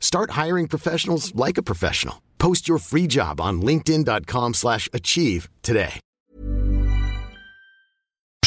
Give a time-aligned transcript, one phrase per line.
[0.00, 2.16] Start hiring professionals like a professional.
[2.38, 6.00] Post your free job on linkedin.com/achieve slash achieve today.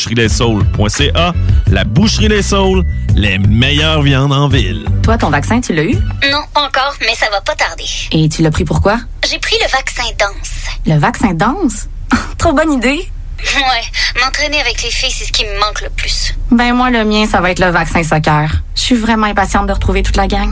[0.02, 1.34] boucherie-des-saules.ca,
[1.68, 2.84] la boucherie des saules,
[3.16, 4.86] les meilleures viandes en ville.
[5.04, 5.96] Toi, ton vaccin, tu l'as eu?
[6.32, 7.86] Non, encore, mais ça va pas tarder.
[8.12, 8.98] Et tu l'as pris pourquoi?
[9.30, 10.66] J'ai pris le vaccin danse.
[10.86, 11.88] Le vaccin danse?
[12.38, 13.08] Trop bonne idée!
[13.56, 16.34] Ouais, m'entraîner avec les filles, c'est ce qui me manque le plus.
[16.52, 18.52] Ben moi, le mien, ça va être le vaccin soccer.
[18.76, 20.52] Je suis vraiment impatiente de retrouver toute la gang.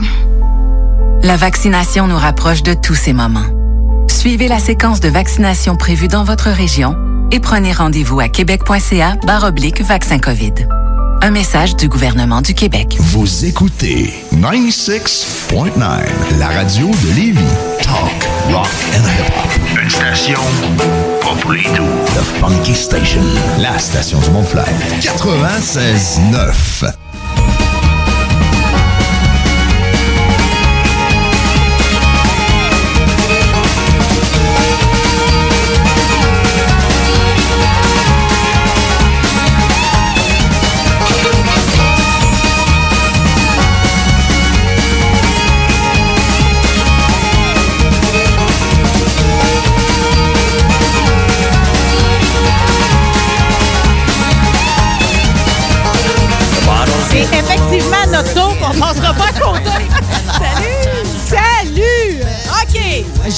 [1.22, 3.44] La vaccination nous rapproche de tous ces moments.
[4.08, 6.96] Suivez la séquence de vaccination prévue dans votre région
[7.30, 10.54] et prenez rendez-vous à québec.ca oblique vaccin COVID.
[11.20, 12.96] Un message du gouvernement du Québec.
[12.98, 15.78] Vous écoutez 96.9,
[16.38, 17.44] la radio de Lévis.
[17.82, 19.50] Talk, rock and hip-hop.
[19.82, 20.40] Une station
[21.20, 21.84] pas pour les doux.
[22.14, 23.20] The Funky Station,
[23.58, 24.64] la station du Mont-Fly.
[25.00, 26.94] 96.9.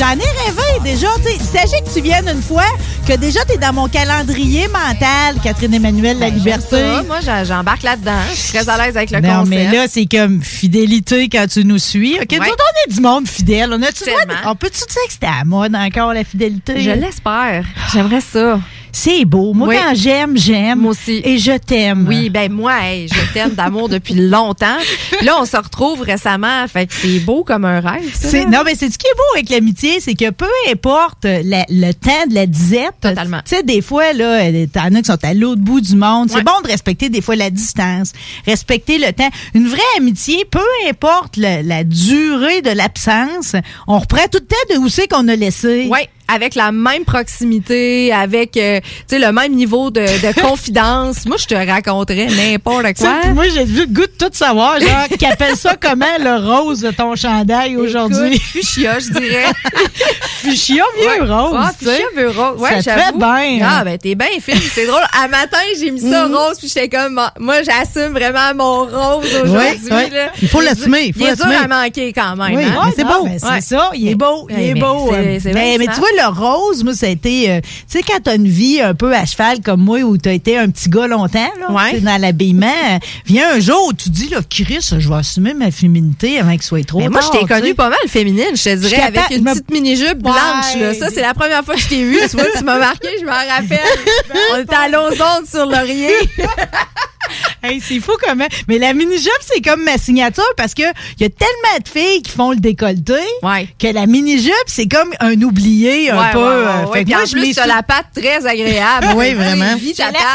[0.02, 1.06] J'en ai rêvé déjà.
[1.32, 2.64] Il s'agit que tu viennes une fois,
[3.06, 6.66] que déjà tu es dans mon calendrier mental, Catherine Emmanuel, la liberté.
[6.72, 8.18] Ben, Ça, moi, j'embarque là-dedans.
[8.32, 9.48] Je suis très à l'aise avec le non, concept.
[9.50, 12.16] mais là, c'est comme fidélité quand tu nous suis.
[12.16, 12.38] OK, Ouais.
[12.40, 13.70] on est du monde fidèle.
[13.72, 16.80] On, on peut-tu dire que c'était à mode encore, la fidélité?
[16.80, 17.64] Je l'espère.
[17.92, 18.58] J'aimerais ça.
[18.94, 19.54] C'est beau.
[19.54, 19.76] Moi, Oui.
[19.76, 20.80] quand j'aime, j'aime.
[20.80, 21.22] Moi aussi.
[21.25, 22.04] Et je t'aime.
[22.06, 24.76] Oui, ben moi, hey, je t'aime d'amour depuis longtemps.
[25.22, 26.66] Là, on se retrouve récemment.
[26.69, 28.44] Fait que c'est beau comme un rêve, ça.
[28.44, 31.92] Non, mais c'est ce qui est beau avec l'amitié, c'est que peu importe la- le
[31.92, 32.92] temps de la disette.
[33.00, 33.41] Totalement.
[33.47, 34.41] Tu sais, des fois, là,
[34.72, 36.28] t'en as qui sont à l'autre bout du monde.
[36.28, 36.42] C'est Ouais.
[36.42, 38.12] bon de respecter des fois la distance,
[38.47, 39.31] respecter le temps.
[39.54, 40.60] Une vraie amitié, peu
[40.91, 43.54] importe le- la durée de l'absence,
[43.86, 45.88] on reprend tout le temps de où c'est qu'on a laissé.
[45.91, 51.26] Oui, avec la même proximité, avec euh, tu sais le même niveau de, de confidence.
[51.26, 53.20] Moi, je te raconterais n'importe quoi.
[53.34, 56.80] Moi, j'ai vu le goût de tout savoir, genre, qui appelle ça comment le rose
[56.80, 58.38] de ton chandail aujourd'hui?
[58.38, 59.44] Fuchsia, je dirais.
[60.42, 61.28] Fuchsia vieux Ouais.
[61.32, 61.90] rose, Ah, tu sais.
[61.92, 62.60] fuchsia vieux rose.
[62.60, 63.84] Ouais, Ça fait bien, Ah, hein.
[63.84, 64.60] ben, t'es bien fine.
[64.72, 65.02] C'est drôle.
[65.22, 66.34] À matin, j'ai mis ça Mhm.
[66.34, 69.52] rose, puis j'étais comme, ah, moi, j'assume vraiment mon rose aujourd'hui,
[69.90, 70.30] Ouais.
[70.40, 72.90] Il faut l'assumer, il faut Il est dur à manquer quand même, Oui, hein?
[72.96, 73.28] c'est beau.
[73.38, 75.12] C'est ça, il est beau, il est beau.
[75.12, 77.68] euh, mais, tu vois, le rose, moi, ça a été, euh, tu
[77.98, 80.68] sais, quand t'as une vie un peu à cheval comme moi, où t'as été un
[80.70, 82.00] petit gars longtemps, là, Ouais.
[82.00, 85.70] dans l'habillement, euh, vient un jour où tu dis, là, Chris, je vais assumer ma
[85.70, 88.74] féminité avant qu'il soit trop Mais moi, je t'ai connue pas mal féminine, je te
[88.76, 90.94] dirais, avec une petite mini-jupe blanche, là.
[90.94, 92.18] Ça, c'est la première fois que je t'ai vue.
[92.30, 93.80] Tu vois, tu m'as marqué, je m'en rappelle.
[94.54, 96.10] On était à Lausanne sur Laurier.
[97.64, 98.46] Hey, c'est fou comment.
[98.66, 102.20] Mais la mini-jupe, c'est comme ma signature parce que il y a tellement de filles
[102.22, 103.68] qui font le décolleté Ouais.
[103.78, 106.38] que la mini-jupe, c'est comme un oublié un Ouais, peu.
[106.66, 109.06] ouais, fait que moi, en je plus, t'as la patte très agréable.
[109.14, 109.76] Oui, vraiment.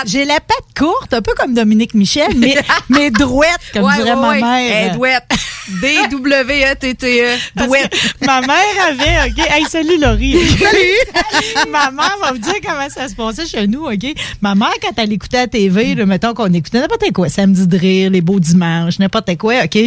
[0.06, 2.56] J'ai la, la patte courte, un peu comme Dominique Michel, mais,
[2.90, 4.96] mais drouette, comme dirait ma mère.
[4.96, 5.24] Douette.
[5.82, 7.38] D-W-E-T-T-E.
[7.56, 7.94] Parce Douette.
[8.26, 9.46] Ma mère avait, OK?
[9.50, 10.38] Hey, salut Laurie.
[10.48, 11.70] Salut.
[11.72, 14.06] ma mère va vous dire comment ça se passait chez nous, OK?
[14.42, 17.78] Ma mère, quand elle écoutait la TV, là, mettons qu'on écoutait n'importe quoi, samedi de
[17.78, 19.78] rire, les beaux dimanches, n'importe quoi, OK?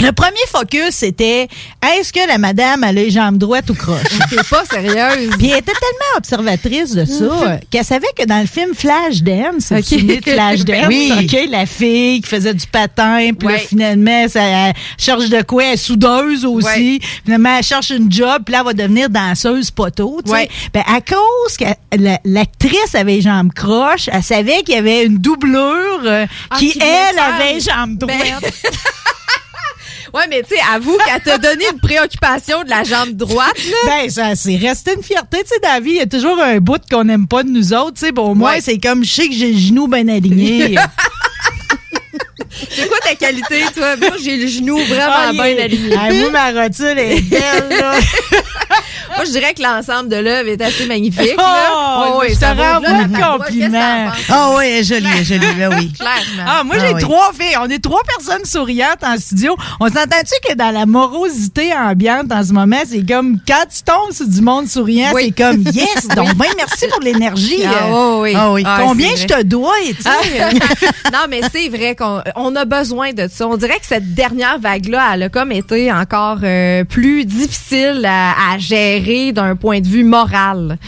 [0.00, 1.48] Le premier focus, c'était
[1.96, 4.02] est-ce que la madame a les jambes droites ou croches?
[4.30, 5.30] T'es pas sérieuse.
[5.38, 9.70] Puis elle était tellement observatrice de ça euh, qu'elle savait que dans le film Flashdance,
[9.70, 9.78] Ok.
[9.78, 11.12] tu te souviens de Flashdance, Oui.
[11.22, 15.64] OK, la fille qui faisait du patin, puis là, finalement, ça, elle cherche de quoi?
[15.64, 16.66] Elle est soudeuse aussi.
[16.66, 16.98] Ouais.
[17.24, 20.20] Finalement, elle cherche une job, puis là, elle va devenir danseuse poteau.
[20.26, 20.48] Ouais.
[20.72, 21.64] Ben, à cause que
[21.96, 26.56] la- l'actrice avait les jambes croches, elle savait qu'il y avait une doublure euh, Ah,
[26.58, 28.52] qui, elle, avait les jambes Ben, droites.
[30.14, 33.76] Ouais, mais tu sais, avoue qu'elle t'a donné une préoccupation de la jambe droite, là.
[33.86, 35.90] Ben, ça, c'est resté une fierté, tu sais, vie.
[35.92, 38.12] Il y a toujours un bout qu'on n'aime pas de nous autres, tu sais.
[38.12, 38.60] Bon, moi, Ouais.
[38.60, 40.76] c'est comme, je sais que j'ai le genou bien aligné.
[42.70, 43.96] C'est quoi ta qualité, toi?
[43.96, 45.96] Moi, j'ai le genou vraiment Ah, bien est- aligné.
[45.98, 47.94] Ah, moi, ma rotule est belle, là.
[49.14, 51.34] Moi, je dirais que l'ensemble de l'œuvre est assez magnifique.
[51.36, 52.22] Oh, là.
[52.30, 54.10] je te rends là, beaucoup de compliments.
[54.30, 55.92] Ah oui, je l'ai, je l'ai, ben oui.
[55.92, 56.44] Clairement.
[56.46, 57.00] Ah, moi, Ah j'ai oui.
[57.02, 57.56] trois filles.
[57.60, 59.54] On est trois personnes souriantes en studio.
[59.80, 64.12] On s'entend-tu que dans la morosité ambiante en ce moment, c'est comme quand tu tombes
[64.12, 65.26] sur du monde souriant, Oui.
[65.36, 67.64] c'est comme yes, donc ben merci pour l'énergie.
[67.66, 68.34] Ah, Euh, oui, oui.
[68.34, 68.64] Ah oui.
[68.80, 70.54] Combien je te dois, tu sais?
[71.12, 73.46] non, mais c'est vrai qu'on on a besoin de ça.
[73.46, 78.52] On dirait que cette dernière vague-là, elle a comme été encore euh, plus difficile à,
[78.52, 80.78] à gérer d'un point de vue moral.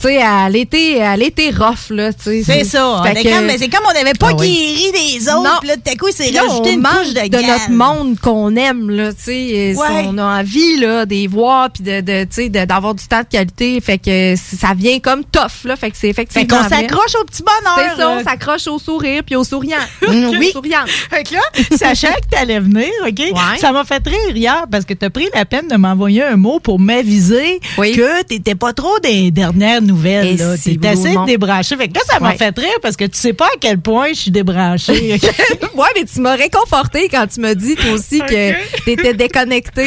[0.00, 0.14] Tu sais,
[0.46, 2.10] elle était, elle était rough, là.
[2.18, 2.88] C'est ça.
[2.88, 4.48] On Fait est que- comme- mais c'est comme on n'avait pas Ah oui.
[4.92, 5.42] guéri des autres.
[5.42, 5.50] Non.
[5.60, 8.90] Puis là, tout à coup, là, rajouté on une couche de, notre monde qu'on aime
[8.90, 10.04] là, tu sais, Ouais.
[10.06, 13.20] on a envie là des voir puis de, de tu sais de- d'avoir du temps
[13.20, 16.68] de qualité, fait que ça vient comme tough là, fait que c'est Fait effectivement qu'on
[16.68, 16.80] vrai.
[16.82, 17.78] s'accroche au petit bonheur.
[17.96, 19.78] C'est ça, on s'accroche au sourire puis au souriant.
[20.08, 20.50] oui.
[20.52, 20.84] Souriant.
[21.10, 21.40] Fait que là,
[21.76, 23.18] sachant que t'allais venir, OK?
[23.18, 23.58] Ouais.
[23.60, 26.60] Ça m'a fait rire hier parce que t'as pris la peine de m'envoyer un mot
[26.60, 27.92] pour m'aviser Oui.
[27.92, 30.36] que t'étais pas trop des dernières nouvelles.
[30.38, 30.56] Là.
[30.56, 31.76] si, assez débranché.
[31.76, 32.36] Fait que là, ça m'a Ouais.
[32.36, 35.14] fait rire parce que tu sais pas à quel point je suis débranché.
[35.22, 35.30] OK?
[35.74, 38.52] ouais, mais tu m'as réconforté quand tu m'as dit toi aussi que
[38.84, 39.86] t'étais déconnecté.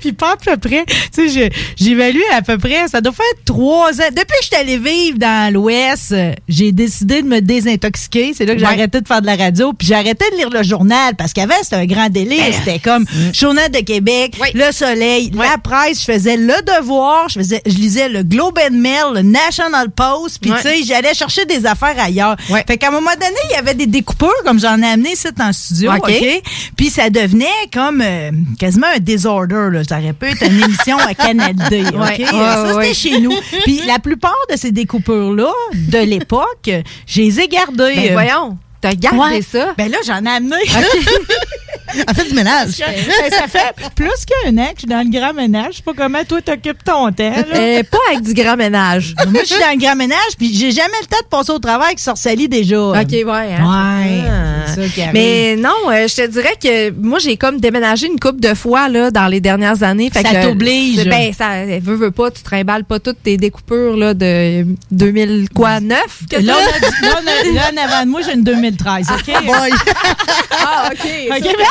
[0.00, 0.84] Puis pas à peu près.
[1.14, 4.08] Tu sais, j'évalue à peu près, ça doit faire trois ans.
[4.10, 6.14] Depuis que je suis allée vivre dans l'Ouest,
[6.48, 8.32] j'ai décidé de me désintoxiquer.
[8.34, 8.72] C'est là que j'ai Ouais.
[8.72, 9.72] arrêté de faire de la radio.
[9.72, 12.42] Puis arrêté de lire le journal parce qu'avant, c'était un grand délire.
[12.52, 14.48] C'était comme Journal de Québec, Oui.
[14.54, 16.00] Le Soleil, la presse.
[16.00, 20.38] Je faisais Le Devoir, je, faisais, je lisais le Globe and Mail, le National Post.
[20.40, 22.36] Puis tu sais, j'allais chercher des affaires ailleurs.
[22.66, 25.28] Fait qu'à un moment donné, il y avait des découpeurs, comme j'en ai amené ici
[25.36, 25.92] le studio.
[25.92, 26.42] OK.
[26.76, 29.68] Puis ça devenait comme euh, quasiment un disorder.
[29.72, 29.82] Là.
[29.88, 31.84] Ça aurait pu être une émission à Canal D.
[31.88, 31.94] OK?
[31.94, 32.24] Ouais.
[32.26, 32.94] ça, c'était ouais.
[32.94, 33.32] chez nous.
[33.64, 36.70] Puis la plupart de ces découpures-là, de l'époque,
[37.06, 37.94] je les ai gardées.
[37.94, 39.42] Ben voyons, t'as gardé ouais.
[39.42, 39.74] ça?
[39.76, 40.56] Ben là, j'en ai amené.
[42.06, 42.68] Elle fait du ménage.
[42.78, 45.72] Ben, ça fait plus qu'un an que je suis dans le grand ménage.
[45.72, 47.32] Je sais pas comment toi t'occupes ton temps.
[47.54, 49.14] Euh, pas avec du grand ménage.
[49.28, 51.58] Moi, je suis dans le grand ménage, puis j'ai jamais le temps de passer au
[51.58, 52.80] travail qui sort sali déjà.
[52.80, 53.24] OK, ouais.
[53.26, 54.22] hein, Ouais,
[54.66, 54.74] ça.
[54.74, 55.10] ça.
[55.12, 58.88] Mais non, euh, je te dirais que moi, j'ai comme déménagé une couple de fois
[58.88, 60.10] là, dans les dernières années.
[60.12, 61.04] Fait Ça que, t'oblige.
[61.04, 65.80] Ben, ça veut, veut pas, tu trimbales pas toutes tes découpures là, de 2000, quoi,
[65.80, 65.98] 9?
[66.30, 69.06] que Là, on a là, on a- là, en avant de moi, j'ai une 2013,
[69.10, 69.44] OK?
[69.44, 69.70] Boy.
[70.62, 71.08] Ah, OK.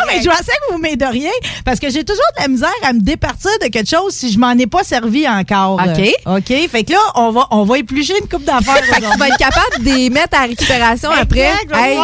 [0.09, 1.31] Mais je pensais que vous m'aideriez
[1.65, 4.39] parce que j'ai toujours de la misère à me départir de quelque chose si je
[4.39, 5.73] m'en ai pas servi encore.
[5.79, 6.11] OK.
[6.25, 6.69] OK?
[6.69, 8.75] Fait que là, on va, on va éplucher une coupe d'affaires.
[8.85, 9.27] Fait que tu vas aujourd'hui.
[9.31, 11.51] être capable de les mettre à récupération après.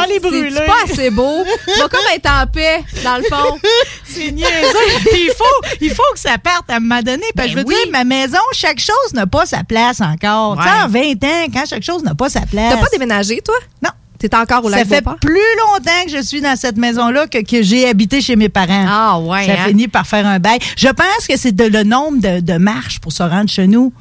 [0.10, 0.52] les brûler.
[0.56, 1.44] C'est pas assez beau?
[1.74, 3.57] Tu vas comme être en paix, dans le fond.
[4.06, 5.00] C'est niaiseux.
[5.12, 7.24] Puis il faut, il faut que ça parte à un moment donné.
[7.36, 7.75] Parce que Ben je veux oui.
[7.84, 10.57] dire, ma maison, chaque chose n'a pas sa place encore.
[10.57, 12.74] Tu sais, en 20 ans, quand chaque chose n'a pas sa place.
[12.74, 13.56] T'as pas déménagé, toi?
[13.84, 13.90] Non.
[14.20, 15.20] T'es encore au Ça lac fait Beauport?
[15.20, 18.86] plus longtemps que je suis dans cette maison-là que, que j'ai habité chez mes parents.
[18.88, 19.46] Ah, ouais.
[19.46, 19.68] Ça hein?
[19.68, 20.60] finit par faire un bail.
[20.78, 23.92] Je pense que c'est de- le nombre de, de marches pour se rendre chez nous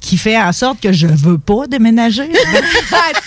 [0.00, 2.28] qui fait en sorte que je veux pas déménager.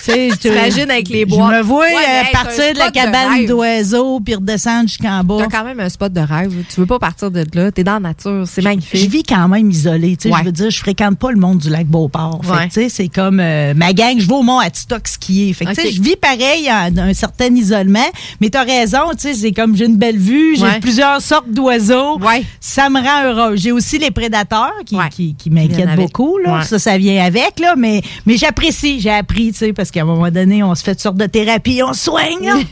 [0.06, 1.50] Tu T'imagines avec les Je bois.
[1.52, 5.38] me vois Ouais, euh, hey, partir de la cabane d'oiseaux puis redescendre jusqu'en bas.
[5.40, 6.54] T'as quand même un spot de rêve.
[6.70, 7.72] Tu veux pas partir de là.
[7.72, 8.44] T'es dans la nature.
[8.48, 9.00] C'est magnifique.
[9.02, 10.18] Je vis quand même isolée.
[10.26, 10.32] Ouais.
[10.40, 12.42] Je veux dire, je fréquente pas le monde du lac Beauport.
[12.44, 12.90] Fait Ouais.
[12.90, 15.54] C'est comme euh, ma gang, je vais au mont Atistoc skier.
[15.54, 15.74] Fait que.
[15.74, 18.06] Je vis pareil en un certain isolement.
[18.42, 20.80] Mais tu as raison, tu sais, c'est comme j'ai une belle vue, j'ai Ouais.
[20.80, 22.18] plusieurs sortes d'oiseaux.
[22.20, 22.44] Ouais.
[22.60, 23.56] Ça me rend heureux.
[23.56, 25.10] J'ai aussi les prédateurs qui, Ouais.
[25.10, 26.38] qui, m'inquiètent beaucoup.
[26.40, 26.64] Là.
[26.64, 27.60] Ça, ça vient avec.
[27.60, 30.84] Là, mais mais j'apprécie, j'ai appris, tu sais, parce qu'à un moment donné, on se
[30.84, 32.52] fait toutes sortes de thérapies, on se soigne.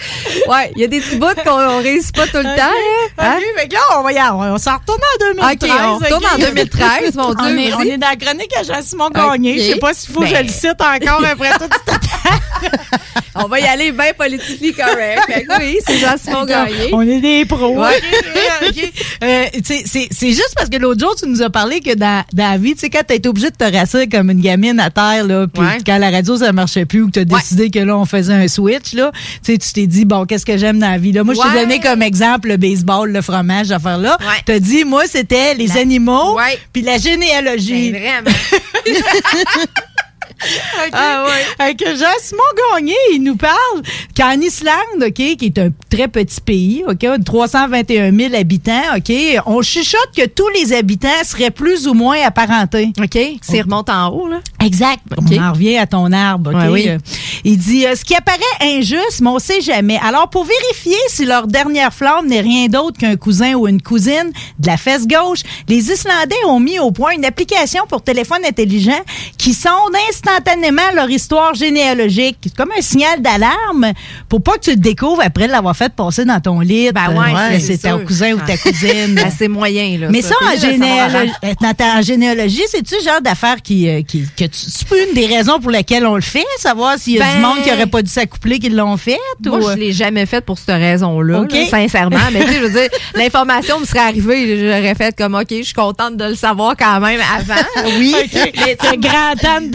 [0.48, 2.72] Ouais, il y a des petits bouts qu'on on réussit pas tout le temps.
[3.18, 3.36] Hein?
[3.38, 4.30] OK, que là, on va y aller.
[4.32, 5.70] On s'en retourne en 2013.
[5.70, 7.44] OK, on retourne en 2013, mon Dieu.
[7.46, 9.52] On est, on dans la chronique à Jean-Simon Gagné.
[9.54, 9.58] OK.
[9.60, 10.46] Je sais pas s'il faut que je Ben.
[10.46, 11.68] le cite encore après tout.
[13.36, 15.46] On va y aller bien politiquement correct.
[15.60, 16.90] Oui, c'est Jean-Simon Gagné.
[16.92, 17.78] On est des pros.
[17.80, 18.00] Ouais.
[19.22, 22.58] Euh, c'est juste parce que l'autre jour, tu nous as parlé que dans, dans la
[22.58, 25.46] vie, tu sais, quand été obligé de te rasser comme une gamine à terre, là,
[25.46, 25.78] puis Ouais.
[25.86, 28.48] quand la radio, ça marchait plus, ou que t'as décidé que là, on faisait un
[28.48, 29.12] switch, là,
[29.44, 31.22] tu t'es dit, bon, qu'est-ce que j'aime dans la vie, là?
[31.24, 31.60] Moi, je t'ai Ouais.
[31.62, 34.16] donné comme exemple le baseball, le fromage, cette affaire-là.
[34.20, 34.26] Ouais.
[34.46, 36.58] T'as dit, moi, c'était les animaux, Ouais.
[36.72, 37.90] puis la généalogie.
[37.92, 38.36] Ben, vraiment.
[40.92, 41.24] Ah
[41.58, 41.74] ouais.
[41.74, 42.42] Que Jean-Simon
[42.74, 43.82] Gagné, il nous parle
[44.16, 49.12] qu'en Islande, OK, qui est un très petit pays, OK, 321 000 habitants, OK,
[49.46, 52.92] on chuchote que tous les habitants seraient plus ou moins apparentés.
[53.00, 53.18] OK.
[53.42, 54.40] C'est remonte en haut, là.
[54.64, 55.00] Exact.
[55.16, 56.50] On en revient à ton arbre.
[56.50, 56.56] OK?
[56.56, 56.88] Ouais, oui.
[56.88, 56.98] Euh,
[57.44, 59.98] Il dit euh, ce qui apparaît injuste, mais on sait jamais.
[60.02, 64.32] Alors, pour vérifier si leur dernière flamme n'est rien d'autre qu'un cousin ou une cousine
[64.58, 69.00] de la fesse gauche, les Islandais ont mis au point une application pour téléphone intelligent
[69.38, 70.29] qui sonde instantanément
[70.94, 72.36] leur histoire généalogique.
[72.42, 73.92] C'est comme un signal d'alarme
[74.28, 76.90] pour pas que tu le découvres après l'avoir fait passer dans ton lit.
[76.92, 79.14] Ben ouais, Euh, c'est c'est ton cousin ou ta cousine.
[79.20, 80.08] Ben, c'est moyen, là.
[80.10, 84.50] Mais ça, en, généalogie, en généalogie, c'est-tu le genre d'affaire qui, euh, qui, que tu,
[84.52, 87.32] c'est pas une des raisons pour lesquelles on le fait, savoir s'il y a du
[87.34, 89.18] Ben- monde qui aurait pas dû s'accoupler qui l'ont fait?
[89.44, 92.16] Moi, ou, euh, je l'ai jamais fait pour cette raison-là, là, sincèrement.
[92.32, 95.62] Mais tu sais, je veux dire, l'information me serait arrivée, j'aurais fait comme, OK, je
[95.62, 97.60] suis contente de le savoir quand même avant.
[97.98, 98.14] oui.
[98.66, 99.70] Mais Ta grand-tante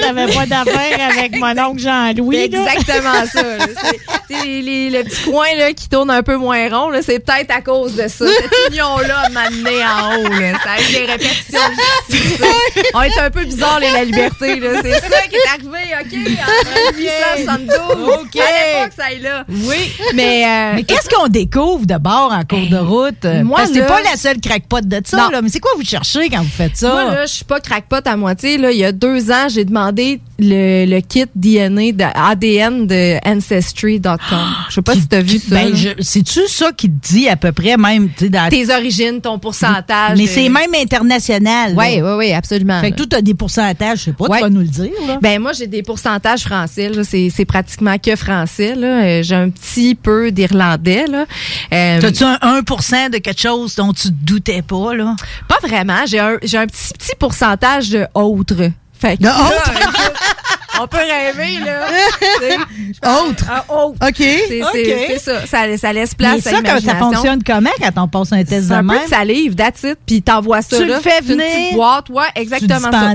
[0.00, 2.36] N'avait pas d'affaire avec mon oncle Jean-Louis.
[2.36, 3.42] Exactement ça.
[4.28, 7.50] C'est- les, les- le petit coin là, qui tourne un peu moins rond, c'est peut-être
[7.50, 8.26] à cause de ça.
[8.26, 10.28] Cette union-là m'a amené en haut.
[10.28, 10.52] Là.
[10.62, 12.46] Ça a eu des ça.
[12.94, 14.60] On est un peu bizarre, les La Liberté.
[14.82, 18.08] C'est ça qui est arrivé, OK, en 1872.
[18.22, 18.38] OK.
[18.40, 19.44] Fallait pas que ça aille là.
[19.48, 19.92] Oui.
[20.14, 23.24] Mais, euh, Mais qu'est-ce qu'on découvre d'abord en cours de route?
[23.24, 25.42] Euh, moi, Parce que c'est pas la seule crackpot de ça, là.
[25.42, 26.90] Mais c'est quoi vous cherchez quand vous faites ça?
[26.90, 28.58] Moi, là, je suis pas crackpot à moitié.
[28.58, 28.70] Là.
[28.70, 34.18] Il y a deux ans, j'ai demandé le, le kit DNA de ADN de Ancestry.com.
[34.68, 35.54] Je sais pas si tu as vu ça.
[35.54, 40.18] ben, c'est-tu ça qui te dit à peu près même, dans Tes origines, ton pourcentage.
[40.18, 41.74] Mais de- c'est même international.
[41.76, 42.80] Oui, oui, oui, absolument.
[42.80, 44.38] Fait que tu as des pourcentages, je sais pas, Ouais.
[44.38, 44.90] tu vas nous le dire.
[45.06, 45.18] Là.
[45.22, 46.90] Ben moi j'ai des pourcentages français
[47.30, 48.74] c'est pratiquement que français.
[48.76, 51.04] Euh, J'ai un petit peu d'irlandais.
[51.72, 55.14] Euh, T'as-tu un 1 de quelque chose dont tu te doutais pas, là?
[55.48, 58.70] pas vraiment, j'ai un un petit petit pourcentage de autres.
[59.00, 59.34] Fait que De là,
[59.80, 60.12] écoute,
[60.80, 61.86] on peut rêver là.
[62.18, 63.44] Tu Autre.
[63.50, 63.96] un autre.
[64.06, 64.14] OK.
[64.16, 64.68] C'est Ok.
[64.72, 67.12] c'est- c'est ça, ça ça laisse place Mais à ça, ça l'imagination.
[67.12, 69.04] fonctionne comment quand on passe un test de un peu même?
[69.04, 70.96] de salive, that's it, puis t'envoies ça Tu là.
[70.96, 71.46] le fais C'est une venir?
[71.46, 73.14] petite boîte, ouais, Tu exactement ça.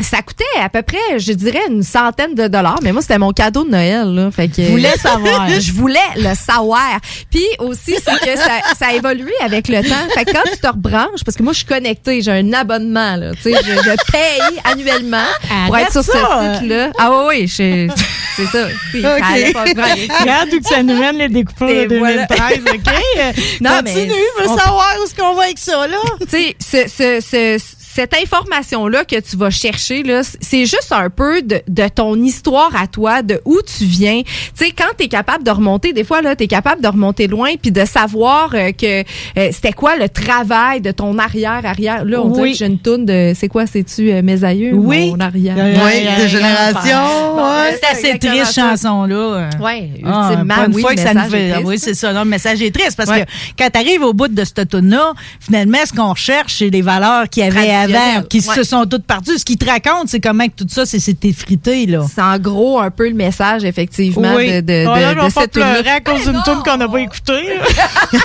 [0.00, 3.32] Ça coûtait à peu près, je dirais, une centaine de dollars, mais moi, c'était mon
[3.32, 4.14] cadeau de Noël.
[4.14, 5.48] Là, fait que, Je voulais savoir.
[5.60, 7.00] je voulais le savoir.
[7.30, 10.08] Puis aussi, c'est que ça, ça a évolué avec le temps.
[10.14, 13.16] Fait que quand tu te rebranches, parce que moi, je suis connectée, j'ai un abonnement.
[13.16, 15.18] Là, tu sais, je, je paye annuellement
[15.66, 16.12] pour être sur ça.
[16.12, 16.90] ce site-là.
[16.98, 18.66] Ah oui, oui, c'est ça.
[18.92, 19.22] Puis, ça OK.
[19.32, 19.64] allait pas.
[19.64, 22.26] Regarde où que ça nous mène les découpeurs de voilà.
[22.26, 22.94] 2013, OK?
[23.18, 25.96] Euh, Non, Continue, mais on- savoir où est-ce qu'on va avec ça, là.
[26.20, 27.20] tu sais, ce- ce-
[27.58, 27.58] ce-
[27.98, 32.70] cette information-là que tu vas chercher, là, c'est juste un peu de, de ton histoire
[32.80, 34.22] à toi, de où tu viens.
[34.22, 36.86] Tu sais, quand tu es capable de remonter, des fois, là, tu es capable de
[36.86, 42.04] remonter loin puis de savoir euh, que euh, c'était quoi le travail de ton arrière-arrière.
[42.04, 42.34] Là, on Oui.
[42.34, 44.74] dirait que j'ai une toune de, c'est quoi, c'est-tu euh, mes aïeux?
[44.74, 45.10] Oui.
[45.10, 45.56] Mon arrière.
[45.56, 47.34] Oui, de génération.
[47.34, 47.78] Bon, ouais.
[47.82, 49.48] C'est assez triste, chanson-là.
[49.60, 51.56] Ouais, Ah, ultimement, une oui, fois que ça nous fait.
[51.64, 52.12] oui, c'est ça.
[52.12, 53.24] Non, le message est triste parce Ouais.
[53.24, 56.82] que quand tu arrives au bout de cette tune-là, finalement, ce qu'on recherche, c'est les
[56.82, 58.54] valeurs qu'il y avait avant, qui ouais.
[58.54, 59.38] se sont toutes parties.
[59.38, 62.04] Ce qu'ils te racontent, c'est comment que tout ça, c'est c'est effrité, là.
[62.12, 65.52] C'est en gros un peu le message, effectivement, de, de, de, Oh là, de cette
[65.52, 67.58] pleurer à cause d'une tune qu'on n'a pas écoutée.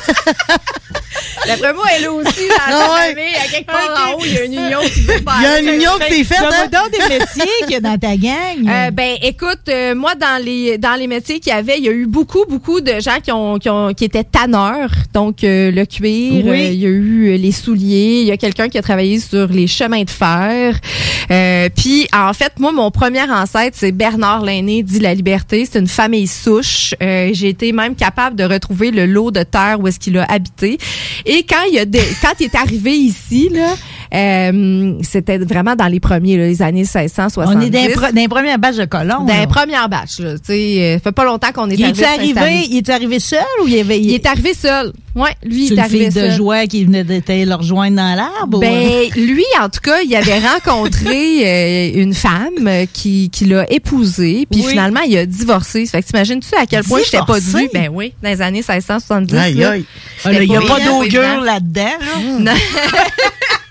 [1.48, 3.10] D'après moi, elle aussi, dans Ah la ouais.
[3.10, 5.43] famille, à quelque part en haut, il y a une union qui veut pas Il
[5.43, 6.67] y a une union qui s'est faite, hein?
[6.72, 8.67] donc des métiers qu'il y a dans ta gang.
[8.67, 11.89] Euh, ben, écoute, euh, moi, dans les dans les métiers qu'il y avait, il y
[11.89, 14.89] a eu beaucoup, beaucoup de gens qui ont qui, ont, qui étaient tanneurs.
[15.13, 16.50] Donc, euh, le cuir, Oui.
[16.50, 19.48] euh, il y a eu les souliers, il y a quelqu'un qui a travaillé sur
[19.54, 20.76] les chemins de fer.
[21.32, 25.68] Euh, Puis, en fait, moi, mon premier ancêtre, c'est Bernard Lainé, dit La Liberté.
[25.70, 26.94] C'est une famille souche.
[27.02, 30.26] Euh, J'ai été même capable de retrouver le lot de terre où est-ce qu'il a
[30.26, 30.78] habité.
[31.26, 33.74] Et quand il a des- quand il est arrivé ici, là,
[34.13, 37.38] euh, c'était vraiment dans les premiers, là, les années 1670.
[37.55, 39.25] On est dans les pre- dans les premières batches de colons.
[39.27, 40.34] Les premières batches, là.
[40.34, 42.65] Tu sais, euh, fait pas longtemps qu'on est Il est arrivé.
[42.70, 44.00] il est arrivé seul ou il y avait.
[44.00, 44.93] Il est arrivé seul.
[45.15, 46.32] Ouais, lui, il C'est est une arrivé fille de seul.
[46.32, 48.58] joie qui venait de le rejoindre dans l'arbre?
[48.58, 53.72] ou- Ben, lui, en tout cas, il avait rencontré euh, une femme qui, qui l'a
[53.72, 54.70] épousé, puis Oui.
[54.72, 55.86] finalement, il a divorcé.
[55.86, 57.70] Fait que t'imagines-tu à quel point je t'ai pas vu?
[57.74, 59.36] Ben oui, dans les années 1670.
[59.38, 59.86] Aïe, aïe.
[60.25, 61.82] Ah, Il n'y a pas d'augure là-dedans.
[62.41, 62.53] là.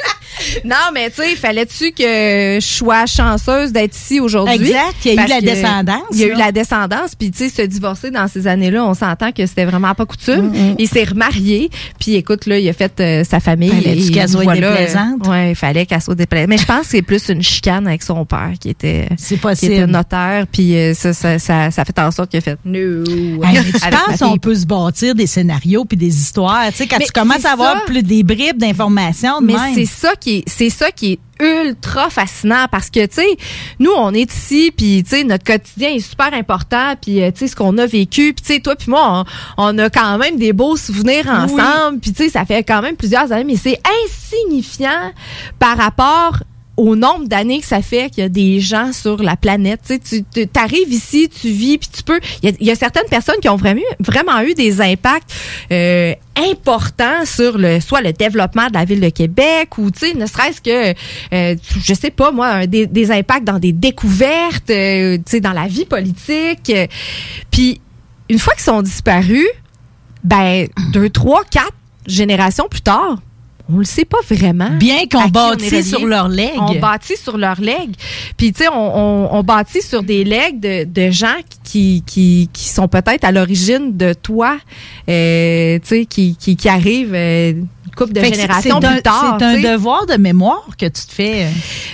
[0.64, 0.76] Non.
[0.92, 4.54] mais tu sais, fallait-tu que je sois chanceuse d'être ici aujourd'hui?
[4.54, 7.48] Exact, il y a eu la descendance, Il y a eu la descendance, puis tu
[7.48, 10.52] sais, se divorcer dans ces années-là, on s'entend que c'était vraiment pas coutume.
[10.52, 10.74] Mm-hmm.
[10.78, 13.70] Il s'est remarié, puis écoute, là, il a fait euh, sa famille.
[13.70, 15.26] Fallait-tu qu'elle soit voilà, déplaisante?
[15.26, 16.48] Ouais, il fallait qu'elle soit déplaisante.
[16.48, 19.86] Mais je pense que c'est plus une chicane avec son père qui était, qui était
[19.86, 23.04] notaire, puis euh, ça, ça, ça, ça fait en sorte qu'il a fait no.
[23.40, 26.98] Mais tu penses qu'on peut se bâtir des scénarios puis des histoires, tu sais, quand
[26.98, 30.70] Mais tu commences à avoir plus des bribes d'informations Mais c'est ça qui est, c'est
[30.70, 33.36] ça qui est ultra fascinant parce que tu sais
[33.80, 37.40] nous on est ici puis tu sais notre quotidien est super important puis euh, tu
[37.40, 39.24] sais ce qu'on a vécu puis tu sais toi puis moi
[39.56, 42.82] on, on a quand même des beaux souvenirs ensemble puis tu sais ça fait quand
[42.82, 45.12] même plusieurs années mais c'est insignifiant
[45.58, 46.38] par rapport
[46.76, 49.80] au nombre d'années que ça fait qu'il y a des gens sur la planète.
[49.86, 52.18] Tu sais, tu arrives ici, tu vis, puis tu peux.
[52.42, 55.32] Il y y a certaines personnes qui ont vraiment, vraiment eu des impacts
[55.70, 60.14] euh, importants sur le soit le développement de la ville de Québec ou tu sais,
[60.14, 60.94] ne serait-ce que
[61.34, 65.52] euh, je sais pas moi, des, des impacts dans des découvertes, euh, tu sais, dans
[65.52, 66.72] la vie politique.
[67.50, 67.80] Puis
[68.30, 69.46] une fois qu'ils sont disparus,
[70.24, 71.74] ben deux, trois, quatre
[72.06, 73.18] générations plus tard.
[73.72, 74.70] On le sait pas vraiment.
[74.78, 76.50] Bien qu'on bâtit sur leur legs.
[76.58, 77.94] On bâtit sur leur legs.
[78.36, 82.48] Puis, tu sais, on, on, on bâtit sur des legs de, de gens qui, qui,
[82.52, 84.58] qui sont peut-être à l'origine de toi,
[85.08, 89.36] euh, tu sais, qui, qui, qui arrivent euh, une couple de générations plus tard.
[89.38, 91.44] C'est un devoir de mémoire que tu te fais.
[91.44, 91.50] euh.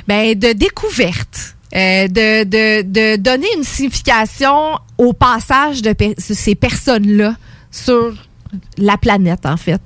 [0.06, 1.54] Ben, de découverte.
[1.76, 7.34] Euh, de, de, de donner une signification au passage de pe- ces personnes-là
[7.70, 8.14] sur
[8.76, 9.80] la planète, en fait.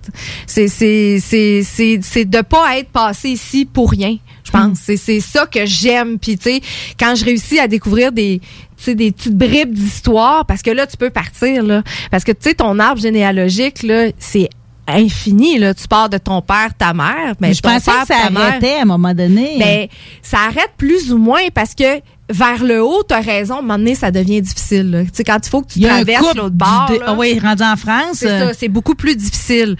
[0.46, 4.78] C'est, c'est, c'est, c'est, c'est de pas être passé ici pour rien, je pense.
[4.82, 6.18] C'est, c'est ça que j'aime.
[6.18, 6.60] Puis, tu sais,
[6.98, 8.40] quand je réussis à découvrir des,
[8.86, 11.82] des petites bribes d'histoire, parce que là, tu peux partir, là.
[12.10, 14.48] Parce que, tu sais, ton arbre généalogique, là, c'est
[14.86, 15.74] infini, là.
[15.74, 17.34] Tu pars de ton père, ta mère.
[17.40, 19.56] Mais je pensais père, que ça mère- arrêtait à un moment donné.
[19.58, 19.86] ben,
[20.22, 22.00] ça arrête plus ou moins parce que
[22.32, 25.04] vers le haut, tu as raison, à un moment donné, ça devient difficile.
[25.06, 26.86] Tu sais, quand il faut que tu traverses l'autre bord.
[26.90, 28.14] du- là, Ah oui, rendu en France.
[28.16, 29.76] c'est euh, ça, c'est beaucoup plus difficile.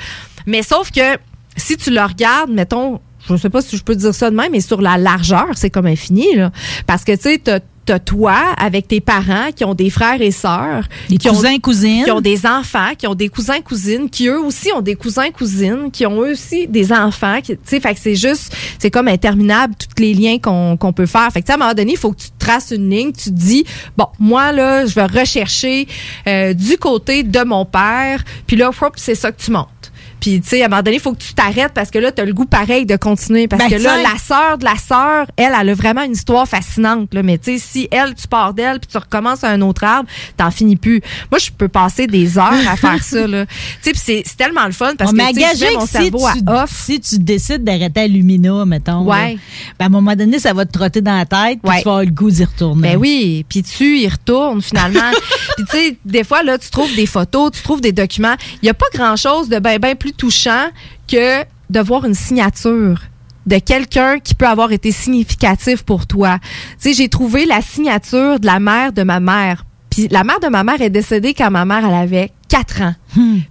[0.46, 1.16] Mais sauf que
[1.56, 4.52] si tu le regardes, mettons, je sais pas si je peux dire ça de même,
[4.52, 6.34] mais sur la largeur, c'est comme infini.
[6.34, 6.50] Là.
[6.86, 7.42] Parce que tu sais,
[7.84, 11.58] t'as toi avec tes parents qui ont des frères et sœurs, Des qui ont- cousins,
[11.58, 12.04] cousines.
[12.04, 15.30] qui ont des enfants, qui ont des cousins cousines, qui eux aussi ont des cousins
[15.30, 17.40] cousines, qui ont eux aussi des enfants.
[17.42, 20.92] qui- Tu sais, fait que c'est juste, c'est comme interminable tous les liens qu'on qu'on
[20.92, 21.28] peut faire.
[21.32, 23.12] Fait que tu sais, à un moment donné, il faut que tu traces une ligne.
[23.12, 23.64] Tu te dis,
[23.96, 25.88] bon, moi là, je vais rechercher
[26.26, 28.22] euh, du côté de mon père.
[28.46, 29.68] Puis là, hop, c'est ça que tu montes.
[30.22, 32.12] Puis, tu sais, à un moment donné, il faut que tu t'arrêtes parce que là,
[32.12, 33.48] tu as le goût pareil de continuer.
[33.48, 36.46] Parce Ben, que là, la sœur de la sœur, elle, elle a vraiment une histoire
[36.46, 37.12] fascinante.
[37.12, 37.24] Là.
[37.24, 40.08] Mais tu sais, si elle, tu pars d'elle puis tu recommences à un autre arbre,
[40.36, 41.02] t'en finis plus.
[41.28, 43.26] Moi, je peux passer des heures à faire ça.
[43.26, 43.46] là.
[43.82, 46.18] Tu sais, c'est c'est tellement le fun parce on que tu je mon si cerveau
[46.32, 46.70] tu, à off.
[46.72, 49.34] si tu décides d'arrêter à Lumina, mettons, Ouais.
[49.34, 49.40] là,
[49.80, 51.78] ben, à un moment donné, ça va te trotter dans la tête, puis Ouais.
[51.78, 52.90] tu vas avoir le goût d'y retourner.
[52.92, 55.00] Ben oui, puis tu y retournes finalement.
[55.56, 58.36] puis tu sais, des fois là, tu trouves des photos, tu trouves des documents.
[58.62, 60.68] Il y a pas grand-chose de ben ben plus touchant
[61.08, 63.02] que de voir une signature
[63.46, 66.38] de quelqu'un qui peut avoir été significatif pour toi.
[66.80, 69.64] Tu sais, j'ai trouvé la signature de la mère de ma mère.
[69.90, 72.94] Puis la mère de ma mère est décédée quand ma mère elle avait 4 ans.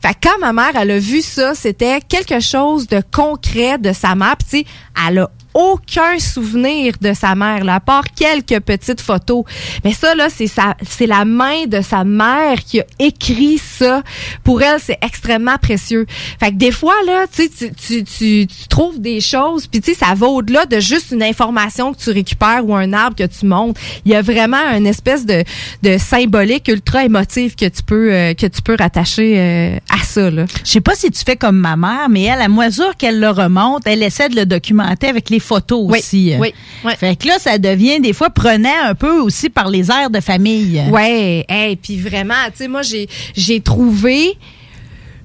[0.01, 3.93] Fait que quand ma mère elle a vu ça, c'était quelque chose de concret de
[3.93, 4.37] sa mère.
[4.37, 4.73] Puis tu sais,
[5.07, 9.43] elle a aucun souvenir de sa mère, là, à part quelques petites photos.
[9.83, 14.03] Mais ça, là, c'est sa, c'est la main de sa mère qui a écrit ça.
[14.43, 16.05] Pour elle, c'est extrêmement précieux.
[16.39, 19.93] Fait que des fois, là, tu tu, tu, tu, tu trouves des choses, puis tu
[19.93, 23.25] sais, ça va au-delà de juste une information que tu récupères ou un arbre que
[23.25, 23.77] tu montes.
[24.05, 25.43] Il y a vraiment une espèce de,
[25.83, 30.29] de symbolique ultra émotive que tu peux, euh, que tu peux rattacher euh, à ça,
[30.29, 30.45] là.
[30.63, 33.29] Je sais pas si tu fais comme ma mère, mais elle, à mesure qu'elle le
[33.29, 36.33] remonte, elle essaie de le documenter avec les photos Oui, aussi.
[36.39, 36.53] oui,
[36.85, 36.93] oui.
[36.97, 40.21] Fait que là, ça devient des fois prenant un peu aussi par les airs de
[40.21, 40.81] famille.
[40.89, 44.37] Ouais, hey, puis vraiment, tu sais, moi j'ai j'ai trouvé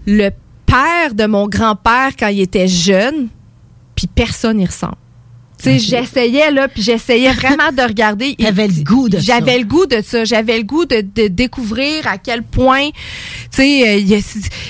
[0.07, 0.31] le
[0.67, 3.29] père de mon grand-père quand il était jeune,
[3.95, 4.97] puis personne n'y ressemble.
[5.59, 8.37] Sais, j'essayais là, puis j'essayais vraiment de regarder.
[8.41, 9.23] T'avais le goût de ça.
[9.23, 10.25] J'avais le goût de ça.
[10.25, 14.21] J'avais le goût de, de découvrir à quel point, tu sais, euh,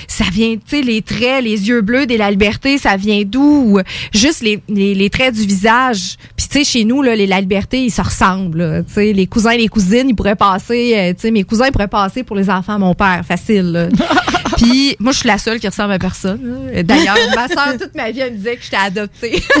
[0.07, 3.77] ça vient, tu sais, les traits, les yeux bleus de la liberté, ça vient d'où?
[3.77, 6.15] Euh, Juste les, les, les traits du visage.
[6.35, 8.85] Puis tu sais, chez nous, là, les la liberté, ils se ressemblent.
[8.87, 11.69] Tu sais, les cousins et les cousines, ils pourraient passer, euh, tu sais, mes cousins
[11.71, 13.89] pourraient passer pour les enfants à mon père, facile.
[14.57, 16.39] Puis moi, je suis la seule qui ressemble à personne.
[16.83, 19.41] D'ailleurs, ma soeur, toute ma vie, elle me disait que j'étais adoptée.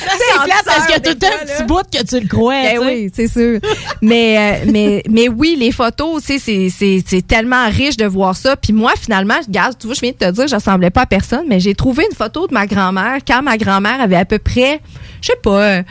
[0.00, 2.62] C'est plate parce qu'il y a tout un petit bout que tu le crois.
[2.62, 3.60] Ben oui, c'est sûr.
[4.00, 8.56] mais, euh, mais, mais oui, les photos, tu sais, c'est- tellement riche de voir ça.
[8.56, 11.06] Puis moi, finalement, regarde, tu vois, je viens de te dire, je ressemblais pas à
[11.06, 14.38] personne, mais j'ai trouvé une photo de ma grand-mère quand ma grand-mère avait à peu
[14.38, 14.80] près,
[15.20, 15.82] je sais pas, euh,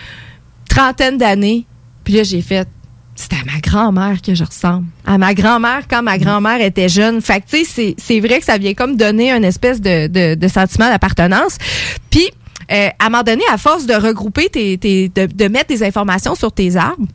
[0.70, 1.66] trentaine d'années.
[2.04, 2.68] Puis là, j'ai fait,
[3.20, 4.86] c'est à ma grand-mère que je ressemble.
[5.06, 7.20] À ma grand-mère quand ma grand-mère était jeune.
[7.22, 10.08] Fait que, tu sais, c'est- c'est vrai que ça vient comme donner une espèce de,
[10.08, 11.58] de, de sentiment d'appartenance.
[12.12, 12.30] Puis,
[12.72, 15.84] euh, à un moment donné, à force de regrouper, tes, tes- de, de mettre des
[15.84, 17.08] informations sur tes arbres,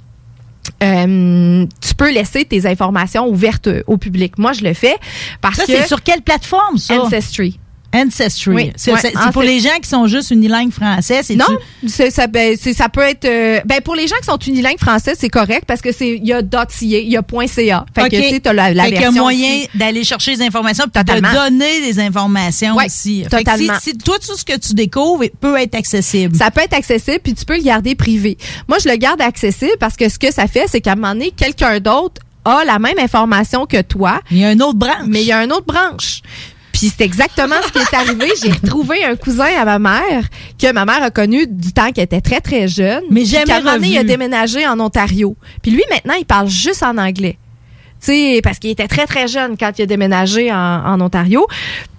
[0.82, 4.38] euh, tu peux laisser tes informations ouvertes au public.
[4.38, 4.96] Moi, je le fais
[5.40, 5.72] parce Ça, que...
[5.72, 7.00] c'est sur quelle plateforme, ça?
[7.02, 7.58] Ancestry.
[7.94, 8.54] Ancestry.
[8.54, 11.20] Oui, C'est ouais, c'est- c'est pour les gens qui sont juste unilingues français.
[11.22, 11.44] c'est Non,
[11.86, 13.24] c'est- ça, ben, c'est- ça peut être.
[13.24, 16.26] euh, ben, pour les gens qui sont unilingues français, c'est correct parce que c'est il
[16.26, 17.86] y a .ca, il y a .ca.
[17.94, 19.68] Fait que tu t'as la, la Fait qu'il y a version moyen aussi.
[19.74, 23.24] d'aller chercher des informations puis de donner des informations Ouais, aussi.
[23.30, 26.36] Fait que si, si toi, tout ce que tu découvres peut être accessible.
[26.36, 28.38] Ça peut être accessible, puis tu peux le garder privé.
[28.68, 31.12] Moi, je le garde accessible parce que ce que ça fait, c'est qu'à un moment
[31.12, 34.20] donné, quelqu'un d'autre a la même information que toi.
[34.30, 35.06] Il y a une autre branche.
[35.06, 36.22] Mais il y a une autre branche.
[36.82, 38.26] Puis c'est exactement ce qui est arrivé.
[38.42, 40.24] J'ai retrouvé un cousin à ma mère
[40.60, 43.04] que ma mère a connu du temps qu'elle était très, très jeune.
[43.08, 44.08] Mais jamais donné, il a revu.
[44.08, 45.36] déménagé en Ontario.
[45.62, 47.38] Puis lui, maintenant, il parle juste en anglais.
[48.04, 51.46] Tu sais, parce qu'il était très, très jeune quand il a déménagé en, en Ontario.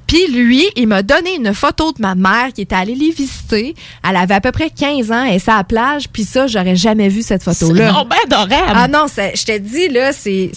[0.05, 3.75] Puis lui, il m'a donné une photo de ma mère qui était allée les visiter.
[4.05, 6.09] Elle avait à peu près 15 ans, elle est à la plage.
[6.11, 7.87] Puis ça, j'aurais jamais vu cette photo-là.
[8.01, 8.73] C'est bien adorable.
[8.75, 10.51] Ah non, je te dis, là, c'est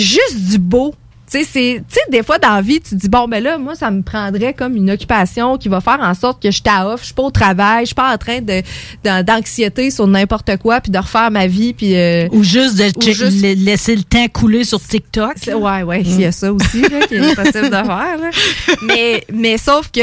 [0.00, 0.92] juste du beau.
[1.30, 3.42] Tu sais, c'est- tu sais, des fois, dans la vie, tu te dis, bon, ben
[3.42, 6.62] là, moi, ça me prendrait comme une occupation qui va faire en sorte que je
[6.62, 8.62] t'aoffre, je suis pas au travail, je suis pas en train de,
[9.04, 11.94] d'an- d'anxiété sur n'importe quoi, puis de refaire ma vie, puis...
[11.96, 15.34] euh, Ou juste de ou juste- laisser le temps couler sur TikTok.
[15.54, 18.30] Ouais, ouais, il y a ça aussi, là, qui est possible de faire, là.
[18.82, 20.00] Mais, mais sauf que...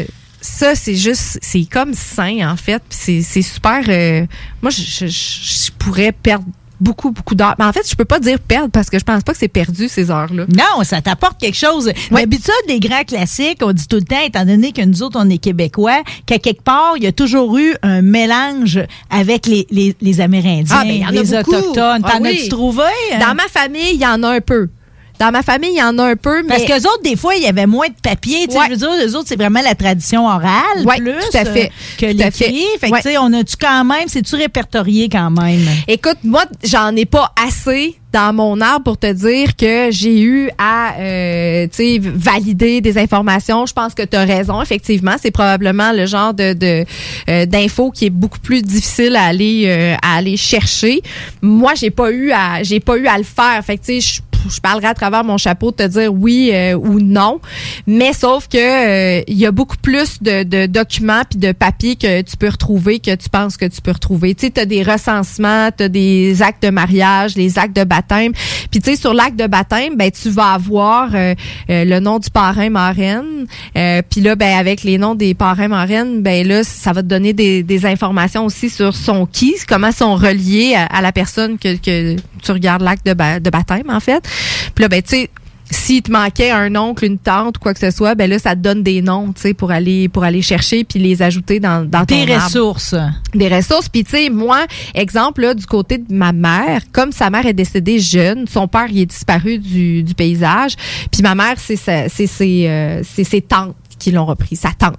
[0.00, 0.04] euh,
[0.40, 2.80] ça, c'est juste, c'est comme sain, en fait.
[2.90, 3.80] C'est, c'est super.
[3.88, 4.24] euh,
[4.62, 6.44] moi, je, je- je pourrais perdre
[6.80, 7.54] beaucoup, beaucoup d'heures.
[7.58, 9.48] Mais en fait, je peux pas dire perdre parce que je pense pas que c'est
[9.48, 10.44] perdu, ces heures-là.
[10.54, 11.90] Non, ça t'apporte quelque chose.
[12.10, 15.28] D'habitude, les grands classiques, on dit tout le temps, étant donné que nous autres, on
[15.30, 19.96] est Québécois, qu'à quelque part, il y a toujours eu un mélange avec les, les,
[20.00, 21.34] les Amérindiens, Ah, ben, y en les.
[21.34, 22.02] Autochtones.
[22.04, 22.28] Ah T'en oui.
[22.40, 22.82] as-tu trouvé?
[23.12, 23.18] hein?
[23.20, 24.68] Dans ma famille, il y en a un peu.
[25.18, 26.48] Dans ma famille, il y en a un peu, mais.
[26.48, 28.46] Parce que autres, des fois, il y avait moins de papier.
[28.46, 28.64] Tu sais, Ouais.
[28.66, 31.66] Je veux dire, les autres, c'est vraiment la tradition orale Ouais, plus tout à fait.
[31.66, 32.12] euh, que fait.
[32.14, 32.64] l'écrit.
[32.80, 33.02] Fait que, Ouais.
[33.02, 35.60] tu sais, on a-tu quand même, c'est-tu répertorié quand même?
[35.88, 40.48] Écoute, moi, j'en ai pas assez dans mon arbre pour te dire que j'ai eu
[40.56, 41.66] à euh,
[42.14, 43.66] valider des informations.
[43.66, 44.62] Je pense que tu as raison.
[44.62, 46.84] Effectivement, c'est probablement le genre de de,
[47.28, 51.02] euh, d'infos qui est beaucoup plus difficile à aller euh, à aller chercher.
[51.42, 53.62] Moi, j'ai pas eu à j'ai pas eu à le faire.
[53.64, 56.50] Fait que tu sais, je je parlerai à travers mon chapeau de te dire oui
[56.52, 57.40] euh, ou non.
[57.86, 61.96] Mais sauf que euh, il y a beaucoup plus de, de documents puis de papiers
[61.96, 64.34] que tu peux retrouver que tu penses que tu peux retrouver.
[64.34, 68.32] Tu sais, des recensements, tu as des actes de mariage, les actes de baptême.
[68.70, 71.34] Puis tu sais, sur l'acte de baptême, ben tu vas avoir euh,
[71.70, 73.46] euh, le nom du parrain marraine.
[73.74, 77.32] Puis là, ben avec les noms des parrains marraines, ben là, ça va te donner
[77.32, 82.16] des, des informations aussi sur son qui, comment sont reliés à, la personne que, que
[82.42, 84.28] tu regardes l'acte de baptême, en fait.
[84.74, 85.30] Puis là, ben, tu sais,
[85.70, 88.54] s'il te manquait un oncle, une tante ou quoi que ce soit, ben là, ça
[88.54, 91.84] te donne des noms, tu sais, pour aller, pour aller chercher puis les ajouter dans,
[91.86, 92.44] dans ton Des arbre.
[92.46, 92.94] ressources.
[93.34, 93.88] Des ressources.
[93.90, 97.52] Puis, tu sais, moi, exemple, là, du côté de ma mère, comme sa mère est
[97.52, 100.74] décédée jeune, son père, il est disparu du, du paysage.
[101.12, 104.96] Puis ma mère, c'est c'est ses, euh, c'est ses tantes qui l'ont repris, sa tante.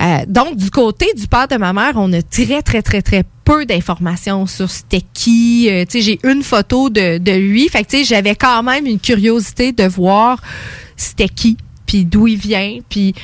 [0.00, 3.24] Euh, donc, du côté du père de ma mère, on a très, très, très, très
[3.44, 5.68] peu d'informations sur c'était qui.
[5.70, 7.68] Euh, tu sais, j'ai une photo de, de lui.
[7.68, 10.40] Fait que, tu sais, j'avais quand même une curiosité de voir
[10.96, 13.14] c'était qui, puis d'où il vient, puis...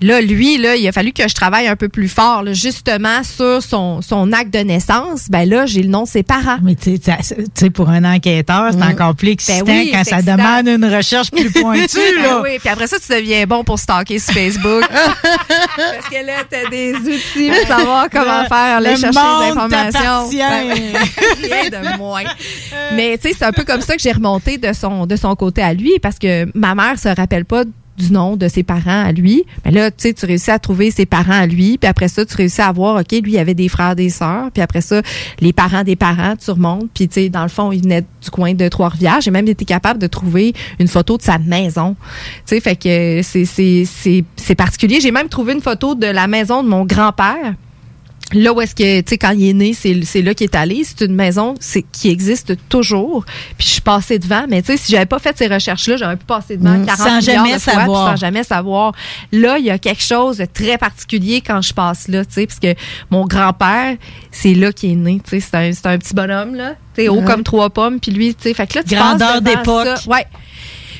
[0.00, 3.22] Là, lui, là, il a fallu que je travaille un peu plus fort, là, justement,
[3.22, 5.26] sur son, son acte de naissance.
[5.30, 6.58] Ben là, j'ai le nom de ses parents.
[6.62, 6.96] Mais tu
[7.54, 8.82] sais, pour un enquêteur, c'est Mm.
[8.92, 10.36] encore plus excitant Ben oui, quand ça excitant.
[10.36, 11.96] demande une recherche plus pointue.
[12.16, 12.40] Ben là.
[12.42, 14.84] oui, puis après ça, tu deviens bon pour stalker sur Facebook.
[14.90, 19.50] Parce que là, t'as des outils pour savoir comment Le- faire, aller le chercher des
[19.50, 20.28] informations.
[20.30, 20.74] Ben,
[21.42, 22.24] rien de moins.
[22.94, 25.34] Mais tu sais, c'est un peu comme ça que j'ai remonté de son, de son
[25.36, 27.62] côté à lui, parce que ma mère se rappelle pas
[27.96, 29.44] du nom de ses parents à lui.
[29.64, 32.24] Mais là, tu sais, tu réussis à trouver ses parents à lui, puis après ça,
[32.24, 35.02] tu réussis à voir, OK, lui, il avait des frères, des sœurs, puis après ça,
[35.40, 38.30] les parents des parents, tu remontes, puis tu sais, dans le fond, il venait du
[38.30, 39.20] coin de Trois-Rivières.
[39.20, 41.96] J'ai même été capable de trouver une photo de sa maison.
[42.46, 45.00] Tu sais, fait que c'est, particulier.
[45.00, 47.54] J'ai même trouvé une photo de la maison de mon grand-père.
[48.34, 50.54] Là où est-ce que, tu sais, quand il est né, c'est c'est là qu'il est
[50.54, 50.82] allé.
[50.84, 51.54] C'est une maison
[51.92, 53.24] qui existe toujours.
[53.56, 56.16] Puis je suis passée devant, mais tu sais, si j'avais pas fait ces recherches-là, j'aurais
[56.16, 56.86] pu passer devant Mm.
[56.86, 58.08] 40 Sans milliards jamais de fois, savoir.
[58.10, 58.92] sans jamais savoir.
[59.32, 62.46] Là, il y a quelque chose de très particulier quand je passe là, tu sais,
[62.46, 62.74] parce que
[63.10, 63.96] mon grand-père,
[64.30, 67.08] c'est là qu'il est né, tu sais, c'est un, un petit bonhomme, là, tu sais,
[67.08, 69.98] haut comme trois pommes, puis lui, tu sais, fait que là, tu Grandeur d'époque.
[70.06, 70.26] Ouais.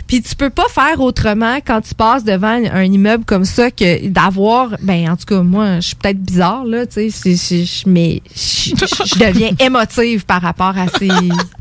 [0.06, 4.08] Puis tu peux pas faire autrement quand tu passes devant un immeuble comme ça que
[4.08, 9.18] d'avoir, ben en tout cas moi, je suis peut-être bizarre là, tu sais, mais je
[9.18, 11.08] deviens émotive par rapport à ces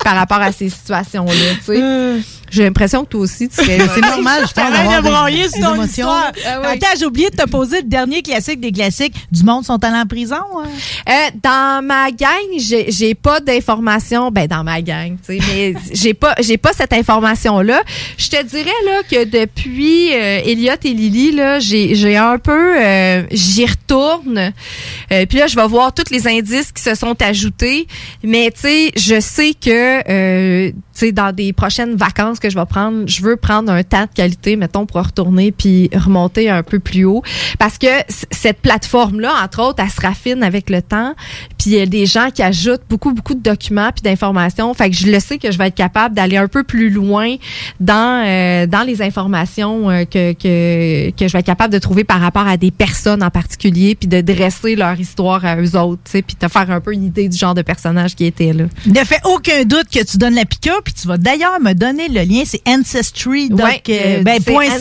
[0.04, 2.22] par rapport à ces situations là, tu sais.
[2.54, 3.80] J'ai l'impression que toi aussi tu serais.
[3.96, 5.86] C'est normal, je de broyer sur ton émotions.
[5.86, 6.32] histoire.
[6.46, 6.68] Ah oui.
[6.74, 9.16] Attends, j'ai oublié de te poser le dernier classique des classiques.
[9.32, 10.36] Du monde sont allés en prison?
[10.36, 10.68] hein?
[11.10, 14.30] Euh, dans ma gang, j'ai j'ai pas d'informations.
[14.30, 17.82] Ben dans ma gang, tu sais, mais j'ai pas j'ai pas cette information là.
[18.18, 22.76] Je te dirais là que depuis euh, Elliot et Lily là, j'ai j'ai un peu
[22.80, 24.54] euh, j'y retourne.
[25.12, 27.88] Euh, puis là, je vais voir tous les indices qui se sont ajoutés.
[28.24, 32.66] Mais tu sais, je sais que euh, sais dans des prochaines vacances que je vais
[32.66, 36.80] prendre, je veux prendre un temps de qualité, mettons, pour retourner puis remonter un peu
[36.80, 37.24] plus haut,
[37.60, 37.88] parce que
[38.32, 41.14] cette plateforme là, entre autres, elle se raffine avec le temps.
[41.64, 44.74] Puis il y a des gens qui ajoutent beaucoup beaucoup de documents puis d'informations.
[44.74, 47.36] Fait que je le sais que je vais être capable d'aller un peu plus loin
[47.80, 52.04] dans euh, dans les informations euh, que, que que je vais être capable de trouver
[52.04, 56.02] par rapport à des personnes en particulier puis de dresser leur histoire à eux autres,
[56.04, 58.52] tu sais, puis de faire un peu une idée du genre de personnage qui était
[58.52, 58.66] là.
[58.86, 62.10] Ne fait aucun doute que tu donnes la piqûre, puis tu vas d'ailleurs me donner
[62.10, 63.48] le lien, c'est ancestry.
[63.64, 64.76] Ouais, euh, ben, c'est point .ca,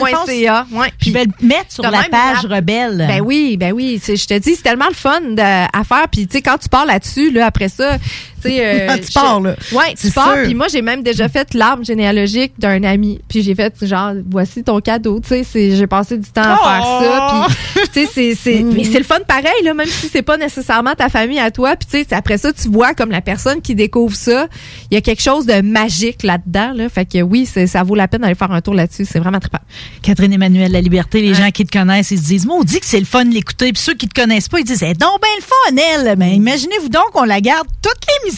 [0.00, 0.92] ancestry.ca, ouais.
[1.00, 3.04] Je vais le mettre sur la page rebelle.
[3.06, 4.00] Ben oui, ben oui.
[4.06, 6.05] Je te dis, c'est tellement le fun de- à faire.
[6.08, 7.96] Puis, tu sais, quand tu pars là-dessus, là, après ça.
[8.44, 9.56] Euh, Ah, tu pars, là.
[9.72, 10.36] Ouais, tu pars.
[10.44, 13.20] Puis moi, j'ai même déjà fait l'arbre généalogique d'un ami.
[13.28, 15.20] Puis j'ai fait, genre, voici ton cadeau.
[15.20, 17.02] Tu sais, j'ai passé du temps à faire Oh!
[17.02, 17.46] ça.
[17.74, 18.62] Puis, tu sais, c'est-.
[18.62, 18.72] Mm.
[18.76, 21.76] Mais c'est le fun pareil, là, même si c'est pas nécessairement ta famille à toi.
[21.76, 24.46] Puis, tu sais, après ça, tu vois comme la personne qui découvre ça,
[24.90, 26.72] il y a quelque chose de magique là-dedans.
[26.74, 26.88] Là.
[26.88, 29.04] Fait que oui, ça vaut la peine d'aller faire un tour là-dessus.
[29.04, 29.58] C'est vraiment trippant.
[30.02, 32.80] Catherine Emmanuel La Liberté, les gens qui te connaissent, ils se disent, moi, on dit
[32.80, 33.72] que c'est le fun de l'écouter.
[33.72, 36.16] Puis ceux qui te connaissent pas, ils disent, c'est donc bien le fun, elle.
[36.18, 37.94] Mais imaginez-vous donc qu'on la garde toute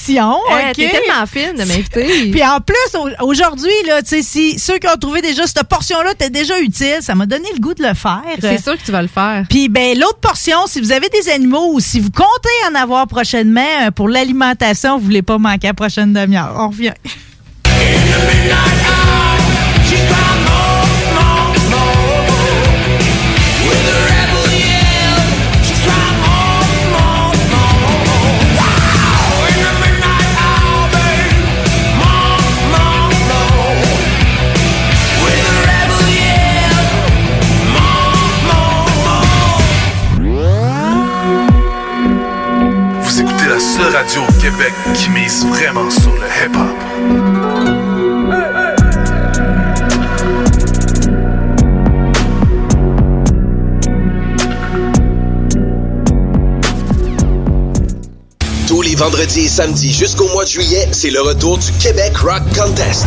[0.07, 0.35] l'émission.
[0.51, 0.75] Eh, OK?
[0.77, 2.31] T'es tellement fine de m'inviter.
[2.33, 5.63] Puis en plus, au- aujourd'hui, là, tu sais, si ceux qui ont trouvé déjà cette
[5.65, 8.23] portion-là était déjà utile, ça m'a donné le goût de le faire.
[8.41, 9.45] C'est sûr que tu vas le faire.
[9.49, 13.07] Puis ben l'autre portion, si vous avez des animaux ou si vous comptez en avoir
[13.07, 16.55] prochainement euh, pour l'alimentation, vous voulez pas manquer la prochaine demi-heure.
[16.59, 16.93] On revient.
[43.49, 46.77] La seule radio au Québec qui mise vraiment sur le hip-hop.
[58.67, 62.43] Tous les vendredis et samedis jusqu'au mois de juillet, c'est le retour du Québec Rock
[62.55, 63.07] Contest.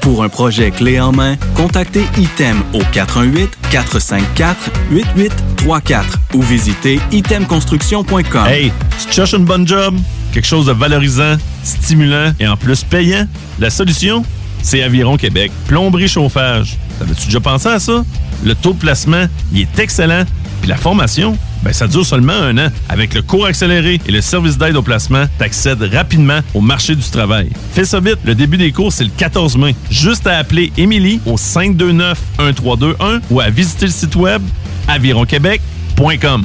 [0.00, 2.80] Pour un projet clé en main, contactez ITEM au
[3.72, 8.46] 418-454-8834 ou visitez itemconstruction.com.
[8.46, 8.72] Hey,
[9.06, 9.96] tu cherches une bonne job?
[10.32, 13.26] Quelque chose de valorisant, stimulant et en plus payant?
[13.58, 14.24] La solution?
[14.62, 15.50] C'est Aviron Québec.
[15.66, 16.76] Plomberie chauffage.
[16.98, 18.04] T'avais-tu déjà pensé à ça?
[18.44, 20.24] Le taux de placement, il est excellent.
[20.60, 22.70] Puis la formation, ben ça dure seulement un an.
[22.88, 27.02] Avec le cours accéléré et le service d'aide au placement, t'accèdes rapidement au marché du
[27.02, 27.50] travail.
[27.72, 29.74] Fais ça vite, le début des cours, c'est le 14 mai.
[29.90, 34.42] Juste à appeler Émilie au 529-1321 ou à visiter le site web
[34.88, 36.44] avironquebec.com.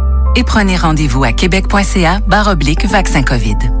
[0.35, 3.80] et prenez rendez-vous à québec.ca oblique vaccin COVID.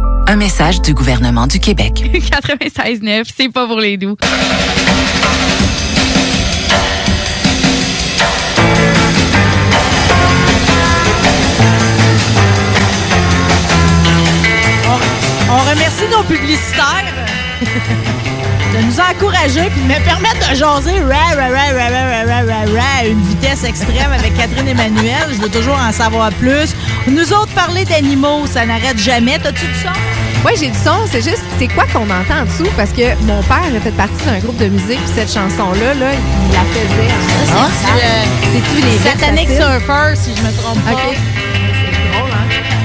[0.31, 1.91] Un message du gouvernement du Québec.
[2.13, 4.15] 96.9, c'est pas pour les doux.
[15.49, 17.13] On, remercie nos publicitaires
[18.73, 21.01] de nous encourager puis de me permettre de jaser
[23.01, 25.27] à une vitesse extrême avec Catherine Emmanuel.
[25.33, 26.73] Je veux toujours en savoir plus.
[27.05, 29.37] Nous autres, parler d'animaux, ça n'arrête jamais.
[29.37, 30.10] T'as-tu du son?
[30.45, 31.05] Oui, j'ai du son.
[31.09, 32.67] C'est juste, c'est quoi qu'on entend en dessous?
[32.75, 36.11] Parce que mon père a fait partie d'un groupe de musique, puis cette chanson-là, là,
[36.13, 37.13] il la faisait.
[37.53, 38.23] Ah, c'est, euh,
[38.53, 39.49] C'est-tu les Satanic?
[39.49, 41.50] Surfer, si je me trompe pas.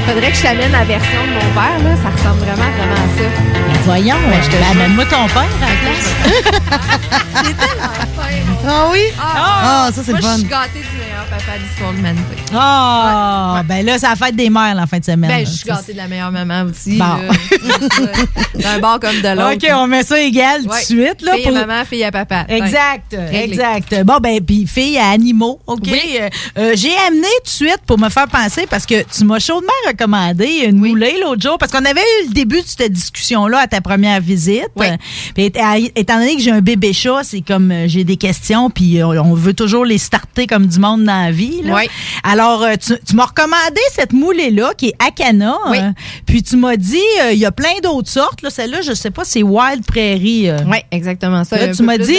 [0.06, 1.96] Faudrait que je t'amène la version de mon père, là.
[2.02, 3.28] Ça ressemble vraiment, vraiment à ça.
[3.84, 7.56] Voyons, je te amène-moi ton père à la place.
[8.68, 9.00] Ah oui?
[9.20, 10.32] Ah, ça, c'est moi, le fun.
[10.34, 12.36] je suis gâtée du meilleur papa de l'histoire de l'humanité.
[12.52, 15.30] Ah, ben là, c'est la fête des mères, la fin de semaine.
[15.30, 16.98] Ben, je suis gâtée de la meilleure maman aussi.
[16.98, 17.04] Bon.
[18.60, 19.54] D'un bord comme de l'autre.
[19.54, 20.82] OK, on met ça égal tout de Ouais.
[20.82, 21.22] suite.
[21.22, 22.44] Là, Fille pour- à maman, fille à papa.
[22.48, 23.44] Exact, Ouais.
[23.44, 24.02] Exact.
[24.04, 25.86] Bon, ben, puis fille à animaux, OK?
[25.88, 29.38] Euh, euh, J'ai amené tout de suite pour me faire penser, parce que tu m'as
[29.38, 33.58] chaudement commandé une moulée l'autre jour parce qu'on avait eu le début de cette discussion-là
[33.58, 34.68] à ta première visite.
[35.34, 38.70] Puis, étant- étant donné que j'ai un bébé chat, c'est comme euh, j'ai des questions,
[38.70, 41.62] puis euh, on veut toujours les starter comme du monde dans la vie.
[41.64, 41.74] là.
[41.76, 41.88] Oui.
[42.22, 45.56] Alors, euh, tu, tu m'as recommandé cette moulée-là qui est Akana.
[45.70, 45.78] Oui.
[45.78, 45.90] euh,
[46.26, 48.42] puis tu m'as dit, euh, il y a plein d'autres sortes.
[48.42, 48.50] Là.
[48.50, 50.48] Celle-là, je sais pas, c'est Wild Prairie.
[50.50, 50.58] euh.
[50.66, 51.56] Oui, exactement ça.
[51.56, 52.16] Là, tu m'as dit,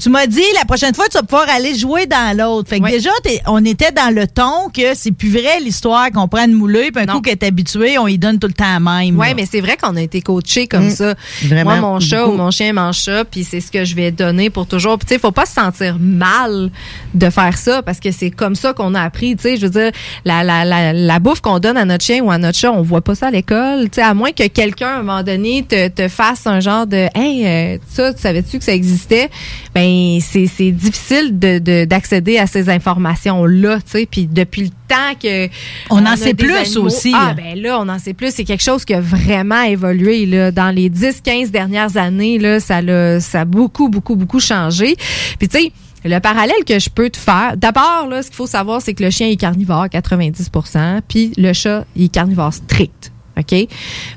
[0.00, 2.68] tu m'as dit la prochaine fois tu vas pouvoir aller jouer dans l'autre.
[2.68, 2.90] Fait que Oui.
[2.90, 3.10] déjà
[3.46, 7.02] on était dans le ton que c'est plus vrai l'histoire qu'on prend une moulée puis
[7.02, 9.18] un coup qu'elle est habituée, on y donne tout le temps la même.
[9.18, 10.90] Oui, mais c'est vrai qu'on a été coaché comme Mm.
[10.90, 11.14] ça.
[11.44, 12.34] Vraiment, Moi, mon chat beaucoup.
[12.34, 14.98] ou mon chien mange ça, puis c'est ce que je vais donner pour toujours.
[14.98, 16.70] Puis tu sais, faut pas se sentir mal
[17.14, 19.36] de faire ça parce que c'est comme ça qu'on a appris.
[19.36, 19.90] Tu sais, je veux dire,
[20.24, 22.82] la, la, la, la bouffe qu'on donne à notre chien ou à notre chat, on
[22.82, 23.84] voit pas ça à l'école.
[23.90, 26.86] Tu sais, à moins que quelqu'un, à un moment donné, te, te fasse un genre
[26.86, 29.30] de Hey, euh, ça, tu savais-tu que ça existait?
[29.74, 34.08] Ben, c'est difficile de de- d'accéder à ces informations-là, tu sais.
[34.10, 35.48] Puis depuis le temps que
[35.90, 38.32] On en a sait plus animaux- aussi, Ah, ben là, on en sait plus.
[38.34, 40.50] C'est quelque chose qui a vraiment évolué là.
[40.50, 42.38] dans les 10-15 dernières années.
[42.38, 42.80] Là, ça,
[43.20, 44.96] ça a beaucoup, beaucoup, beaucoup changé.
[45.38, 45.72] Puis tu sais,
[46.04, 49.02] le parallèle que je peux te faire, d'abord, là, ce qu'il faut savoir, c'est que
[49.04, 53.12] le chien est carnivore à 90% puis le chat, il est carnivore strict.
[53.36, 53.50] OK?
[53.50, 53.68] Fait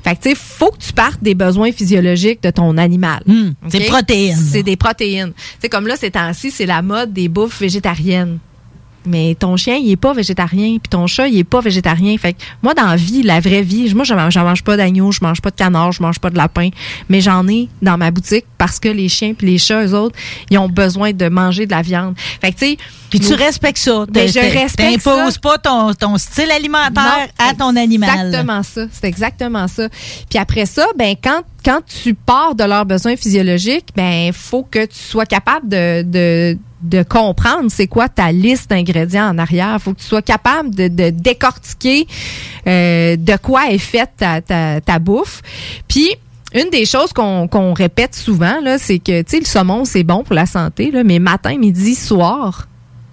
[0.04, 3.22] que, tu sais, faut que tu partes des besoins physiologiques de ton animal.
[3.68, 3.86] c'est OK?
[3.86, 4.36] protéines.
[4.36, 5.32] C'est des protéines.
[5.32, 8.38] Tu sais, comme là, ces temps-ci, c'est la mode des bouffes végétariennes.
[9.06, 12.16] Mais ton chien, il est pas végétarien, puis ton chat, il est pas végétarien.
[12.18, 15.12] Fait que moi, dans la vie, la vraie vie, moi, je mange, mange pas d'agneau,
[15.12, 16.70] je mange pas de canard, je mange pas de lapin,
[17.08, 20.16] mais j'en ai dans ma boutique parce que les chiens puis les chats, eux autres,
[20.50, 22.14] ils ont besoin de manger de la viande.
[22.40, 22.76] Fait que, tu sais...
[23.12, 24.06] Puis tu respectes ça.
[24.08, 25.02] Ben, je respecte.
[25.02, 28.08] T'imposes pas ton, ton style alimentaire à ton animal.
[28.08, 28.86] Exactement ça.
[28.90, 29.88] C'est exactement ça.
[30.30, 34.86] Puis après ça, ben quand quand tu pars de leurs besoins physiologiques, ben faut que
[34.86, 39.80] tu sois capable de, de de comprendre c'est quoi ta liste d'ingrédients en arrière.
[39.80, 42.06] faut que tu sois capable de, de décortiquer
[42.66, 45.42] euh, de quoi est faite ta, bouffe.
[45.88, 46.14] Puis
[46.54, 50.34] une des choses qu'on répète souvent là, c'est que tu le saumon c'est bon pour
[50.34, 52.66] la santé là, mais matin, midi, soir,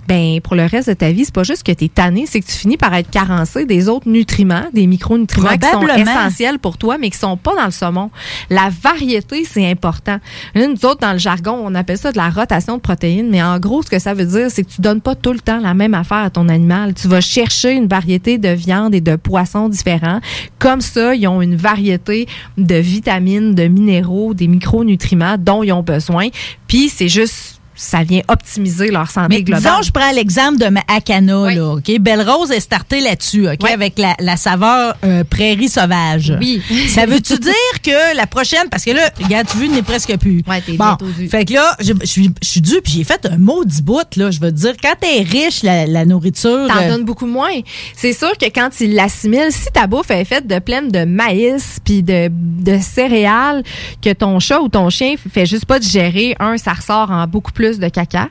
[0.09, 2.41] ben pour le reste de ta vie, c'est pas juste que tu es tanné, c'est
[2.41, 6.79] que tu finis par être carencé des autres nutriments, des micronutriments qui sont essentiels pour
[6.79, 8.09] toi, mais qui sont pas dans le saumon.
[8.49, 10.17] La variété, c'est important.
[10.55, 13.59] Nous autres, dans le jargon, on appelle ça de la rotation de protéines, mais en
[13.59, 15.75] gros, ce que ça veut dire, c'est que tu donnes pas tout le temps la
[15.75, 16.95] même affaire à ton animal.
[16.95, 20.21] Tu vas chercher une variété de viande et de poissons différents.
[20.57, 25.83] Comme ça, ils ont une variété de vitamines, de minéraux, des micronutriments dont ils ont
[25.83, 26.29] besoin.
[26.67, 27.48] Puis c'est juste
[27.79, 29.63] ça vient optimiser leur santé Mais globale.
[29.63, 31.99] disons, je prends l'exemple de ma Akana, là, OK?
[31.99, 33.69] Belle Rose est startée là-dessus, OK?
[33.69, 36.33] Avec la, la saveur euh, prairie sauvage.
[36.39, 36.61] Oui.
[36.89, 37.53] Ça veut-tu dire
[37.83, 40.43] que la prochaine, parce que là, regarde, tu veux, il n'est presque plus.
[40.47, 40.97] Ouais, t'es bon,
[41.29, 44.29] fait que là, je suis je suis due, puis j'ai fait un maudit bout, là.
[44.31, 46.67] Je veux te dire, quand t'es riche, la, la nourriture...
[46.67, 47.59] T'en euh, donnes beaucoup moins.
[47.95, 51.79] C'est sûr que quand tu l'assimiles, si ta bouffe est faite de pleine de maïs
[51.83, 53.63] puis de, de céréales,
[54.01, 57.51] que ton chat ou ton chien fait juste pas digérer, un, ça ressort en beaucoup
[57.51, 58.29] plus de caca.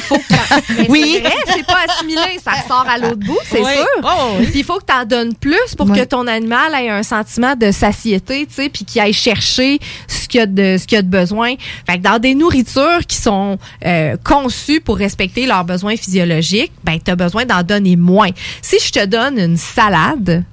[0.00, 1.22] Faut que t'en- Mais Oui.
[1.54, 3.72] C'est pas assimilé, ça ressort à l'autre bout, c'est Oui.
[3.72, 3.86] sûr.
[4.02, 4.46] Oh, oui.
[4.46, 5.98] Puis il faut que tu en donnes plus pour Oui.
[5.98, 9.78] que ton animal ait un sentiment de satiété, tu sais, puis qu'il aille chercher
[10.08, 11.54] ce qu'il y a de ce qu'il y a de besoin.
[11.88, 16.98] Fait que dans des nourritures qui sont euh, conçues pour respecter leurs besoins physiologiques, ben
[17.04, 18.30] tu as besoin d'en donner moins.
[18.62, 20.44] Si je te donne une salade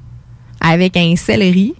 [0.61, 1.73] avec un céleri,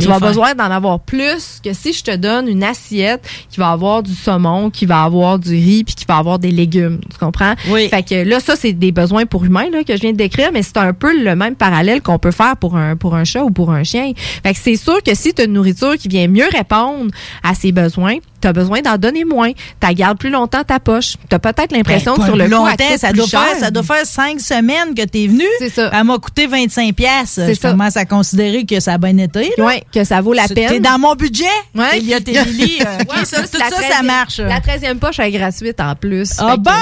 [0.00, 0.28] tu vas faim.
[0.28, 4.14] besoin d'en avoir plus que si je te donne une assiette qui va avoir du
[4.14, 7.00] saumon, qui va avoir du riz, puis qui va avoir des légumes.
[7.10, 7.54] Tu comprends?
[7.68, 7.88] Oui.
[7.88, 10.50] Fait que là, ça, c'est des besoins pour humains là, que je viens de décrire,
[10.52, 13.42] mais c'est un peu le même parallèle qu'on peut faire pour un, pour un chat
[13.44, 14.12] ou pour un chien.
[14.42, 17.10] Fait que c'est sûr que si tu as une nourriture qui vient mieux répondre
[17.42, 19.52] à ses besoins, tu as besoin d'en donner moins.
[19.52, 21.14] Tu gardes plus longtemps ta poche.
[21.28, 23.82] Tu as peut-être l'impression Ben, que sur le coup, elle ça doit, faire, ça doit
[23.82, 25.44] faire cinq semaines que t'es venu.
[25.58, 25.90] C'est ça.
[25.92, 27.40] Elle m'a coûté 25 pièces.
[27.48, 27.70] Je ça.
[27.70, 29.52] commence à considérer que ça a bien été.
[29.58, 30.68] Oui, que ça vaut la peine.
[30.68, 31.44] T'es dans mon budget?
[31.74, 32.00] Ouais.
[32.02, 34.38] Euh, ok, Ouais, ça, c'est tout ça, ça 13e marche.
[34.38, 36.30] La 13e poche est gratuite en plus.
[36.38, 36.72] Ah ben!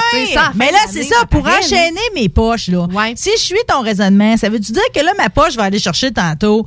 [0.55, 2.87] Mais là, c'est ça, pour enchaîner mes poches, là.
[3.15, 5.79] Si je suis ton raisonnement, ça veut-tu dire que là, ma poche, je vais aller
[5.79, 6.65] chercher tantôt?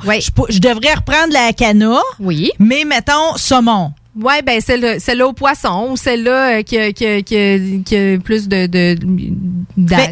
[0.49, 1.99] Je, devrais reprendre la cana.
[2.21, 2.51] Oui.
[2.59, 3.93] Mais mettons, saumon.
[4.21, 7.59] Ouais, ben celle celle-là au poisson ou celle-là euh, qui, a- qui, a- qui, a-
[7.85, 8.97] qui a plus de de,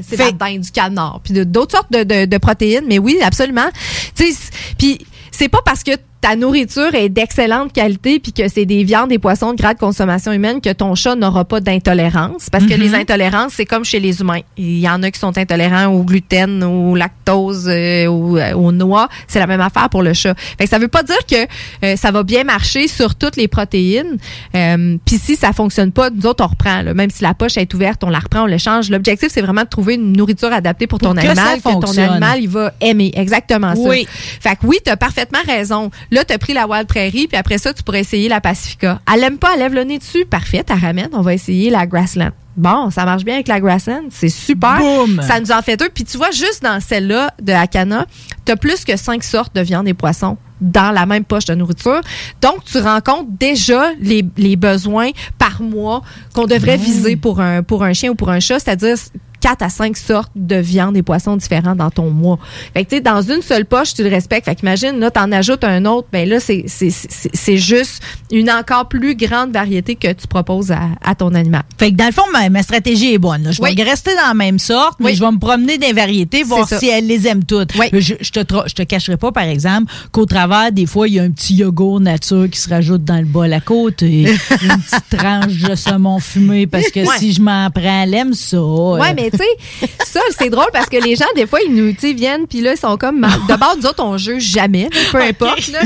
[0.03, 3.69] c'est la dinde, du canard, puis d'autres sortes de, de, de protéines, mais oui, absolument.
[4.17, 5.93] Tu sais, c- puis c'est pas parce que
[6.23, 10.33] ta nourriture est d'excellente qualité puis que c'est des viandes, des poissons de grade consommation
[10.33, 12.49] humaine, que ton chat n'aura pas d'intolérance.
[12.51, 12.81] Parce que Mhm.
[12.81, 14.39] les intolérances, c'est comme chez les humains.
[14.57, 18.71] Il y en a qui sont intolérants au gluten, au lactose, euh, au- euh, aux
[18.71, 19.09] noix.
[19.27, 20.35] C'est la même affaire pour le chat.
[20.57, 21.45] Fait que ça veut pas dire que
[21.85, 24.17] euh, ça va bien marcher sur toutes les protéines.
[24.55, 26.83] Euh, puis si ça fonctionne pas, nous autres, on reprend.
[26.83, 26.95] là.
[26.95, 28.91] Même si la poche est ouverte, on la reprend, on l'échange.
[28.91, 31.81] L'objectif, c'est vraiment de trouver une nourriture adaptée pour, Pour ton que ça animal, que
[31.85, 33.11] ton animal, il va aimer.
[33.17, 33.81] Exactement ça.
[33.83, 34.07] Oui.
[34.41, 35.91] Fait que oui, t'as parfaitement raison.
[36.13, 39.01] Là, t'as pris la Wild Prairie, puis après ça, tu pourrais essayer la Pacifica.
[39.11, 40.27] Elle aime pas, elle lève le nez dessus.
[40.27, 41.09] Parfait, t'as ramène.
[41.15, 42.33] On va essayer la Grassland.
[42.55, 44.03] Bon, ça marche bien avec la Grassland.
[44.11, 44.77] C'est super.
[44.79, 45.23] Boum.
[45.27, 45.89] Ça nous en fait deux.
[45.89, 48.05] Puis tu vois, juste dans celle-là de Akana,
[48.45, 52.03] t'as plus que cinq sortes de viande et poissons dans la même poche de nourriture.
[52.43, 56.03] Donc, tu rencontres déjà les, les besoins par mois
[56.35, 58.97] qu'on devrait viser pour un, pour un chien ou pour un chat, c'est-à-dire
[59.43, 62.39] 4 à 5 sortes de viande et poissons différents dans ton mois.
[62.73, 64.47] Fait que, tu sais, dans une seule poche, tu le respectes.
[64.47, 68.51] Fait qu'imagine, là, t'en ajoutes un autre, ben là, c'est, c'est, c'est, c'est juste une
[68.51, 71.63] encore plus grande variété que tu proposes à, à ton animal.
[71.77, 73.43] Fait que dans le fond, ma, ma stratégie est bonne.
[73.43, 73.51] là.
[73.51, 73.83] Je vais Oui.
[73.83, 75.15] rester dans la même sorte, mais Oui.
[75.17, 77.73] je vais me promener des variétés, voir si elle les aime toutes.
[77.93, 81.15] Je, je te, tra- je te cacherai pas, par exemple, qu'au travers, des fois, il
[81.15, 84.23] y a un petit yogourt nature qui se rajoute dans le bol à côté.
[84.63, 88.63] une petite tranche de saumon fumé, parce que si je m'en prends, elle aime ça.
[88.63, 91.95] Ouais, mais tu sais, ça, c'est drôle parce que les gens, des fois, ils nous
[92.15, 93.27] viennent, puis là, ils sont comme.
[93.49, 95.69] D'abord, nous autres, on juge jamais, peu importe.
[95.69, 95.81] là.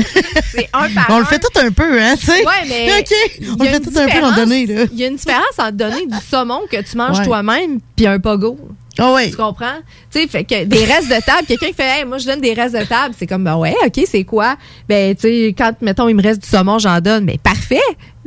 [0.51, 2.45] C'est un par On le fait tout un peu, hein, tu sais.
[2.45, 2.99] Ouais, mais.
[2.99, 3.55] OK.
[3.59, 4.83] On le fait tout un peu dans différence- donner, là.
[4.91, 7.25] Il y a une différence entre donner du saumon que tu manges Ouais.
[7.25, 8.57] toi-même puis un pogo.
[8.97, 9.29] Ah ouais.
[9.29, 9.77] Tu comprends?
[10.11, 12.41] Tu sais, fait que des restes de table, quelqu'un qui fait, hey, moi, je donne
[12.41, 14.55] des restes de table, c'est comme, ben ouais, OK, c'est quoi?
[14.89, 17.25] Ben, tu sais, quand, mettons, il me reste du saumon, j'en donne.
[17.25, 17.79] Mais parfait!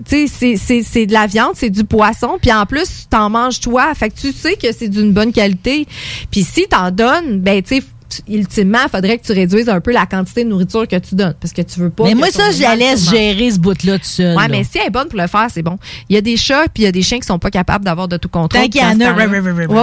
[0.08, 3.94] Tu sais, c'est de la viande, c'est du poisson, puis en plus, t'en manges toi.
[3.94, 5.86] Fait que tu sais que c'est d'une bonne qualité.
[6.30, 7.84] Puis si t'en donnes, ben, tu sais,
[8.28, 11.34] ultimement, il faudrait que tu réduises un peu la quantité de nourriture que tu donnes
[11.40, 12.04] parce que tu veux pas.
[12.04, 14.36] Mais moi, ça, je la laisse gérer ce bout-là tout seul.
[14.36, 14.48] Ouais, là.
[14.48, 15.78] mais si elle est bonne pour le faire, c'est bon.
[16.08, 17.84] Il y a des chats puis il y a des chiens qui sont pas capables
[17.84, 18.62] d'avoir de tout contrôle.
[18.62, 19.26] Tant qu'il y en a, ouais.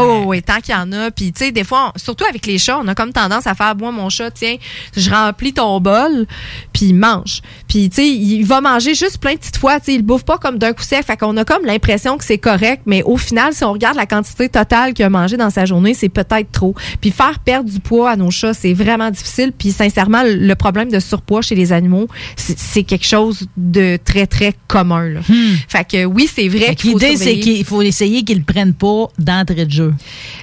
[0.09, 1.11] ouais, ouais, tant qu'il y en a.
[1.11, 3.55] Puis tu sais, des fois, on- surtout avec les chats, on a comme tendance à
[3.55, 4.55] faire, moi, mon chat, tiens,
[4.95, 6.25] je remplis ton bol,
[6.73, 7.41] puis il mange.
[7.67, 9.79] Puis tu sais, il va manger juste plein de petites fois.
[9.79, 11.05] Tu sais, il bouffe pas comme d'un coup sec.
[11.05, 14.05] Fait qu'on a comme l'impression que c'est correct, mais au final, si on regarde la
[14.05, 16.75] quantité totale qu'il a mangé dans sa journée, c'est peut-être trop.
[17.01, 19.51] Puis faire perdre du poids à nos chats, c'est vraiment difficile.
[19.57, 24.27] Puis sincèrement, le problème de surpoids chez les animaux, c'est c'est quelque chose de très,
[24.27, 25.07] très commun.
[25.09, 25.19] Là.
[25.67, 26.75] Fait que oui, c'est vrai Hmm.
[26.75, 29.93] Qu'il faut L'idée, c'est qu'il faut essayer qu'ils le prennent pas d'entrée de jeu.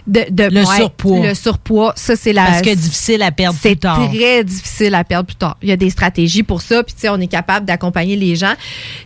[0.06, 1.26] De, de- le ouais, surpoids.
[1.26, 2.44] Le surpoids, ça, c'est la.
[2.46, 4.08] Parce que difficile à perdre plus C'est tard.
[4.12, 5.56] très difficile à perdre plus tard.
[5.62, 8.36] Il y a des stratégies pour ça, puis tu sais, on est capable d'accompagner les
[8.36, 8.54] gens.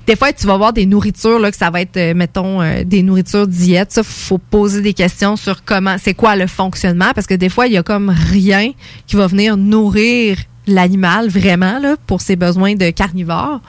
[0.07, 2.83] Des fois, tu vas voir des nourritures là que ça va être, euh, mettons, euh,
[2.85, 3.93] des nourritures diète.
[3.93, 7.67] Ça, faut poser des questions sur comment, c'est quoi le fonctionnement, parce que des fois,
[7.67, 8.58] il y a comme rien
[9.07, 13.61] qui va venir nourrir l'animal vraiment là pour ses besoins de carnivore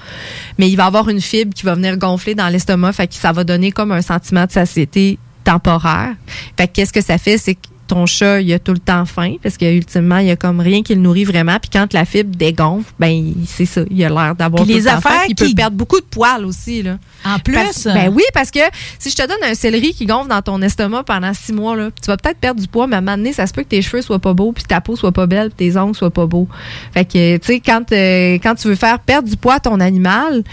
[0.57, 3.31] mais il va avoir une fibre qui va venir gonfler dans l'estomac fait que ça
[3.31, 5.17] va donner comme un sentiment de satiété
[5.49, 6.15] temporaire.
[6.57, 7.37] Fait que qu'est-ce que ça fait?
[7.37, 10.31] C'est que ton chat, il a tout le temps faim parce que ultimement, il y
[10.31, 11.57] a comme rien qui le nourrit vraiment.
[11.59, 14.75] Puis quand la fibre dégonfle, ben il- c'est ça, il a l'air d'avoir tout les
[14.79, 16.97] le temps faim, affaires il peut qui- perdre beaucoup de poils aussi là.
[17.25, 18.59] En plus, Parce- ben oui, parce que
[18.97, 21.89] si je te donne un céleri qui gonfle dans ton estomac pendant six mois là,
[22.01, 23.67] tu vas peut-être perdre du poids, mais à un moment donné, ça se peut que
[23.69, 26.09] tes cheveux soient pas beaux, puis ta peau soit pas belle, puis tes ongles soient
[26.11, 26.47] pas beaux.
[26.93, 29.79] Fait que tu sais quand euh, quand tu veux faire perdre du poids à ton
[29.79, 30.43] animal,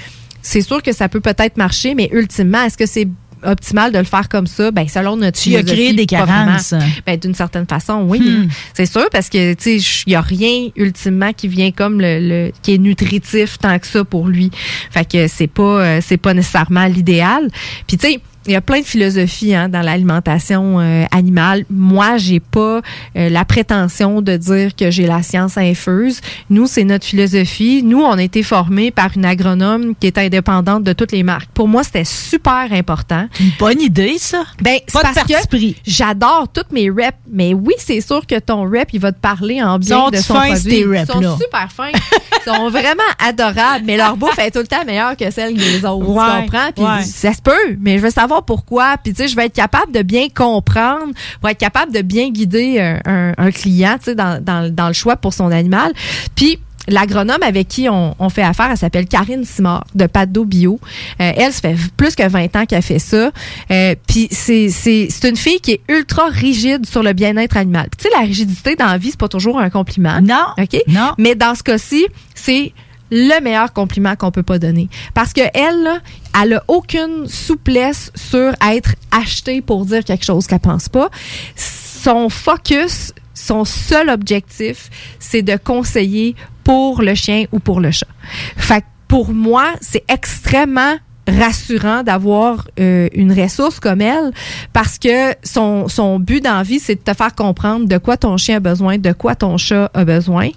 [0.43, 3.07] c'est sûr que ça peut peut-être marcher, mais ultimement, est-ce que c'est
[3.47, 6.74] optimal de le faire comme ça, ben selon notre Tu as créé des carences.
[7.07, 8.20] Ben, d'une certaine façon, oui.
[8.20, 8.49] Hmm.
[8.74, 12.18] C'est sûr, parce que, tu sais, il n'y a rien, ultimement, qui vient comme le,
[12.20, 14.51] le- qui est nutritif tant que ça pour lui.
[14.90, 17.49] Fait que c'est pas, euh, c'est pas nécessairement l'idéal.
[17.86, 21.64] Puis, tu sais, il y a plein de philosophies hein, dans l'alimentation euh, animale.
[21.70, 22.80] Moi, j'ai pas
[23.16, 26.20] euh, la prétention de dire que j'ai la science infuse.
[26.51, 27.82] Nous, c'est notre philosophie.
[27.82, 31.51] Nous, on a été formés par une agronome qui est indépendante de toutes les marques.
[31.55, 33.28] Pour moi, c'était super important.
[33.40, 34.44] Une bonne idée, ça.
[34.61, 38.88] Ben, c'est parce que j'adore toutes mes reps, mais oui, c'est sûr que ton rep,
[38.92, 40.80] il va te parler en bien de son fins, produit.
[40.80, 41.36] Ils sont là?
[41.40, 41.90] super fins.
[41.92, 45.84] Ils sont vraiment adorables, mais leur bouffe est tout le temps meilleure que celle des
[45.84, 46.09] autres.
[46.09, 46.72] Ouais, tu comprends?
[46.74, 47.03] Puis ouais.
[47.03, 48.97] ça se peut, mais je veux savoir pourquoi.
[49.03, 52.30] Puis tu sais, je vais être capable de bien comprendre, pour être capable de bien
[52.30, 55.93] guider un, un- un client, tu sais, dans, dans, dans le choix pour son animal.
[56.34, 56.59] Puis
[56.89, 60.78] L'agronome avec qui on, on fait affaire, elle s'appelle Karine Simard de Pado Bio.
[61.20, 63.32] Euh, elle, ça fait plus que 20 ans qu'elle fait ça.
[63.72, 67.89] Euh, Puis c'est c'est- c'est une fille qui est ultra rigide sur le bien-être animal.
[67.91, 70.20] Puis Tu sais, la rigidité dans la vie, c'est pas toujours un compliment.
[70.22, 70.47] Non.
[70.62, 70.80] OK?
[70.87, 71.11] Non.
[71.18, 72.07] Mais dans ce cas-ci,
[72.37, 72.72] c'est
[73.11, 74.88] le meilleur compliment qu'on peut pas donner.
[75.14, 76.00] Parce que elle, là,
[76.40, 81.11] elle a aucune souplesse sur être achetée pour dire quelque chose qu'elle pense pas.
[81.54, 86.34] Son focus, son seul objectif, c'est de conseiller
[86.64, 88.09] pour le chien ou pour le chat.
[88.57, 90.96] Fait que pour moi, c'est extrêmement
[91.28, 94.32] rassurant d'avoir euh, une ressource comme elle
[94.72, 98.16] parce que son, son but dans la vie, c'est de te faire comprendre de quoi
[98.16, 100.50] ton chien a besoin, de quoi ton chat a besoin.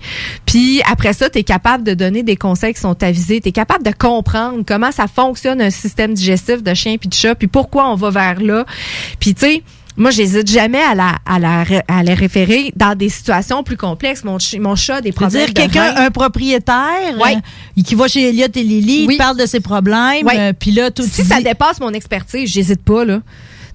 [0.45, 3.41] Puis après ça, tu es capable de donner des conseils qui sont avisés.
[3.41, 7.13] Tu es capable de comprendre comment ça fonctionne un système digestif de chien puis de
[7.13, 8.65] chat, puis pourquoi on va vers là.
[9.19, 9.63] Puis tu sais,
[9.99, 14.23] moi, j'hésite jamais à la, à la, à les référer dans des situations plus complexes.
[14.23, 15.45] Mon, chi- mon chat a des problèmes.
[15.45, 19.45] dire, quelqu'un, de un propriétaire euh, qui va chez Elliot et Lily, il parle de
[19.45, 23.19] ses problèmes, euh, puis là, tout si ça dépasse mon expertise, j'hésite pas là.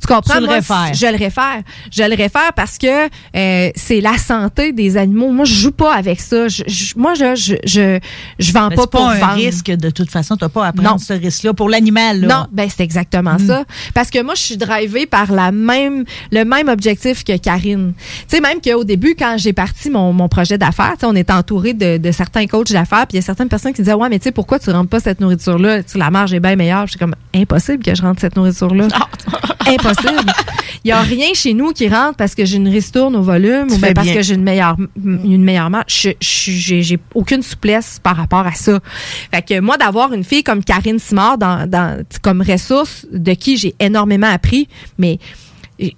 [0.07, 0.41] Tu comprends?
[0.41, 0.47] Le.
[0.47, 1.63] Je le réfère.
[1.91, 5.31] Je le réfère parce que euh, c'est la santé des animaux.
[5.33, 6.49] Moi, je joue pas avec ça.
[6.49, 7.99] Je, je- moi, je, je, je,
[8.39, 9.35] je vends Mais pas pour pas un vendre.
[9.35, 10.37] risque de toute façon.
[10.37, 10.99] Tu n'as pas à prendre Non.
[10.99, 12.21] ce risque-là pour l'animal.
[12.21, 13.47] Non, ben c'est exactement Mm.
[13.47, 13.65] ça.
[13.95, 17.95] Parce que moi, je suis drivée par la même, le même objectif que Karine.
[17.97, 21.15] Tu sais, même qu'au début, quand j'ai parti mon, mon projet d'affaires, tu sais, on
[21.17, 23.95] était entouré de, de certains coachs d'affaires, puis il y a certaines personnes qui disaient,
[23.95, 25.81] ouais, mais tu sais, pourquoi tu rentres pas cette nourriture-là?
[25.95, 26.87] La marge est bien meilleure.
[26.91, 28.89] C'est comme, impossible que je rentre cette nourriture-là.
[29.67, 29.94] impossible.
[30.85, 33.69] Il y a rien chez nous qui rentre parce que j'ai une ristourne au volume
[33.69, 34.17] Tu ou bien parce bien.
[34.17, 38.81] que j'ai une meilleure, une meilleure je- J'ai j'ai aucune souplesse par rapport à ça.
[39.33, 43.57] Fait que moi, d'avoir une fille comme Karine Simard dans, dans, comme ressource de qui
[43.57, 44.69] j'ai énormément appris,
[44.99, 45.19] mais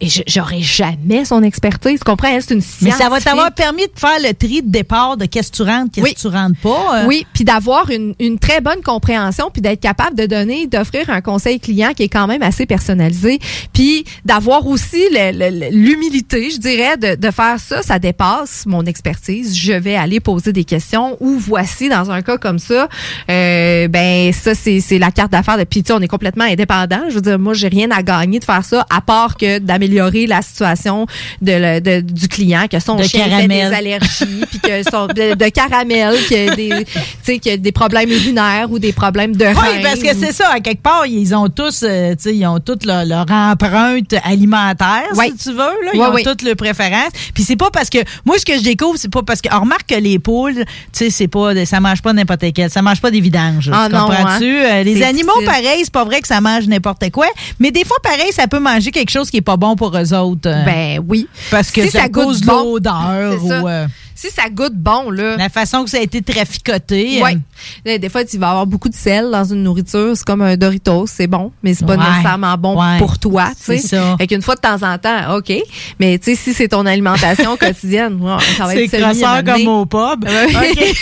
[0.00, 1.98] et- j'aurais jamais son expertise.
[1.98, 2.28] Tu comprends?
[2.40, 5.50] C'est une Mais ça va t'avoir permis de faire le tri de départ de qu'est-ce
[5.52, 6.14] que tu rentres, qu'est-ce Oui.
[6.14, 7.02] que tu rentres pas.
[7.02, 7.06] euh.
[7.06, 11.20] Oui, puis d'avoir une, une très bonne compréhension, puis d'être capable de donner, d'offrir un
[11.20, 13.38] conseil client qui est quand même assez personnalisé,
[13.72, 15.02] puis d'avoir aussi
[15.70, 19.56] l'humilité, je dirais, de, de faire ça, ça dépasse mon expertise.
[19.56, 22.88] Je vais aller poser des questions ou voici dans un cas comme ça,
[23.30, 27.02] euh, ben ça c'est la carte d'affaires de puis on est complètement indépendant.
[27.08, 30.26] Je veux dire, moi j'ai rien à gagner de faire ça à part que d'améliorer
[30.26, 31.06] la situation
[31.42, 33.70] de, le- de- du client, que son De chien fait caramel.
[33.70, 38.78] des allergies, puis que son de, de caramel, que des a des problèmes urinaires ou
[38.78, 39.54] des problèmes de reins.
[39.54, 42.58] Oui, parce que ou- c'est ça, à quelque part, ils ont tous, euh, ils ont
[42.60, 45.32] toutes leur, leur empreinte alimentaire, Oui.
[45.36, 45.58] si tu veux.
[45.58, 45.90] Là.
[45.94, 46.22] Ils Oui, ont oui.
[46.22, 47.10] toutes leurs préférences.
[47.34, 49.60] Puis c'est pas parce que, moi, ce que je découvre, c'est pas parce que, on
[49.60, 53.00] remarque que les poules, tu sais, c'est pas, ça mange pas n'importe quel, ça mange
[53.00, 53.70] pas des vidanges.
[53.72, 54.44] Ah comprends-tu?
[54.58, 54.80] hein?
[54.80, 55.62] Euh, les animaux, difficile.
[55.62, 57.26] pareil, c'est pas vrai que ça mange n'importe quoi,
[57.58, 60.14] mais des fois, pareil, ça peut manger quelque chose qui est pas bon pour eux
[60.14, 60.48] autres.
[60.48, 61.28] euh, Ben oui.
[61.50, 63.86] Parce que Si ça, ça cause l'odeur ou euh,
[64.16, 65.36] Si ça goûte bon là.
[65.36, 67.22] la façon que ça a été traficoté.
[67.22, 67.34] Euh,
[67.84, 70.12] Là, Des fois, tu vas avoir beaucoup de sel dans une nourriture.
[70.16, 72.08] C'est comme un Doritos, c'est bon, mais c'est pas Ouais.
[72.10, 72.98] nécessairement bon Ouais.
[72.98, 73.50] pour toi.
[73.58, 73.78] tu sais.
[73.78, 74.16] C'est ça.
[74.18, 75.52] Fait qu'une fois de temps en temps, OK.
[76.00, 78.18] Mais tu sais, si c'est ton alimentation quotidienne,
[78.56, 79.64] ça va C'est être m'amener.
[79.64, 80.24] comme au pub.
[80.24, 80.94] OK.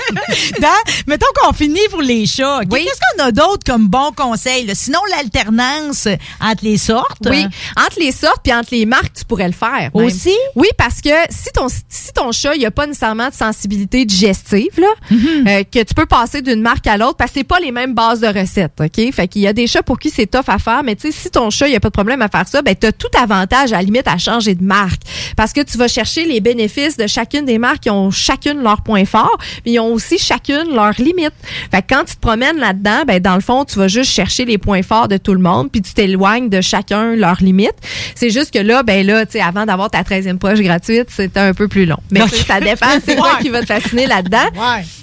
[0.60, 0.68] Dans-
[1.06, 2.58] mettons qu'on finit pour les chats.
[2.62, 2.68] OK?
[2.70, 4.66] Qu'est-ce qu'on a d'autre comme bon conseil?
[4.66, 4.74] là?
[4.74, 6.08] Sinon, l'alternance
[6.40, 7.26] entre les sortes.
[7.28, 7.46] Oui,
[7.76, 9.90] entre les sortes puis entre les marques, tu pourrais le faire.
[9.94, 10.04] même.
[10.06, 10.34] Aussi?
[10.54, 14.78] Oui, parce que si ton si ton chat, il a pas nécessairement de sensibilité digestive
[14.78, 15.48] là, Mm-hmm.
[15.48, 17.94] euh, que tu peux passer d'une marque à l'autre parce que c'est pas les mêmes
[17.94, 19.12] bases de recettes, OK?
[19.12, 21.12] Fait qu'il y a des chats pour qui c'est tough à faire, mais tu sais
[21.12, 23.08] si ton chat, il a pas de problème à faire ça, ben tu as tout
[23.18, 25.00] avantage à la limite à changer de marque
[25.36, 28.82] parce que tu vas chercher les bénéfices de chacune des marques qui ont chacune leurs
[28.82, 31.34] points forts, mais ils ont aussi chacune leurs limites.
[31.70, 34.44] Fait que quand tu te promènes là-dedans, ben dans le fond, tu vas juste chercher
[34.44, 37.76] les points forts de tout le monde, puis tu t'éloignes de chacun leurs limites.
[38.14, 41.40] C'est juste que là, ben là, tu sais, avant d'avoir ta 13e poche gratuite, c'était
[41.40, 41.98] un peu plus long.
[42.10, 42.20] Mais
[42.52, 43.42] ça dépend, c'est quoi Ouais.
[43.42, 44.38] qui va te fasciner là-dedans.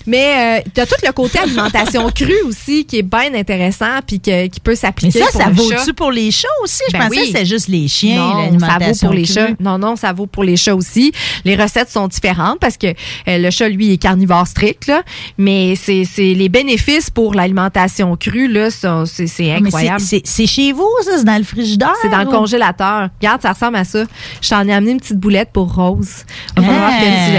[0.05, 4.47] Mais tu as tout le côté alimentation crue aussi qui est bien intéressant puis que-
[4.47, 6.81] qui peut Mais s'appliquer ça, pour ça le vaut-tu pour les chats aussi?
[6.87, 7.19] Je Ben pensais oui.
[7.19, 9.47] que c'était juste les chiens, Non, ça vaut pour les chats.
[9.59, 11.11] Non, non, ça vaut pour les chats aussi.
[11.43, 12.93] Les recettes sont différentes parce que euh,
[13.37, 15.03] le chat, lui, est carnivore strict, là.
[15.37, 19.99] Mais c'est c'est les bénéfices pour l'alimentation crue, là, c'est c'est Ah, Mais incroyable.
[19.99, 21.17] c'est- C'est c'est chez vous, ça?
[21.17, 21.93] C'est dans le frigidaire?
[22.01, 23.09] C'est dans le congélateur.
[23.19, 24.03] Regarde, ça ressemble à ça.
[24.41, 26.23] Je t'en ai amené une petite boulette pour Rose.
[26.55, 26.91] On va voir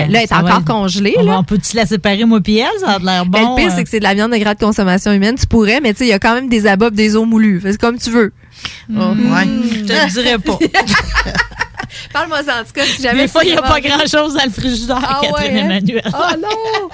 [0.07, 1.14] Là, elle est encore congelée.
[1.18, 1.38] On Là.
[1.38, 2.68] On peut-tu la séparer, moi puis elle?
[2.80, 3.38] Ça a l'air bon.
[3.38, 3.74] Ben, le pire, euh.
[3.76, 5.36] c'est que c'est de la viande de grade consommation humaine.
[5.38, 7.61] Tu pourrais, mais tu sais, il y a quand même des abats des os moulus.
[7.61, 8.32] Fais comme tu veux.
[8.90, 9.44] Oh, ouais.
[9.72, 10.59] Je te le dirais pas.
[12.12, 13.22] Parle-moi ça, en tout cas, si jamais.
[13.22, 15.64] Des fois, il n'y a pas grand-chose dans le frigidaire, Ah Catherine ouais, hein?
[15.64, 16.02] Emmanuel.
[16.12, 16.88] Oh non!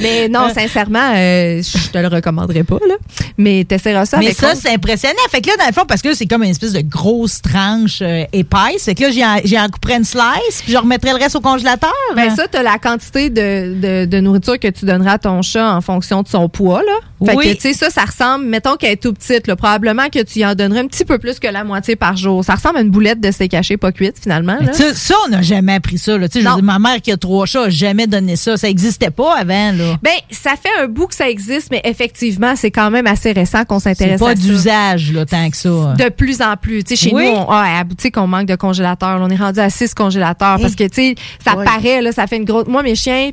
[0.00, 2.94] Mais non, sincèrement, euh, je te le recommanderais pas, là.
[3.36, 5.14] Mais t'essaieras ça Mais avec ça, c'est impressionnant.
[5.30, 7.98] Fait que là, dans le fond, parce que c'est comme une espèce de grosse tranche
[8.02, 8.84] euh, épaisse.
[8.84, 11.36] Fait que là, j'y en- j'y en couperais une slice, puis je remettrais le reste
[11.36, 11.92] au congélateur.
[12.14, 15.74] Ben ça, t'as la quantité de, de, de nourriture que tu donneras à ton chat
[15.74, 16.92] en fonction de son poids, là.
[17.24, 17.48] Fait Oui.
[17.48, 19.56] que, tu sais, ça, ça ressemble, mettons qu'elle est tout petite, là.
[19.56, 22.44] Probablement que tu y en donnerais un petit peu plus que la moitié par jour.
[22.44, 24.72] Ça ressemble à une boulette de steak haché pas cuite, finalement, là.
[24.72, 26.16] Ça, on n'a jamais appris ça.
[26.16, 26.28] Là.
[26.28, 28.56] Tu sais, Je veux dire, ma mère qui a trois chats n'a jamais donné ça.
[28.56, 29.72] Ça n'existait pas avant.
[29.72, 29.96] Là.
[30.02, 33.64] Ben, ça fait un bout que ça existe, mais effectivement, c'est quand même assez récent
[33.64, 34.42] qu'on s'intéresse pas à ça.
[34.42, 35.68] d'usage là, tant que ça.
[35.98, 36.84] De plus en plus.
[36.84, 37.24] Tu sais, chez Oui.
[37.26, 39.18] nous, on, ouais, à la boutique, on manque de congélateurs.
[39.20, 41.14] On est rendu à six congélateurs parce que, tu sais,
[41.44, 42.66] ça paraît, là, ça fait une grosse.
[42.68, 43.30] Moi, mes chiens,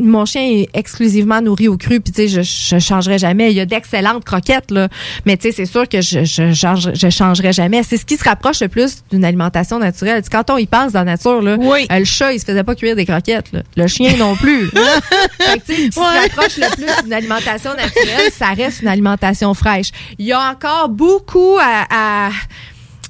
[0.00, 3.50] mon chien est exclusivement nourri au cru, puis tu sais, je, je changerai jamais.
[3.50, 4.88] Il y a d'excellentes croquettes, là.
[5.26, 7.82] Mais tu sais, c'est sûr que je, je, change, je changerai jamais.
[7.82, 10.22] C'est ce qui se rapproche le plus d'une alimentation naturelle.
[10.22, 12.44] Tu sais, quand on y pense dans la nature, là, euh, le chat, il se
[12.44, 13.62] faisait pas cuire des croquettes, là.
[13.76, 14.68] Le chien non plus.
[15.38, 18.82] fait que, tu sais, ce qui se rapproche le plus d'une alimentation naturelle, ça reste
[18.82, 19.90] une alimentation fraîche.
[20.18, 22.30] Il y a encore beaucoup à, à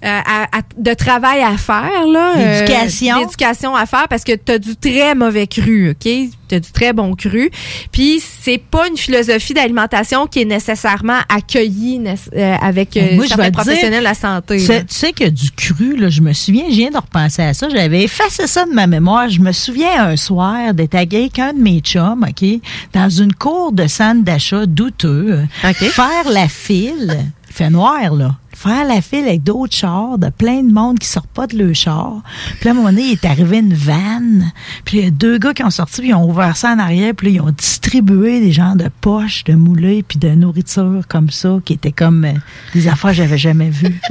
[0.07, 2.67] à- à- de travail à faire là euh,
[3.75, 6.09] à faire parce que tu as du très mauvais cru OK?
[6.49, 7.51] Tu as du très bon cru
[7.93, 12.01] puis c'est pas une philosophie d'alimentation qui est nécessairement accueillie
[12.35, 15.51] euh, avec euh, Ben, Moi, certains professionnels de la santé Tu tu sais que du
[15.51, 17.69] cru, là, je me souviens, je viens de repenser à ça.
[17.69, 19.29] J'avais effacé ça de ma mémoire.
[19.29, 22.49] Je me souviens un soir d'être avec un de mes chums, OK,
[22.93, 25.41] dans une cour de centre d'achat douteux,
[25.91, 27.19] faire la file.
[27.49, 28.37] Il fait noir, là.
[28.61, 31.75] Faire la file avec d'autres chars, de plein de monde qui sort pas de leur
[31.77, 32.23] char.
[32.59, 34.53] Puis là, à un moment donné, il est arrivé une vanne.
[34.85, 36.79] Puis il y a deux gars qui ont sorti, puis ils ont ouvert ça en
[36.81, 41.03] arrière, puis là, ils ont distribué des genres de poches, de moulets, puis de nourriture
[41.09, 42.33] comme ça, qui étaient comme euh,
[42.75, 44.01] des affaires que j'avais jamais vues.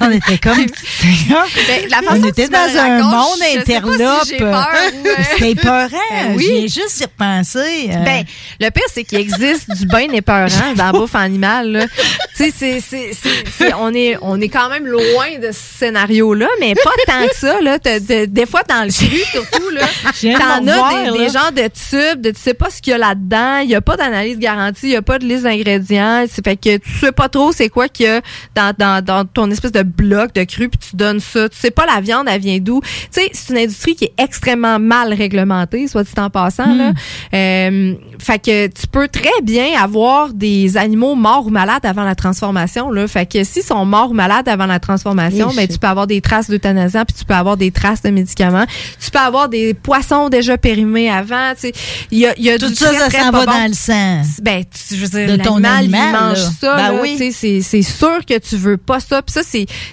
[0.00, 0.56] On était comme...
[0.56, 4.24] Ben, la façon on était dans un monde interlope.
[4.24, 4.62] si j'ai euh,
[5.32, 5.88] C'était épeurant.
[6.10, 6.44] Ben oui.
[6.46, 7.90] J'y ai juste y repensé.
[7.90, 8.04] euh.
[8.04, 8.24] Ben,
[8.60, 11.88] le pire, c'est qu'il existe du bien épeurant dans la bouffe animale.
[12.36, 13.12] Tu sais, c'est-
[13.78, 17.60] on, est, on est quand même loin de ce scénario-là, mais pas tant que ça.
[17.60, 17.78] Là.
[17.78, 19.86] Des fois, dans le cru, surtout, là,
[20.38, 22.98] t'en as des, des genres de tubes, de, tu sais pas ce qu'il y a
[22.98, 26.24] là-dedans, il y a pas d'analyse garantie, il y a pas de liste d'ingrédients.
[26.28, 28.20] C'est fait que tu sais pas trop c'est quoi qu'il y a
[28.54, 31.48] dans, dans, dans ton espèce de bloc de cru, puis tu donnes ça.
[31.48, 32.80] Tu sais pas la viande, elle vient d'où.
[32.80, 36.74] Tu sais, c'est une industrie qui est extrêmement mal réglementée, soit dit en passant.
[36.74, 36.92] Là.
[37.34, 42.14] Euh, fait que tu peux très bien avoir des animaux morts ou malades avant la
[42.14, 42.90] transformation.
[42.90, 43.06] Là.
[43.08, 46.06] Fait que s'ils sont morts ou malades avant la transformation, Eh, ben, tu peux avoir
[46.06, 48.66] des traces d'euthanasie, puis tu peux avoir des traces de médicaments.
[49.02, 51.52] Tu peux avoir des poissons déjà périmés avant.
[51.54, 51.72] Tu sais,
[52.10, 53.52] il y a, il y a Tout du ça, s'en va bon.
[53.52, 54.22] dans le sang.
[54.42, 56.50] Ben, tu- je veux dire, De ton l'animal, il animal, mange là.
[56.60, 56.76] ça.
[56.76, 57.16] Ben là, oui.
[57.18, 59.22] tu sais, c'est sûr que tu veux pas ça.
[59.22, 59.40] Puis ça,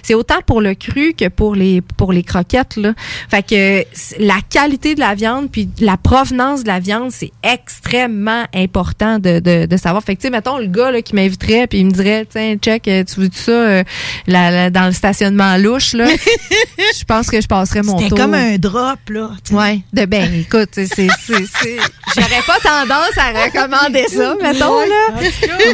[0.02, 2.76] c'est autant pour le cru que pour les pour les croquettes.
[2.76, 2.92] Là.
[3.30, 3.84] Fait que
[4.18, 9.38] la qualité de la viande puis la provenance de la viande, c'est extrêmement important de,
[9.40, 10.02] de, de savoir.
[10.02, 12.56] Fait que, tu sais, mettons, le gars là, qui m'inviterait puis il me dirait, tiens,
[12.60, 13.04] check, euh,
[13.34, 13.84] ça euh,
[14.26, 16.06] la- la- dans le stationnement louche, là?
[16.98, 18.18] Je pense que je passerais mon C'était tour.
[18.18, 19.30] comme un drop, là.
[19.50, 25.20] Ouais, de ben écoute, c'est j'aurais pas tendance à recommander ça, mettons là.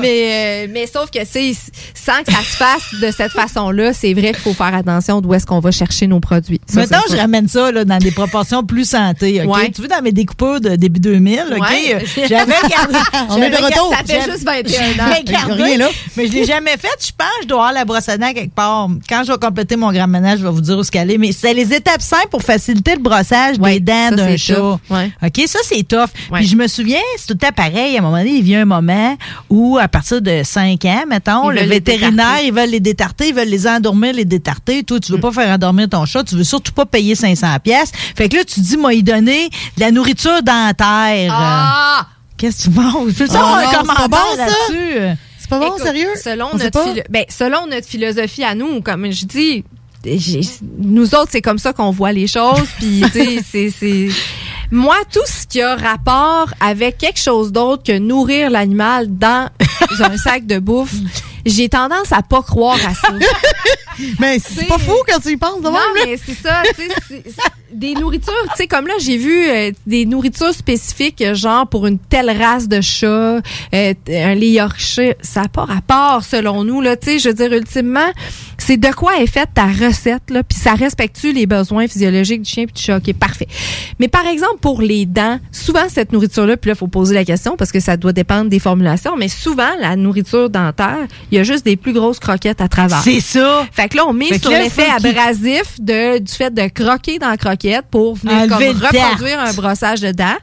[0.01, 4.29] Mais euh, mais sauf que sans que ça se fasse de cette façon-là, c'est vrai
[4.33, 6.61] qu'il faut faire attention d'où est-ce qu'on va chercher nos produits.
[6.67, 9.43] Ça, Maintenant, c'est je ramène ça là, dans des proportions plus santé.
[9.45, 9.71] Ouais.
[9.71, 11.61] Tu vois, dans mes découpures de début 2000, OK?
[11.61, 11.95] Ouais.
[11.95, 12.99] euh, J'avais gardé.
[13.31, 13.91] On est de retour.
[13.93, 15.09] Ça fait j'avais- juste 21 ans.
[15.09, 15.89] j'avais gardé, rien, là.
[16.17, 16.89] Mais je l'ai jamais fait.
[17.01, 18.88] Je pense je dois avoir la brosse à quelque part.
[19.09, 21.18] Quand je vais compléter mon grand ménage, je vais vous dire où ce qu'elle est.
[21.18, 24.61] Mais c'est les étapes simples pour faciliter le brossage Ouais, des dents ça, d'un chat.
[24.90, 25.12] Ouais.
[25.22, 26.09] OK, ça, c'est tough.
[26.30, 26.40] Ouais.
[26.40, 27.97] Puis je me souviens, c'est tout temps pareil.
[27.97, 29.16] À un moment donné, il vient un moment
[29.49, 33.34] où, à partir de 5 ans, mettons, Ils le vétérinaire, ils veulent les détarter, ils
[33.34, 34.82] veulent les endormir, les détarter.
[34.82, 35.01] Toi, Mm.
[35.01, 37.92] tu veux pas faire endormir ton chat, tu veux surtout pas payer 500 pièces.
[38.16, 41.30] Fait que là, tu dis, moi, il donner de la nourriture dentaire.
[41.30, 42.07] Ah!
[42.36, 43.12] Qu'est-ce que tu manges?
[43.30, 44.47] Ah un c'est pas commentaire bon, ça.
[44.47, 45.18] là-dessus?
[45.45, 46.09] C'est pas bon, Écoute, sérieux?
[46.22, 49.62] Selon On notre, philo- ben, selon notre philosophie à nous, comme je dis,
[50.78, 52.66] nous autres, c'est comme ça qu'on voit les choses.
[52.78, 54.09] Puis, tu sais, c'est- c'est.
[54.70, 59.49] Moi, tout ce qui a rapport avec quelque chose d'autre que nourrir l'animal dans
[60.01, 60.95] un sac de bouffe,
[61.45, 63.12] j'ai tendance à pas croire à ça.
[64.18, 66.62] Mais c'est pas fou quand tu y penses, de Non, même, mais c'est ça,
[67.74, 71.86] des nourritures, tu sais, comme là, j'ai vu euh, des nourritures spécifiques, euh, genre pour
[71.86, 73.07] une telle race de chat,
[73.74, 77.34] euh, un lait Yorkshire, ça n'a pas rapport, selon nous, là, tu sais, je veux
[77.34, 78.11] dire, ultimement,
[78.59, 82.51] c'est de quoi est faite ta recette, là, puis ça respecte les besoins physiologiques du
[82.51, 83.49] chien puis du chat, ok, parfait.
[83.99, 87.24] Mais par exemple, pour les dents, souvent, cette nourriture-là, puis là, il faut poser la
[87.24, 91.41] question, parce que ça doit dépendre des formulations, mais souvent, la nourriture dentaire, il y
[91.41, 93.03] a juste des plus grosses croquettes à travers.
[93.03, 93.66] C'est ça.
[93.72, 97.37] Fait que là, on met sur l'effet abrasif de, du fait de croquer dans la
[97.37, 100.39] croquette pour venir comme reproduire un brossage de dents.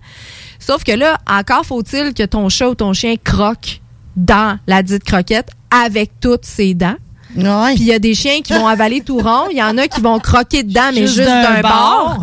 [0.59, 3.79] Sauf que là, encore faut-il que ton chat ou ton chien croque
[4.17, 6.97] dans la dite croquette avec toutes ses dents.
[7.37, 7.75] Ouais.
[7.75, 9.87] Puis il y a des chiens qui vont avaler tout rond, il y en a
[9.87, 12.21] qui vont croquer dedans, mais Juste juste d'un bord.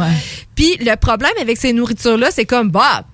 [0.55, 3.05] Puis le problème avec ces nourritures-là, c'est comme, bah,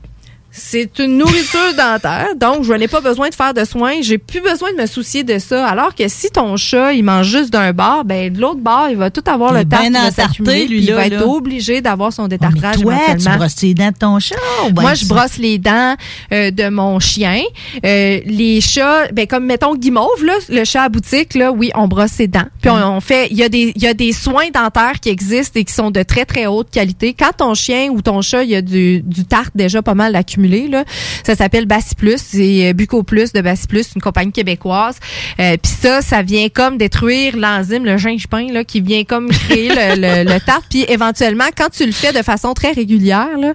[0.56, 3.94] c'est une nourriture dentaire, donc je n'ai pas besoin de faire de soins.
[4.02, 5.66] J'ai plus besoin de me soucier de ça.
[5.66, 8.96] Alors que si ton chat, il mange juste d'un bord, ben de l'autre bord, il
[8.96, 9.64] va tout avoir le
[10.12, 11.26] s'accumuler, lui, puis il là, va être là.
[11.26, 14.36] obligé d'avoir son détartrage Toi, tu brosses les dents de ton chat
[14.70, 15.96] ben Moi, je brosse les dents
[16.32, 17.42] euh, de mon chien.
[17.84, 21.88] Euh, les chats, ben comme mettons Guimauve, là, le chat à boutique, là, oui, on
[21.88, 22.46] brosse ses dents.
[22.60, 22.96] Puis on, Mm.
[22.96, 25.64] on fait, il y a des, il y a des soins dentaires qui existent et
[25.64, 27.14] qui sont de très très haute qualité.
[27.18, 30.14] Quand ton chien ou ton chat, il y a du, du tartre déjà pas mal
[30.14, 30.84] accumulé, là,
[31.24, 34.96] ça s'appelle Baciplus, c'est euh, Bucoplus de Baciplus, une compagnie québécoise.
[35.40, 39.68] Euh, Puis ça, ça vient comme détruire l'enzyme, le gingepain, là, qui vient comme créer
[39.68, 40.66] le, le, le tartre.
[40.70, 43.52] Puis éventuellement, quand tu le fais de façon très régulière, là,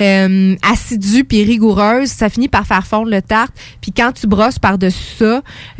[0.00, 3.52] euh, assidue puis rigoureuse, ça finit par faire fondre le tartre.
[3.80, 5.24] Puis quand tu brosses par-dessus ça,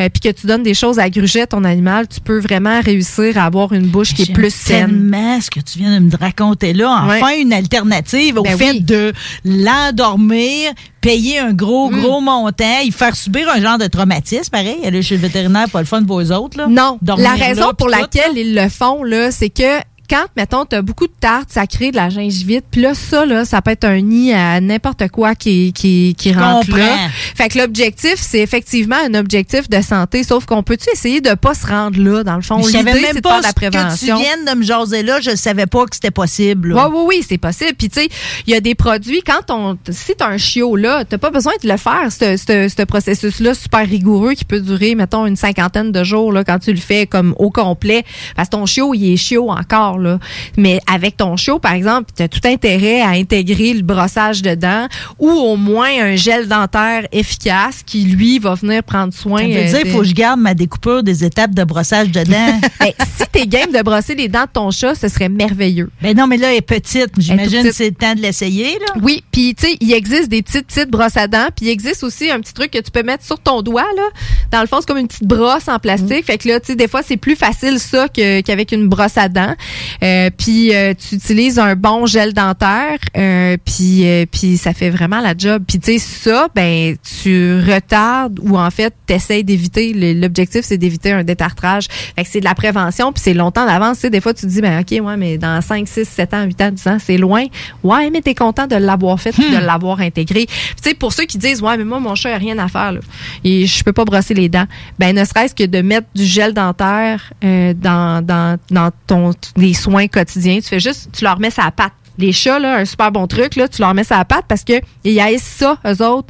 [0.00, 2.80] euh, puis que tu donnes des choses à gruger à ton animal, tu peux vraiment
[2.80, 4.86] réussir à avoir une bouche qui est plus saine.
[4.88, 6.90] tellement ce que tu viens de me raconter là.
[7.04, 7.40] Enfin, Ouais.
[7.42, 8.80] une alternative au Ben fait oui.
[8.80, 9.12] de
[9.44, 10.51] l'endormir,
[11.00, 12.00] payer un gros, Mm.
[12.00, 14.78] gros montant, y faire subir un genre de traumatisme, pareil.
[14.84, 16.56] Aller chez le vétérinaire, pas le fun pour eux autres.
[16.58, 16.66] Là.
[16.68, 19.80] Non, Dormir la raison là, pour laquelle ils le font là, c'est que
[20.12, 22.66] quand, mettons, tu as beaucoup de tartes, ça crée de la gingivite.
[22.70, 26.34] Puis là, ça, là, ça peut être un nid à n'importe quoi qui, qui, qui
[26.34, 27.08] rentre là.
[27.34, 30.22] Fait que l'objectif, c'est effectivement un objectif de santé.
[30.22, 32.60] Sauf qu'on peut-tu essayer de pas se rendre là, dans le fond?
[32.60, 34.18] Je savais même pas de la ce que tu prévention.
[34.18, 36.74] viennes de me jaser là, je savais pas que c'était possible.
[36.74, 36.88] là.
[36.88, 37.72] Oui, oui, oui, c'est possible.
[37.78, 38.08] Puis, tu sais,
[38.46, 41.54] il y a des produits, quand on, si t'as un chiot, là, t'as pas besoin
[41.62, 45.90] de le faire, ce, ce, ce processus-là super rigoureux qui peut durer, mettons, une cinquantaine
[45.90, 48.04] de jours, là, quand tu le fais comme au complet.
[48.36, 50.18] Parce que ton chiot, il est chiot encore, là.
[50.56, 54.54] Mais avec ton chiot, par exemple, tu as tout intérêt à intégrer le brossage de
[54.54, 54.86] dents
[55.18, 59.40] ou au moins un gel dentaire efficace qui, lui, va venir prendre soin.
[59.40, 61.64] Ça veut euh, dire qu'il des- faut que je garde ma découpure des étapes de
[61.64, 62.60] brossage de dents.
[62.80, 65.88] Ben, si t'es game de brosser les dents de ton chat, ce serait merveilleux.
[66.02, 67.10] ben non, mais là, elle est petite.
[67.16, 68.72] J'imagine que c'est le temps de l'essayer.
[68.80, 68.94] là.
[69.00, 72.02] Oui, puis tu sais, il existe des petites petites brosses à dents, puis il existe
[72.02, 74.02] aussi un petit truc que tu peux mettre sur ton doigt là.
[74.50, 76.24] Dans le fond, c'est comme une petite brosse en plastique.
[76.24, 79.28] Fait que là, tu sais, des fois c'est plus facile ça qu'avec une brosse à
[79.28, 79.54] dents.
[80.02, 84.90] Euh, puis euh, tu utilises un bon gel dentaire, euh, puis euh, puis ça fait
[84.90, 85.62] vraiment la job.
[85.66, 89.92] Puis tu sais ça, ben tu retardes ou en fait t'essayes d'éviter.
[90.14, 91.86] L'objectif c'est d'éviter un détartrage.
[92.16, 93.98] Fait que c'est de la prévention, puis c'est longtemps d'avance.
[93.98, 96.34] Tu sais, des fois tu te dis ben ok, ouais, mais dans 5, 6, 7
[96.34, 97.44] ans, 8 ans, 10 ans, c'est loin.
[97.82, 100.46] Ouais, mais t'es content de l'avoir fait, puis de l'avoir intégré.
[100.46, 102.92] Tu sais, pour ceux qui disent ouais, mais moi mon chat a rien à faire
[102.92, 103.00] là,
[103.44, 104.66] et je peux pas brosser les dents.
[104.98, 109.71] Ben ne serait-ce que de mettre du gel dentaire euh, dans dans dans ton les
[109.74, 111.92] soins quotidiens, tu fais juste tu leur mets sa patte.
[112.18, 114.74] Les chats, là, un super bon truc, là, tu leur mets sa patte parce que
[115.02, 116.28] ils ça, eux autres,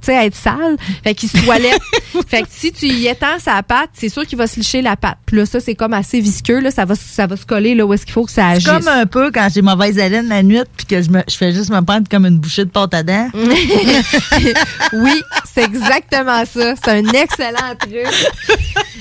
[0.00, 0.76] sais, à être sales.
[1.04, 1.82] Fait qu'ils se toilettent.
[2.26, 4.96] fait que si tu y étends sa patte, c'est sûr qu'il va se licher la
[4.96, 5.18] patte.
[5.26, 7.84] Puis là, ça, c'est comme assez visqueux, là, ça va, ça va se coller là
[7.84, 8.64] où est-ce qu'il faut que ça agisse.
[8.64, 11.36] C'est comme un peu quand j'ai mauvaise haleine la nuit puis que je, me, je
[11.36, 13.28] fais juste me prendre comme une bouchée de pâte à dents.
[14.94, 15.22] oui,
[15.54, 16.74] c'est exactement ça.
[16.82, 18.56] C'est un excellent truc.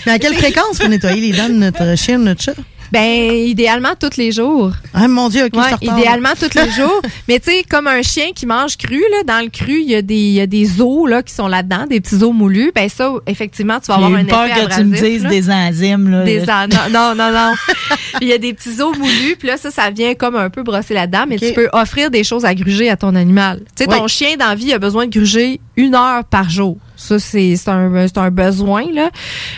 [0.06, 2.54] Mais à quelle fréquence faut nettoyer les dents de notre chien, de notre chat?
[2.92, 4.72] Ben, idéalement, tous les jours.
[4.94, 6.00] Ah, mon Dieu, OK, Ouais, je te retarde.
[6.00, 7.02] idéalement tous les jours.
[7.28, 9.96] Mais tu sais, comme un chien qui mange cru, là, dans le cru, il y
[9.96, 12.72] a des, il y a des os là, qui sont là-dedans, des petits os moulus.
[12.74, 15.24] Ben ça, effectivement, tu vas avoir un eu peur effet que tu me abrasif, dises
[15.24, 15.30] là.
[15.30, 16.10] des enzymes.
[16.10, 16.24] Là.
[16.24, 17.54] Des en- non, non, non.
[18.22, 20.64] Il y a des petits os moulus, puis là, ça, ça vient comme un peu
[20.64, 23.60] brosser la dent, mais tu peux offrir des choses à gruger à ton animal.
[23.76, 26.78] Tu sais, ton chien d'envie a besoin de gruger une heure par jour.
[26.98, 29.10] Ça, c'est c'est un, c'est un besoin, là.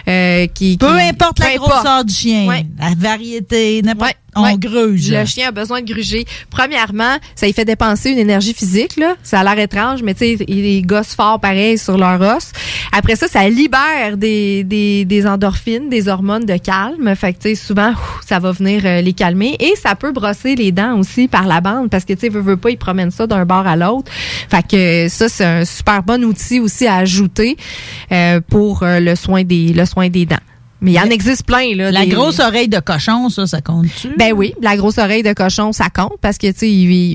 [0.07, 2.65] euh, qui, Peu qui- importe la grosseur du chien, Ouais.
[2.79, 4.09] la variété, n'importe.
[4.11, 4.57] Ouais, on ouais.
[4.57, 5.11] gruge.
[5.11, 6.25] Le chien a besoin de gruger.
[6.49, 8.97] Premièrement, ça lui fait dépenser une énergie physique.
[8.97, 9.15] Là.
[9.23, 12.51] Ça a l'air étrange, mais tu sais, ils gossent fort pareil sur leur os.
[12.91, 17.13] Après ça, ça libère des, des, des endorphines, des hormones de calme.
[17.15, 19.55] Fait que tu sais, souvent, ouf, ça va venir euh, les calmer.
[19.59, 22.41] Et ça peut brosser les dents aussi par la bande parce que tu sais, veut,
[22.41, 24.11] veut pas, ils promènent ça d'un bord à l'autre.
[24.49, 27.57] Fait que ça, c'est un super bon outil aussi à ajouter
[28.11, 30.37] euh, pour euh, le soin des le soin des dents.
[30.81, 31.75] Mais il y en existe plein.
[31.75, 34.09] Là, La des- grosse oreille de cochon, ça, ça compte-tu?
[34.17, 36.71] ben oui, la grosse oreille de cochon, ça compte parce que tu sais,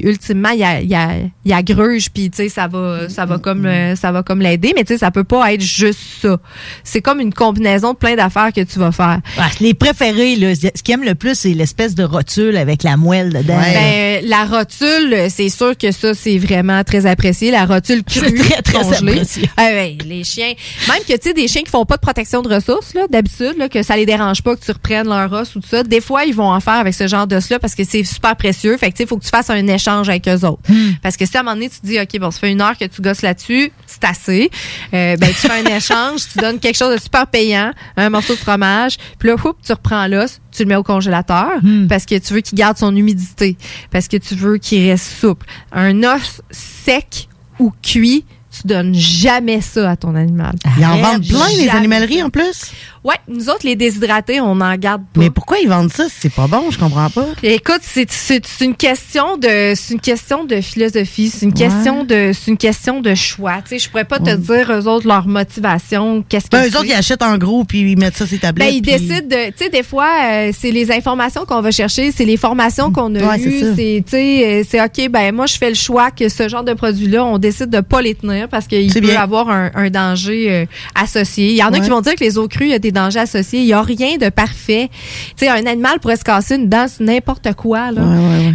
[0.09, 1.09] ultimement, il y a, y a,
[1.45, 4.41] y a gruge puis tu sais, ça va, ça va comme, euh, ça va comme
[4.41, 6.39] l'aider, mais tu sais, ça peut pas être juste ça.
[6.83, 9.21] C'est comme une combinaison de plein d'affaires que tu vas faire.
[9.39, 12.97] Ah, les préférés, là, ce qu'ils aiment le plus, c'est l'espèce de rotule avec la
[12.97, 13.59] moelle dedans.
[13.59, 17.51] Ben, la rotule, c'est sûr que ça, c'est vraiment très apprécié.
[17.51, 19.13] La rotule crue, très, très congelée.
[19.13, 19.49] apprécié.
[19.57, 20.53] Ah ouais, les chiens.
[20.89, 23.54] Même que, tu sais, des chiens qui font pas de protection de ressources, là, d'habitude,
[23.59, 25.83] là, que ça les dérange pas que tu reprennes leur os ou tout ça.
[25.83, 28.77] Des fois, ils vont en faire avec ce genre d'os-là parce que c'est super précieux.
[28.77, 30.63] Fait que, il faut que tu fasses un échange avec eux autres.
[31.03, 32.61] Parce que si à un moment donné, tu te dis, OK, bon, ça fait une
[32.61, 34.51] heure que tu gosses là-dessus, c'est assez.
[34.93, 38.35] Euh, ben, tu fais un échange, tu donnes quelque chose de super payant, un morceau
[38.35, 41.51] de fromage, puis là, houp, tu reprends l'os, tu le mets au congélateur
[41.89, 43.57] parce que tu veux qu'il garde son humidité,
[43.91, 45.47] parce que tu veux qu'il reste souple.
[45.73, 47.29] Un os sec
[47.59, 50.55] ou cuit, tu donnes jamais ça à ton animal.
[50.79, 52.73] Ils en vendent plein, les animaleries, en plus?
[53.05, 55.21] Ouais, nous autres, les déshydratés, on en garde pas.
[55.21, 56.71] Mais pourquoi ils vendent ça si c'est pas bon?
[56.71, 57.27] Je comprends pas.
[57.43, 62.05] Écoute, c'est c'est- c'est une question de c'est une question de philosophie, c'est une question
[62.05, 63.57] de c'est une question de choix.
[63.63, 66.69] Tu sais, je pourrais pas te dire eux autres leur motivation, qu'est-ce que Ben, eux
[66.71, 66.77] c'est.
[66.79, 68.69] autres, ils achètent en gros puis ils mettent ça sur les tablettes.
[68.69, 69.49] Ben, ils puis- décident de.
[69.51, 73.15] Tu sais, des fois, euh, c'est les informations qu'on va chercher, c'est les formations qu'on
[73.15, 73.75] a Ouais, eues.
[73.77, 76.65] C'est, tu sais, euh, c'est OK, ben, moi, je fais le choix que ce genre
[76.65, 79.21] de produit-là, on décide de pas les tenir parce qu'il peut bien.
[79.21, 81.51] avoir un, un danger euh, associé.
[81.51, 82.93] Il y en a qui vont dire que les eaux crues, il y a des
[82.95, 83.61] dangers associés.
[83.61, 84.89] Il y a rien de parfait.
[85.37, 88.03] Tu sais, un animal pourrait se casser une dent n'importe quoi, là.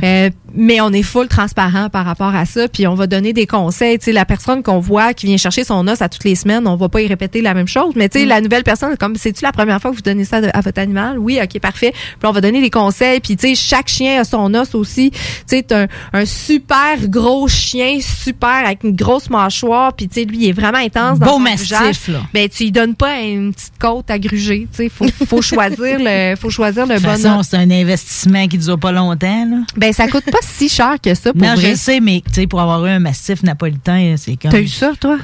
[0.03, 3.45] Euh, mais on est full transparent par rapport à ça, puis on va donner des
[3.45, 3.99] conseils.
[3.99, 6.65] Tu sais, la personne qu'on voit qui vient chercher son os à toutes les semaines,
[6.67, 7.93] on va pas y répéter la même chose.
[7.95, 10.41] Mais tu sais, la nouvelle personne, comme c'est-tu la première fois que vous donnez ça
[10.41, 11.19] de- à votre animal?
[11.19, 11.91] Oui, ok, parfait.
[11.93, 13.19] Puis on va donner des conseils.
[13.19, 15.11] Puis tu sais, chaque chien a son os aussi.
[15.11, 19.93] Tu sais, un, un super gros chien, super avec une grosse mâchoire.
[19.93, 21.19] Puis tu sais, lui, il est vraiment intense.
[21.19, 22.07] dans Beau grugeage.
[22.07, 22.19] là.
[22.33, 24.67] Ben tu lui donnes pas une petite côte à gruger.
[24.71, 28.57] Sais, faut, faut choisir le, faut choisir le De bon façon, c'est un investissement qui
[28.57, 29.45] ne dure pas longtemps.
[29.49, 29.57] Là.
[29.77, 31.71] Ben ça coûte pas si cher que ça pour non, vrai.
[31.71, 34.51] je sais, mais tu sais, pour avoir eu un massif napolitain, c'est comme.
[34.51, 35.17] T'as eu ça, toi?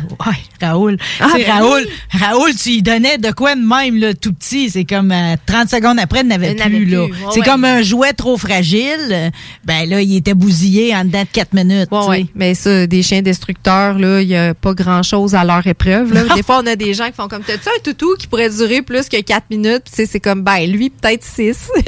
[0.61, 0.97] Raoul.
[1.19, 2.19] Ah, ben Raoul, oui.
[2.19, 4.69] Raoul, tu lui donnais de quoi de même, là, tout petit.
[4.69, 6.85] C'est comme euh, 30 secondes après, il n'avait Il plus.
[6.85, 7.05] là.
[7.31, 7.45] c'est ouais.
[7.45, 8.89] comme un jouet trop fragile.
[9.11, 9.29] Euh,
[9.65, 11.89] Ben là, il était bousillé en dedans de 4 minutes.
[11.91, 12.25] Ouais.
[12.35, 16.13] Mais ça, des chiens destructeurs, là, il y a pas grand chose à leur épreuve,
[16.13, 16.23] là.
[16.35, 18.81] Des fois, on a des gens qui font comme, t'as-tu un toutou qui pourrait durer
[18.81, 19.83] plus que 4 minutes?
[19.85, 21.69] Puis, tu sais, c'est comme, ben, lui, peut-être 6.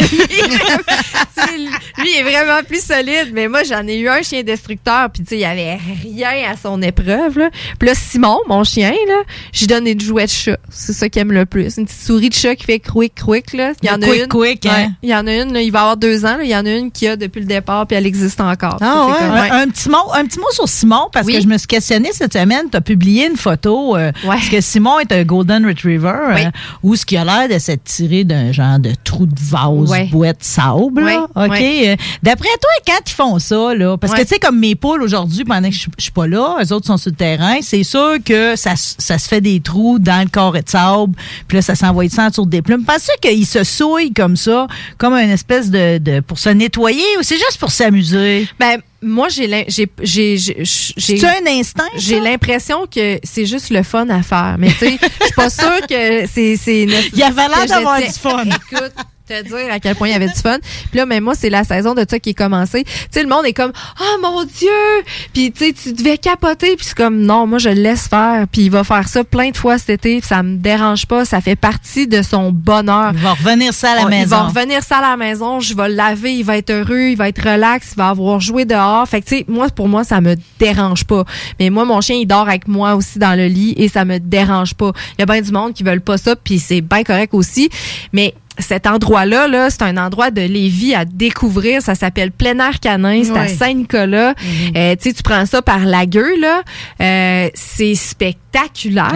[1.97, 3.29] lui, il est vraiment plus solide.
[3.33, 6.51] Mais moi, j'en ai eu un chien destructeur, puis, tu sais, il y avait rien
[6.51, 7.49] à son épreuve, là.
[7.79, 10.57] Puis là, Simon, mon chien, là, j'ai donné du jouet de chat.
[10.69, 11.77] C'est ça qu'il aime le plus.
[11.77, 13.73] Une petite souris de chat qui fait quick, quick, là.
[13.81, 14.27] Il y en a quick, une.
[14.27, 14.69] quick, hein?
[14.77, 14.89] Ouais.
[15.03, 16.43] Il y en a une, là, il va avoir deux ans, là.
[16.43, 18.77] Il y en a une qui a depuis le départ, puis elle existe encore.
[18.81, 19.49] Ah ouais?
[19.51, 21.35] Un, un petit mot, un petit mot sur Simon, parce Oui.
[21.35, 22.65] que je me suis questionnée cette semaine.
[22.71, 26.49] Tu as publié une photo, euh, parce que Simon est un Golden Retriever, euh,
[26.88, 30.05] où ce qui a l'air de tiré d'un genre de trou de vase, Ouais.
[30.05, 31.03] boîte, sable.
[31.03, 31.49] Ouais, OK?
[31.51, 31.97] ouais.
[32.23, 35.43] D'après toi, quand ils font ça, là, parce que tu sais, comme mes poules aujourd'hui,
[35.43, 38.55] pendant que je suis pas là, eux autres sont sur le terrain, c'est sûr que
[38.55, 41.13] ça, ça se fait des trous dans le carré de sable,
[41.47, 42.85] puis là, ça s'envoie ça autour des plumes.
[42.85, 44.67] Pensez qu'ils se souillent comme ça,
[44.97, 48.47] comme une espèce de, de pour se nettoyer, ou c'est juste pour s'amuser?
[48.59, 51.87] Ben, moi, j'ai j'ai j'ai j'ai j'ai- C'est un instinct.
[51.95, 54.55] J'ai l'impression que c'est juste le fun à faire.
[54.57, 58.09] Mais tu sais, je suis pas sûre que c'est c'est Il avait l'air d'avoir du
[58.09, 58.43] fun.
[58.45, 58.93] Écoute,
[59.28, 60.57] te dire à quel point il y avait du fun.
[60.89, 62.84] Puis là, mais moi, c'est la saison de ça qui est commencée.
[62.86, 65.03] Tu sais, le monde est comme "Oh mon dieu!"
[65.34, 68.45] Puis tu sais, tu devais capoter, puis c'est comme "Non, moi je le laisse faire."
[68.51, 71.25] Puis il va faire ça plein de fois cet été, puis ça me dérange pas,
[71.25, 73.11] ça fait partie de son bonheur.
[73.13, 74.23] Il va revenir ça à la On- maison.
[74.23, 77.09] Il va revenir ça à la maison, je vais le laver, il va être heureux,
[77.09, 79.07] il va être relax, il va avoir joué dehors.
[79.07, 81.25] Fait que tu sais, moi pour moi ça me dérange pas.
[81.59, 84.19] Mais moi mon chien il dort avec moi aussi dans le lit et ça me
[84.19, 84.91] dérange pas.
[85.17, 87.69] Il y a bien du monde qui veulent pas ça puis c'est bien correct aussi,
[88.13, 91.81] mais cet endroit-là, là, c'est un endroit de Lévis à découvrir.
[91.81, 93.23] Ça s'appelle Plein Air Canin.
[93.23, 93.47] C'est à.
[93.47, 94.33] Saint-Nicolas.
[94.75, 96.61] Euh, tu sais, tu prends ça par la gueule, là.
[97.01, 99.11] Euh, c'est spectaculaire.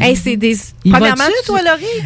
[0.00, 0.56] Hey, c'est des.
[0.84, 1.60] Y premièrement, tu- toi,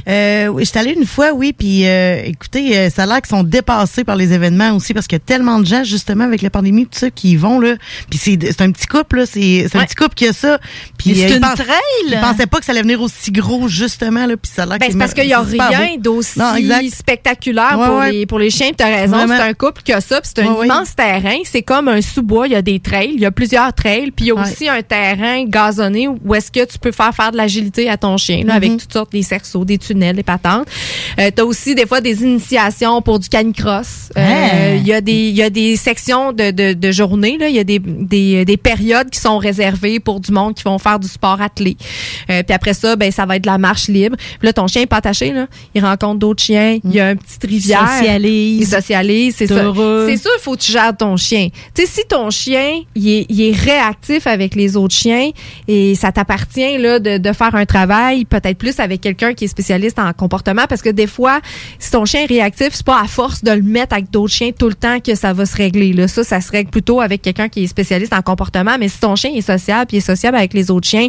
[0.09, 3.17] Euh, oui, je suis allée une fois, oui, puis euh, écoutez, euh, ça a l'air
[3.23, 6.25] qu'ils sont dépassés par les événements aussi parce qu'il y a tellement de gens, justement,
[6.25, 7.75] avec la pandémie, tout ça, qui y vont, là.
[8.11, 10.59] Puis c'est c'est un petit couple, là, c'est c'est un petit couple qui a ça.
[10.99, 11.69] Puis Mais c'est euh, une pensent- trail.
[12.09, 14.79] Ils pensaient pas que ça allait venir aussi gros, justement, là, puis ça a l'air
[14.79, 16.95] Ben, que c'est parce qu'il y a rien d'aussi Non, exact.
[16.95, 18.13] spectaculaire Ouais, pour, ouais.
[18.13, 18.71] Les, pour les chiens.
[18.77, 20.21] Tu as raison, c'est un couple qui a ça.
[20.23, 21.37] C'est un Ouais, immense terrain.
[21.45, 22.47] C'est comme un sous-bois.
[22.47, 23.13] Il y a des trails.
[23.15, 24.11] Il y a plusieurs trails.
[24.11, 27.33] Puis il y a aussi un terrain gazonné où est-ce que tu peux faire faire
[27.33, 30.67] de l'agilité à ton chien là, avec toutes sortes des cerceaux, des tunnels, des patentes.
[31.19, 34.11] Euh, tu as aussi des fois des initiations pour du canicross.
[34.17, 34.75] Euh, Ah.
[34.77, 37.37] Il y, a des- il y a des sections de, de, de journée.
[37.39, 37.49] là.
[37.49, 40.79] Il y a des, des, des périodes qui sont réservées pour du monde qui vont
[40.79, 41.77] faire du sport attelé.
[42.31, 44.17] Euh, puis après ça, ben ça va être de la marche libre.
[44.17, 45.33] Puis là, ton chien est pas attaché.
[45.33, 45.47] Là.
[45.75, 47.89] Il rencontre d'autres Il y a une petite rivière.
[47.89, 48.61] Socialise.
[48.61, 49.55] Il socialise, c'est ça.
[49.55, 51.49] C'est sûr, il faut que tu gères ton chien.
[51.75, 55.31] Tu sais, si ton chien, il est, il est réactif avec les autres chiens
[55.69, 59.49] et ça t'appartient là de, de faire un travail peut-être plus avec quelqu'un qui est
[59.49, 61.41] spécialiste en comportement parce que des fois,
[61.79, 64.51] si ton chien est réactif, c'est pas à force de le mettre avec d'autres chiens
[64.57, 65.93] tout le temps que ça va se régler.
[65.93, 68.77] Là, ça, ça se règle plutôt avec quelqu'un qui est spécialiste en comportement.
[68.79, 71.09] Mais si ton chien est sociable, puis il est sociable avec les autres chiens,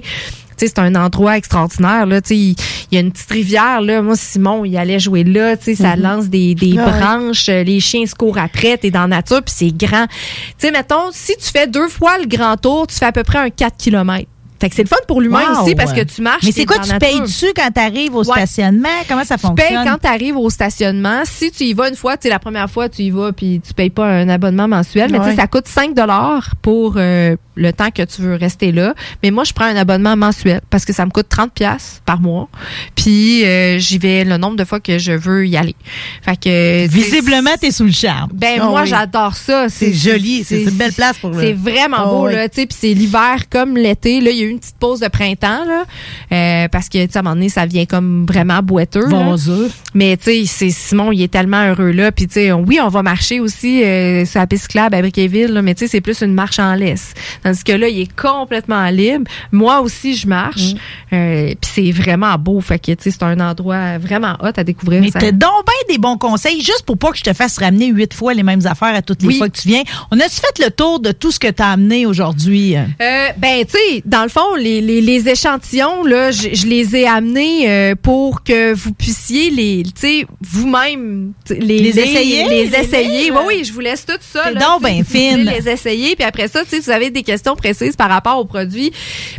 [0.68, 2.06] c'est un endroit extraordinaire.
[2.06, 2.56] Là, Tu il
[2.92, 3.82] y a une petite rivière.
[3.82, 4.02] Là.
[4.02, 5.58] Moi, Simon, il allait jouer là.
[5.58, 6.02] tu sais, Ça Mhm.
[6.04, 7.50] lance des, des Ah branches.
[7.50, 8.78] euh, Les chiens se courent après.
[8.78, 10.08] Tu es dans la nature, puis c'est grand.
[10.08, 10.16] Tu
[10.58, 13.40] sais, mettons, si tu fais deux fois le grand tour, tu fais à peu près
[13.40, 14.28] un 4 km.
[14.60, 15.64] Fait que c'est le fun pour l'humain Wow.
[15.64, 16.44] aussi parce que tu marches.
[16.44, 18.32] Mais t'es c'est quoi, tu payes dessus quand tu arrives au Ouais.
[18.46, 18.88] stationnement?
[19.10, 19.68] Comment ça Tu fonctionne?
[19.68, 21.24] payes quand tu arrives au stationnement.
[21.26, 23.74] Si tu y vas une fois, tu la première fois, tu y vas puis tu
[23.74, 25.36] payes pas un abonnement mensuel, mais tu Ouais.
[25.36, 28.94] ça coûte 5 dollars pour euh, le temps que tu veux rester là.
[29.22, 32.20] Mais moi, je prends un abonnement mensuel parce que ça me coûte 30 pièces par
[32.20, 32.50] mois.
[32.96, 35.76] Puis euh, j'y vais le nombre de fois que je veux y aller.
[36.24, 38.30] Fait que Visiblement, t'es sous le charme.
[38.34, 38.88] ben Ah moi oui.
[38.88, 39.68] j'adore ça.
[39.70, 42.66] C'est joli, c'est une belle place pour le- C'est vraiment Ah beau là, tu sais.
[42.68, 44.22] Puis c'est l'hiver comme l'été.
[44.22, 45.84] Là, il y a eu une petite pause de printemps là,
[46.32, 49.08] euh, parce que tu sais à un moment donné ça vient comme vraiment boiteux.
[49.10, 49.30] là.
[49.30, 49.72] Vaseux.
[49.94, 52.12] Mais tu sais, c'est Simon, il est tellement heureux là.
[52.12, 55.52] Puis tu sais, oui, on va marcher aussi euh, sur la piste cyclable à Briqueville,
[55.52, 57.14] là, mais tu sais, c'est plus une marche en laisse.
[57.44, 59.26] Tandis que là, il est complètement libre.
[59.52, 60.74] Moi aussi, je marche.
[61.12, 62.60] Euh, Puis c'est vraiment beau.
[62.62, 65.02] Fait que tu sais, c'est un endroit vraiment hot à découvrir.
[65.02, 67.88] Mais t'as donc bien des bons conseils, juste pour pas que je te fasse ramener
[67.88, 69.38] huit fois les mêmes affaires à toutes les Oui.
[69.38, 69.84] fois que tu viens.
[70.12, 72.76] On a-tu fait le tour de tout ce que t'as amené aujourd'hui?
[72.78, 76.96] Euh, ben, tu sais, dans le fond, les, les, les échantillons, là, je, je les
[76.96, 83.32] ai amenés euh, pour que vous puissiez les, tu sais, vous-même, les, essayer, les essayer.
[83.32, 84.52] Oui, oui, je vous laisse tout ça.
[84.52, 85.44] Là, donc ben voulez fine.
[85.46, 88.46] les essayer, puis après ça, tu sais, vous avez des questions précises par rapport aux
[88.46, 88.92] produits,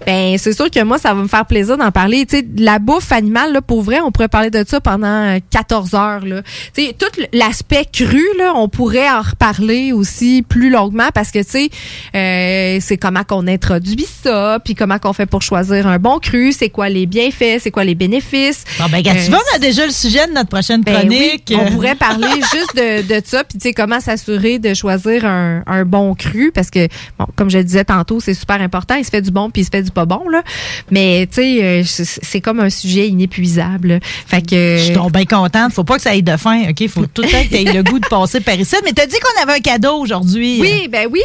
[0.06, 2.26] ben, c'est sûr que moi, ça va me faire plaisir d'en parler.
[2.26, 5.38] Tu sais, la bouffe animale, là, pour vrai, on pourrait parler de ça pendant euh,
[5.50, 6.42] 14 heures, là.
[6.74, 11.38] Tu sais, tout l'aspect cru, là, on pourrait en reparler aussi plus longuement parce que,
[11.42, 11.68] tu sais,
[12.14, 16.52] euh, c'est comment qu'on introduit ça, puis comment qu'on fait pour choisir un bon cru,
[16.52, 18.64] c'est quoi les bienfaits, c'est quoi les bénéfices.
[18.78, 20.94] Bon, ben, regarde, Euh, tu vois, on a déjà le sujet de notre prochaine ben
[20.98, 21.44] chronique.
[21.50, 25.24] oui, on pourrait parler juste de, de ça, puis tu sais comment s'assurer de choisir
[25.24, 26.88] un, un bon cru, parce que
[27.18, 28.94] bon, comme je le disais tantôt, c'est super important.
[28.96, 30.42] Il se fait du bon puis il se fait du pas bon là,
[30.90, 34.00] mais tu sais, euh, c'est comme un sujet inépuisable.
[34.26, 35.72] Fait que Je suis donc bien contente.
[35.72, 36.88] Faut pas que ça aille de fin, OK?
[36.88, 38.76] Faut tout le temps que tu aies le goût de passer par ici.
[38.84, 40.58] Mais t'as dit qu'on avait un cadeau aujourd'hui.
[40.60, 41.20] Oui, ben oui.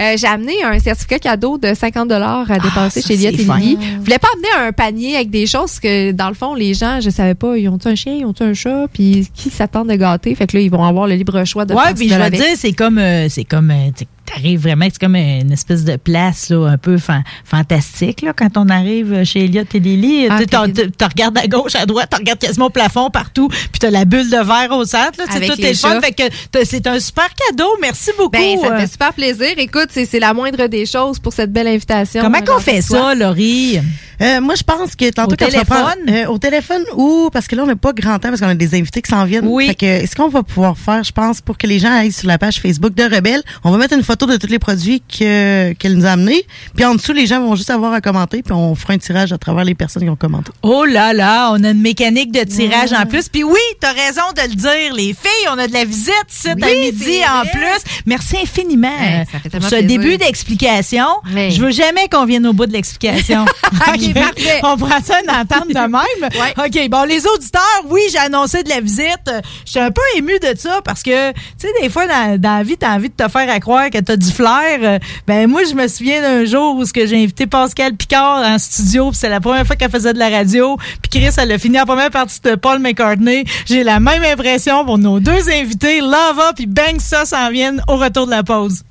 [0.00, 3.24] Euh, j'ai amené un certificat cadeau de 50 dollars à dépenser Ah, ça, chez c'est
[3.28, 3.30] et.
[3.32, 3.78] Lily.
[3.80, 6.74] Je voulais pas amener un panier avec des choses parce que dans le fond, les
[6.74, 9.84] gens, je savais pas, ils ont un chien, ils ont un chat, puis qui s'attend
[9.84, 10.34] de gâter?
[10.34, 12.44] Fait que là, ils vont avoir le libre choix de Ouais, puis je veux dire,
[12.56, 13.90] c'est comme, euh, c'est comme, euh,
[14.28, 18.56] t'arrives vraiment, c'est comme une espèce de place là, un peu fan- fantastique là, quand
[18.56, 20.28] on arrive chez Elliot et Lily.
[20.30, 23.90] Ah, tu regardes à gauche, à droite, tu regardes quasiment au plafond partout, puis t'as
[23.90, 25.18] la bulle de verre au centre.
[25.18, 26.00] Là, tout est fun.
[26.00, 27.70] Fait que c'est un super cadeau.
[27.80, 28.30] Merci beaucoup.
[28.30, 28.80] Ben, ça me euh.
[28.80, 29.54] fait super plaisir.
[29.56, 32.22] Écoute, c'est c'est la moindre des choses pour cette belle invitation.
[32.22, 33.80] Comment qu'on fait ça, Laurie?
[34.20, 35.64] Euh, moi, je pense que tantôt Au quand téléphone?
[35.66, 38.48] prendre- euh, au téléphone ou parce que là, on n'a pas grand temps parce qu'on
[38.48, 39.46] a des invités qui s'en viennent.
[39.46, 39.66] Oui.
[39.68, 42.26] Fait que, est-ce qu'on va pouvoir faire, je pense, pour que les gens aillent sur
[42.26, 45.72] la page Facebook de Rebelle, on va mettre une photo de tous les produits que
[45.74, 46.44] qu'elle nous a amenés.
[46.74, 49.32] Puis en dessous, les gens vont juste avoir à commenter, puis on fera un tirage
[49.32, 50.50] à travers les personnes qui ont commenté.
[50.62, 53.28] Oh là là, on a une mécanique de tirage en plus.
[53.28, 56.48] Puis oui, t'as raison de le dire, les filles, on a de la visite ici
[56.56, 57.82] Oui, à midi en plus.
[58.06, 58.88] Merci infiniment
[59.30, 59.86] ça fait pour ce plaisir.
[59.88, 61.06] début d'explication.
[61.34, 61.50] Oui.
[61.50, 63.44] Je veux jamais qu'on vienne au bout de l'explication.
[64.10, 64.60] Ok, parfait.
[64.62, 66.54] On prend ça une entente de même.
[66.66, 69.30] OK, bon, les auditeurs, oui, j'ai annoncé de la visite.
[69.64, 72.58] Je suis un peu émue de ça parce que, tu sais, des fois, dans, dans
[72.58, 75.00] la vie, t'as envie de te faire à croire que t'as du flair.
[75.26, 78.58] Ben, moi, je me souviens d'un jour où ce que j'ai invité Pascal Picard en
[78.58, 81.58] studio, puis c'est la première fois qu'elle faisait de la radio, puis Chris, elle a
[81.58, 83.44] fini en première partie de Paul McCartney.
[83.66, 87.96] J'ai la même impression pour nos deux invités, Lava puis Bang ça s'en viennent au
[87.96, 88.82] retour de la pause.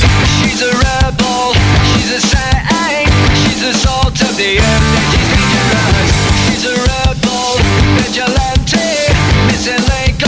[0.00, 1.54] She's a rebel,
[1.94, 3.07] she's a saint,
[3.58, 6.10] she's a salt of the earth is dangerous.
[6.46, 7.58] She's a rebel,
[7.98, 8.86] vigilante,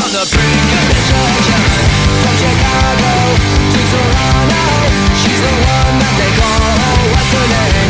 [0.03, 1.63] on the brink of destruction.
[2.23, 3.15] From Chicago
[3.71, 4.67] to Toronto,
[5.23, 7.90] she's the one that they call, what's her name?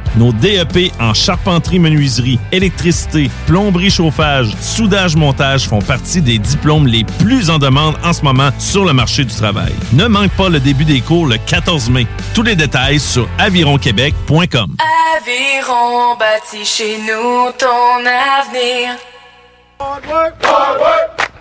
[0.17, 7.05] Nos DEP en charpenterie, menuiserie, électricité, plomberie, chauffage, soudage, montage font partie des diplômes les
[7.19, 9.73] plus en demande en ce moment sur le marché du travail.
[9.93, 12.07] Ne manque pas le début des cours le 14 mai.
[12.33, 14.75] Tous les détails sur avironquebec.com.
[15.17, 18.97] Aviron bâti chez nous ton avenir.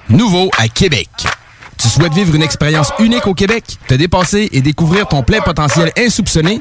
[0.09, 1.09] Nouveau à Québec.
[1.77, 5.91] Tu souhaites vivre une expérience unique au Québec, te dépasser et découvrir ton plein potentiel
[5.97, 6.61] insoupçonné?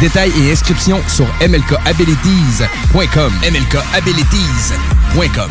[0.00, 3.32] Détails et inscriptions sur mlkabilities.com.
[3.42, 5.50] mlkabilities.com.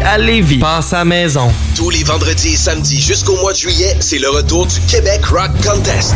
[0.03, 0.59] à Lévis.
[0.59, 1.51] Passe à maison.
[1.75, 5.51] Tous les vendredis et samedis jusqu'au mois de juillet, c'est le retour du Québec Rock
[5.63, 6.15] Contest.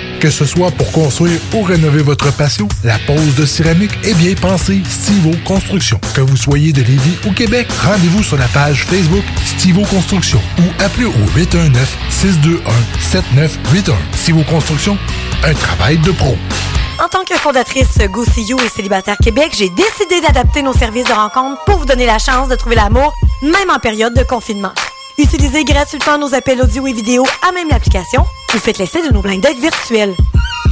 [0.21, 4.35] Que ce soit pour construire ou rénover votre patio, la pose de céramique est bien
[4.35, 5.99] pensée Stivo Construction.
[6.13, 10.83] Que vous soyez de Lévis ou Québec, rendez-vous sur la page Facebook Stivo Construction ou
[10.83, 13.95] appelez au 819-621-7981.
[14.13, 14.95] Stivo Construction,
[15.43, 16.37] un travail de pro.
[17.03, 21.05] En tant que fondatrice Go See You et Célibataire Québec, j'ai décidé d'adapter nos services
[21.05, 24.73] de rencontre pour vous donner la chance de trouver l'amour, même en période de confinement.
[25.21, 28.25] Utilisez gratuitement nos appels audio et vidéo à même l'application.
[28.51, 30.15] Vous faites l'essai de nos blind dates virtuels.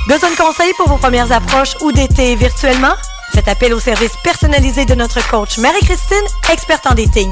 [0.07, 2.95] Besoin de conseils pour vos premières approches ou d'été virtuellement?
[3.31, 7.31] Faites appel au service personnalisé de notre coach Marie-Christine, experte en dating.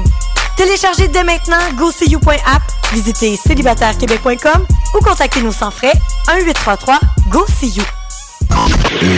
[0.56, 2.62] Téléchargez dès maintenant GoSeeYou.app,
[2.92, 5.94] visitez célibatairequebec.com ou contactez-nous sans frais
[6.28, 7.84] 1-833-GO-SEE-YOU.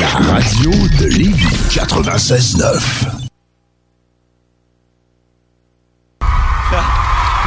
[0.01, 3.30] La radio de Lévis 96.9.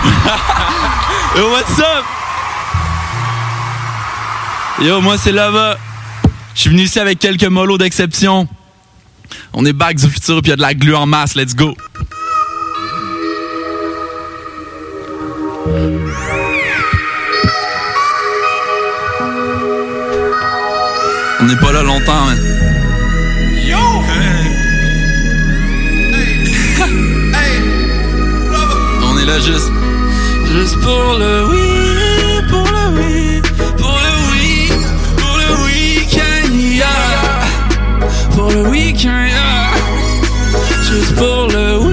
[1.36, 2.06] Yo, what's up?
[4.80, 5.78] Yo, moi, c'est Lava.
[6.56, 8.48] Je suis venu ici avec quelques molos d'exception.
[9.54, 11.36] On est back du futur, puis il y a de la glu en masse.
[11.36, 11.76] Let's go.
[21.40, 22.38] On n'est pas là longtemps, man.
[23.66, 23.78] Yo!
[29.02, 29.72] On est là juste.
[30.54, 31.68] Juste pour le oui,
[32.48, 33.42] pour le oui,
[33.76, 34.70] pour le oui,
[35.18, 36.88] pour le week-end, yeah.
[38.36, 39.72] Pour le week-end, yeah.
[40.84, 41.93] Juste pour le oui,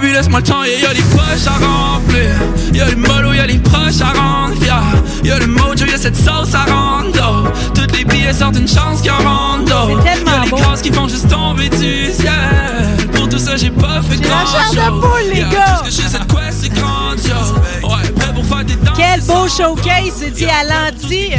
[0.00, 2.30] baby, laisse-moi le temps, yeah, y'a des poches à remplir.
[2.72, 4.82] Y'a les mollo, y'a les proches à rendre, yeah.
[5.24, 7.52] Y'a le mojo, y'a cette sauce à rendre.
[7.74, 9.68] Toutes les billets sortent une chance qui en rendent.
[9.68, 13.08] Y'a les grâces qui font juste tomber du ciel.
[13.12, 15.00] Pour tout ça, j'ai pas fait la grand chose.
[15.00, 15.64] poule, les Yeah, gars.
[15.66, 17.54] Parce que j'ai cette quest, c'est grandiose.
[17.82, 18.96] Ouais, prêt pour faire des danses.
[18.96, 21.30] Quel beau showcase, étiez à l'anti.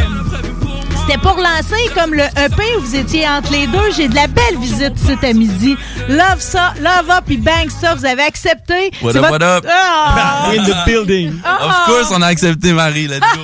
[1.07, 3.91] C'était pour lancer comme le EP où vous étiez entre les deux.
[3.95, 5.75] J'ai de la belle visite cet à midi.
[6.09, 7.95] Love ça, love up et bang ça.
[7.95, 8.91] Vous avez accepté.
[9.01, 9.65] What up, votre- what up?
[9.69, 10.49] Ah!
[10.53, 11.31] In the building.
[11.45, 13.07] Of course, on a accepté Marie.
[13.07, 13.41] Let's go.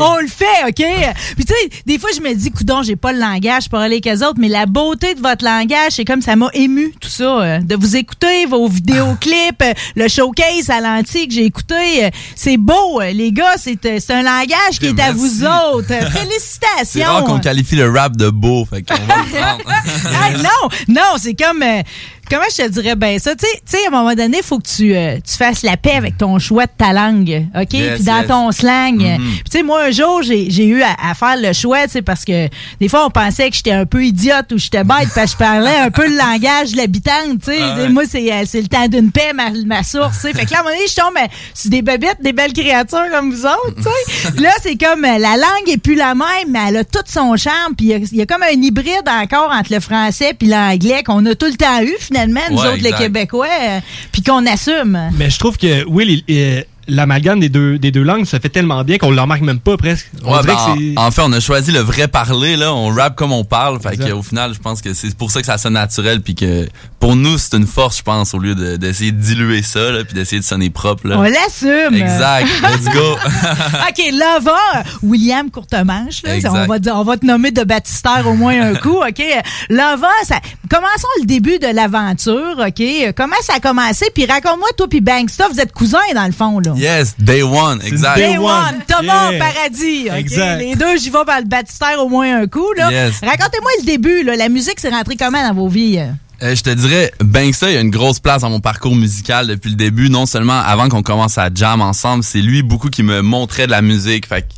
[0.04, 1.14] On le fait, OK?
[1.36, 3.94] Puis tu sais, des fois, je me dis, coudon, j'ai pas le langage pour aller
[3.94, 7.08] avec les autres, mais la beauté de votre langage, c'est comme ça m'a ému, tout
[7.08, 7.40] ça.
[7.40, 12.04] euh, de vous écouter, vos vidéoclips, euh, le showcase à l'antique que j'ai écouté.
[12.04, 13.54] euh, c'est beau, euh, les gars.
[13.56, 15.92] C'est euh, c'est un langage qui est à vous autres.
[16.62, 17.40] Euh, C'est rare qu'on Félicitations.
[17.40, 18.64] qualifie le rap de beau.
[18.64, 20.24] Fait qu'on va le prendre.
[20.24, 21.62] Hey, non, non, c'est comme.
[21.62, 21.82] euh,
[22.30, 23.34] comment je te dirais bien ça?
[23.34, 25.62] Tu sais- tu sais, à un moment donné, il faut que tu, euh, tu fasses
[25.62, 27.72] la paix avec ton choix de ta langue, OK?
[27.72, 28.28] Yes, Puis dans yes.
[28.28, 29.00] ton slang.
[29.00, 29.18] Mhm.
[29.18, 31.90] Puis tu sais, moi, un jour, j'ai j'ai eu à, à faire le choix, tu
[31.90, 32.48] sais, parce que
[32.80, 35.48] des fois, on pensait que j'étais un peu idiote ou j'étais bête parce que je
[35.50, 37.58] parlais un peu le langage de l'habitante, tu sais.
[37.60, 37.88] Ah ouais.
[37.88, 40.32] Moi, c'est euh, c'est le temps d'une paix, ma, ma source, tu sais.
[40.32, 42.52] Fait que là, à un moment donné, je tombe euh, sur des babettes, des belles
[42.52, 44.40] créatures comme vous autres, tu sais.
[44.40, 47.36] là, c'est comme, euh, la langue est plus la même, mais elle a tout son
[47.36, 47.74] charme.
[47.76, 51.24] Puis il y y, a comme un hybride encore entre le français puis l'anglais qu'on
[51.26, 52.92] a tout le temps eu, finalement, nous Ouais, autres, les.
[52.92, 53.80] Québécois, euh,
[54.12, 54.98] puis qu'on assume.
[55.16, 58.48] Mais je trouve que, Will, il- euh, l'amalgame des deux, des deux langues, ça fait
[58.48, 60.10] tellement bien qu'on le remarque même pas presque.
[60.24, 62.74] On Ouais, dirait ben, que en, en fait, on a choisi le vrai parler, là.
[62.74, 63.80] On rappe comme on parle.
[63.80, 66.20] Fait que, au final, je pense que c'est pour ça que ça sonne naturel.
[66.20, 66.68] Puis que,
[67.00, 70.04] pour nous, c'est une force, je pense, au lieu de- d'essayer de, diluer ça, là,
[70.04, 71.18] puis d'essayer de sonner propre, là.
[71.18, 71.94] On l'assume.
[71.94, 72.46] Exact.
[72.62, 73.14] Let's go.
[73.88, 78.34] OK, Lava, euh, William Courtemanche, là, on, va, on va te nommer de baptistère au
[78.34, 79.22] moins un coup, OK?
[79.70, 83.14] Lava, ça, commençons le début de l'aventure, OK?
[83.16, 84.06] Comment ça a commencé?
[84.14, 86.74] Puis raconte-moi, toi puis Banksta, vous êtes cousins, dans le fond, là.
[86.76, 88.18] Yes, day one, exact.
[88.18, 89.38] Day one, Thomas Yeah.
[89.38, 90.08] Paradis.
[90.10, 90.16] OK?
[90.18, 90.58] Exact.
[90.60, 92.72] Les deux, j'y vais par le baptistère au moins un coup.
[92.76, 92.90] Là.
[92.90, 93.20] Yes.
[93.22, 94.22] Racontez-moi le début.
[94.22, 94.36] Là.
[94.36, 96.00] La musique, c'est rentré comment dans vos vies?
[96.42, 99.46] Euh, je te dirais, Banksta, il y a une grosse place dans mon parcours musical
[99.46, 100.08] depuis le début.
[100.08, 103.70] Non seulement avant qu'on commence à jam ensemble, c'est lui beaucoup qui me montrait de
[103.72, 104.26] la musique.
[104.26, 104.56] Fait que, tu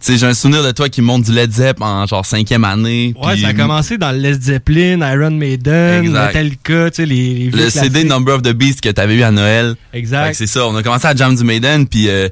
[0.00, 3.14] sais, j'ai un souvenir de toi qui monte du Led Zepp en genre cinquième année.
[3.22, 6.26] Ouais, ça a commencé dans Led Zeppelin, Iron Maiden, Exact.
[6.28, 8.02] Metallica, tu sais, les, les le CD.
[8.04, 9.76] Number of the Beast que t'avais eu à Noël.
[9.92, 10.24] Exact.
[10.26, 10.66] Fait que C'est ça.
[10.66, 12.28] On a commencé à jam du Maiden, puis euh,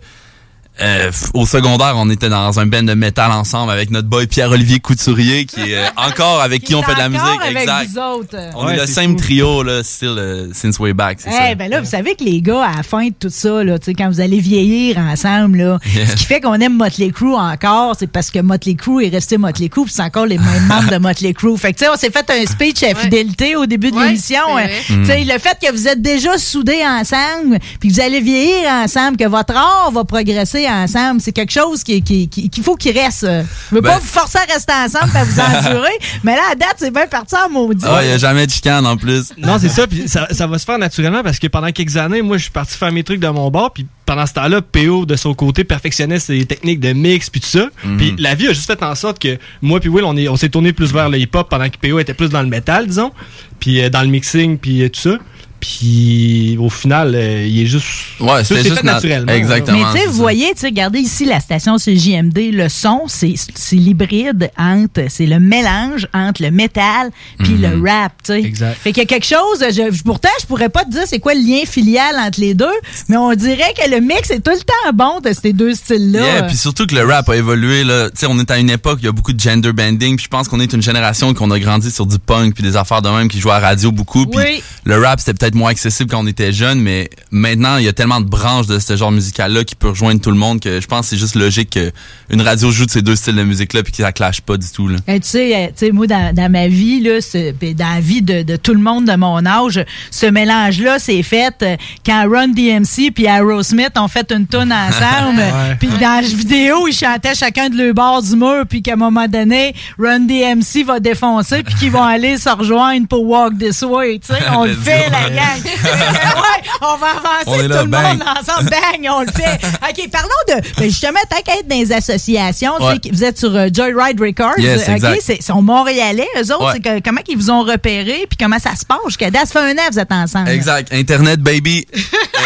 [0.80, 4.80] euh, au secondaire, on était dans un band de métal ensemble avec notre boy Pierre-Olivier
[4.80, 7.24] Couturier, qui est euh, encore avec qui on fait de la musique.
[7.42, 7.88] Avec Exact.
[7.92, 8.36] vous autres.
[8.54, 9.24] On Ouais, est le same fou.
[9.24, 12.40] trio, là, still euh, since way back, c'est Eh ben là, vous savez que les
[12.40, 15.58] gars, à la fin de tout ça, là, tu sais, quand vous allez vieillir ensemble,
[15.58, 15.78] là,
[16.08, 19.36] ce qui fait qu'on aime Motley Crue encore, c'est parce que Motley Crue est resté
[19.38, 21.56] Motley Crue, puis c'est encore les mêmes membres de Motley Crue.
[21.58, 24.06] Fait que tu sais, on s'est fait un speech à fidélité au début de Ouais,
[24.08, 24.38] l'émission.
[24.86, 25.04] c'est hein.
[25.04, 29.16] sais, le fait que vous êtes déjà soudés ensemble, puis que vous allez vieillir ensemble,
[29.16, 32.96] que votre art va progresser ensemble, c'est quelque chose qui- qui- qui- qu'il faut qu'il
[32.98, 33.22] reste.
[33.70, 35.92] Je veux Ben- pas vous forcer à rester ensemble, à vous endurer,
[36.24, 37.84] mais là, à date, c'est bien parti en maudit.
[37.88, 39.32] Ah, il y a jamais de chicane en plus.
[39.38, 42.22] Non, c'est ça, puis ça, ça va se faire naturellement parce que pendant quelques années,
[42.22, 45.04] moi, je suis parti faire mes trucs de mon bord, puis pendant ce temps-là, PO,
[45.04, 47.66] de son côté, perfectionnait ses techniques de mix, puis tout ça.
[47.84, 47.96] Mhm.
[47.98, 50.36] Puis la vie a juste fait en sorte que moi puis Will, on est- on
[50.36, 53.12] s'est tourné plus vers le hip-hop pendant que PO était plus dans le métal, disons,
[53.60, 55.18] puis euh, dans le mixing, puis euh, tout ça.
[55.60, 57.86] Puis au final, euh, il est juste.
[58.20, 59.32] Ouais, c'était c'est juste naturellement.
[59.32, 59.78] Exactement.
[59.78, 63.76] Mais tu sais, c'est vous voyez, regardez ici la station CJMD, le son, c'est c'est
[63.76, 67.62] l'hybride entre, c'est le mélange entre le métal puis Mhm.
[67.82, 68.40] le rap, tu sais.
[68.42, 68.76] Exact.
[68.80, 71.18] Fait qu'il y a quelque chose, je, je- pourtant, je pourrais pas te dire c'est
[71.20, 72.66] quoi le lien filial entre les deux,
[73.08, 76.20] mais on dirait que le mix est tout le temps bon de ces deux styles-là.
[76.20, 78.10] Yeah, puis surtout que le rap a évolué là.
[78.10, 80.24] Tu sais, on est à une époque, il y a beaucoup de gender bending, puis
[80.24, 83.02] je pense qu'on est une génération qu'on a grandi sur du punk puis des affaires
[83.02, 84.26] de même qui jouent à la radio beaucoup.
[84.26, 84.62] Puis Oui.
[84.84, 87.92] le rap c'était peut-être moins accessible quand on était jeune, mais maintenant il y a
[87.92, 90.80] tellement de branches de ce genre musical là qui peut rejoindre tout le monde que
[90.80, 93.72] je pense que c'est juste logique qu'une radio joue de ces deux styles de musique
[93.72, 94.98] là puis que ça clash pas du tout là.
[95.06, 97.18] Eh, tu sais, euh, tu sais, moi, dans, dans ma vie, là,
[97.60, 101.22] ben, dans la vie de, de tout le monde de mon âge, ce mélange-là s'est
[101.22, 105.42] fait euh, quand Run DMC puis Aerosmith ont fait une tune ensemble.
[105.48, 105.76] Ouais.
[105.78, 108.96] Puis dans la vidéo, ils chantaient chacun de leur bord du mur, puis qu'à un
[108.96, 113.82] moment donné, Run DMC va défoncer, puis qu'ils vont aller se rejoindre pour Walk This
[113.82, 114.18] Way.
[114.18, 115.62] Tu sais, on le Let's fait, la gang.
[115.84, 118.18] ouais, on va avancer On tout là, le bang.
[118.18, 118.70] monde ensemble.
[118.70, 119.54] Bang, on le fait.
[119.88, 120.80] OK, parlons de...
[120.80, 124.20] Ben justement, tant qu'à être dans les associations, tu sais, vous êtes sur euh, Joyride
[124.20, 124.58] Records.
[124.58, 126.66] Yes, OK, c'est- sont montréalais, eux autres.
[126.66, 126.72] Ouais.
[126.74, 129.46] c'est que- comment ils vous ont repéré, puis comment ça se passe jusqu'à date?
[129.46, 130.48] Ça fait un an vous êtes ensemble.
[130.48, 130.92] Exact.
[130.92, 131.86] Internet, baby.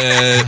[0.03, 0.39] Euh,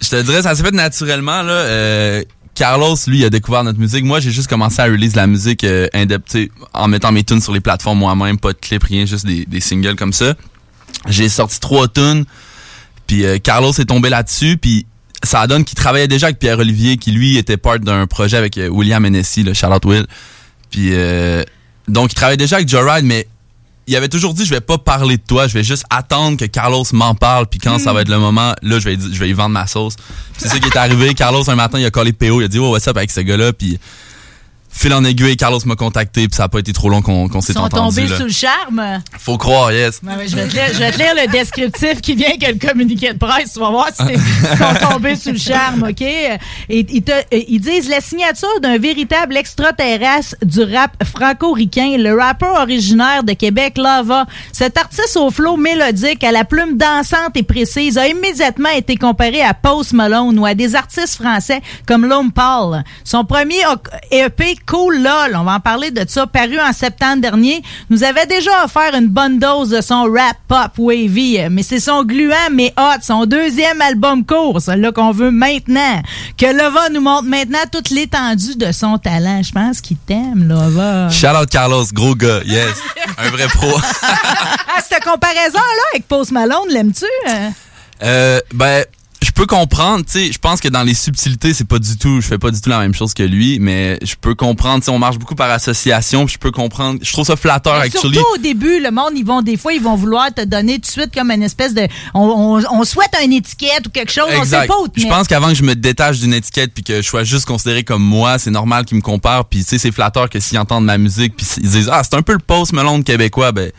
[0.00, 1.52] je te dirais, ça s'est fait naturellement, là.
[1.52, 2.22] Euh,
[2.54, 4.04] Carlos, lui, il a découvert notre musique.
[4.04, 7.24] Moi, j'ai juste commencé à release la musique euh, indep- tu sais, en mettant mes
[7.24, 10.34] tunes sur les plateformes moi-même, pas de clip, rien, juste des, des singles comme ça.
[11.08, 12.24] J'ai sorti trois tunes,
[13.06, 14.86] puis euh, Carlos est tombé là-dessus, puis
[15.22, 18.68] ça donne qu'il travaillait déjà avec Pierre-Olivier, qui lui était part d'un projet avec euh,
[18.68, 20.06] William Hennessy, le Charlotte Will.
[20.70, 21.42] Puis euh,
[21.88, 23.28] donc il travaillait déjà avec Joe Ride, mais
[23.86, 26.44] il avait toujours dit je vais pas parler de toi, je vais juste attendre que
[26.44, 29.28] Carlos m'en parle, puis quand ça va être le moment, là je vais je vais
[29.28, 29.96] y vendre ma sauce.
[30.38, 31.14] C'est ça qui est arrivé.
[31.14, 33.20] Carlos un matin il a collé PO, il a dit oh what's up avec ce
[33.20, 33.78] gars-là, puis
[34.72, 37.42] fil en aiguille, Carlos m'a contacté, puis ça a pas été trop long qu'on Ils
[37.42, 37.96] s'est sont entendu.
[37.96, 38.16] tombés là.
[38.16, 39.02] sous le charme.
[39.18, 40.00] Faut croire, yes.
[40.02, 42.46] Ouais, ouais, je, vais te lire, je vais te lire le descriptif qui vient que
[42.52, 43.52] le communiqué de presse.
[43.52, 46.00] Tu vas voir si ils sont tombés sous le charme, OK?
[46.02, 46.38] Et,
[46.68, 53.22] ils, te- ils disent la signature d'un véritable extraterrestre du rap franco-ricain, le rappeur originaire
[53.24, 54.26] de Québec, Lava.
[54.52, 59.42] Cet artiste au flow mélodique, à la plume dansante et précise, a immédiatement été comparé
[59.42, 62.82] à Post Malone ou à des artistes français comme L'Homme Paul.
[63.04, 63.60] Son premier
[64.10, 68.26] EP, Cool LOL, on va en parler de ça, paru en septembre dernier, nous avait
[68.26, 72.72] déjà offert une bonne dose de son rap pop wavy, mais c'est son gluant mais
[72.76, 76.02] hot, son deuxième album court, celui-là qu'on veut maintenant,
[76.38, 79.42] que Lova nous montre maintenant toute l'étendue de son talent.
[79.42, 81.08] Je pense qu'il t'aime, Lova.
[81.10, 82.74] Shout out Carlos, gros gars, yes.
[83.18, 83.68] Un vrai pro.
[84.02, 87.04] ah, cette comparaison-là avec Post Malone, l'aimes-tu?
[87.28, 87.50] euh?
[88.02, 88.84] Euh, ben,
[89.42, 92.26] peux comprendre, tu sais, je pense que dans les subtilités, c'est pas du tout, je
[92.28, 94.90] fais pas du tout la même chose que lui, mais je peux comprendre, tu sais,
[94.92, 98.14] on marche beaucoup par association, je peux comprendre, je trouve ça flatteur, Mais actually.
[98.14, 100.82] Surtout au début, le monde, ils vont des fois, ils vont vouloir te donner tout
[100.82, 102.20] de suite comme une espèce de, on,
[102.60, 105.26] on- on souhaite une étiquette ou quelque chose, on sait pas où te Je pense
[105.26, 108.38] qu'avant que je me détache d'une étiquette puis que je sois juste considéré comme moi,
[108.38, 111.34] c'est normal qu'ils me comparent puis tu sais c'est flatteur que s'ils entendent ma musique
[111.36, 113.72] puis ils disent ah c'est un peu le post melon québécois ben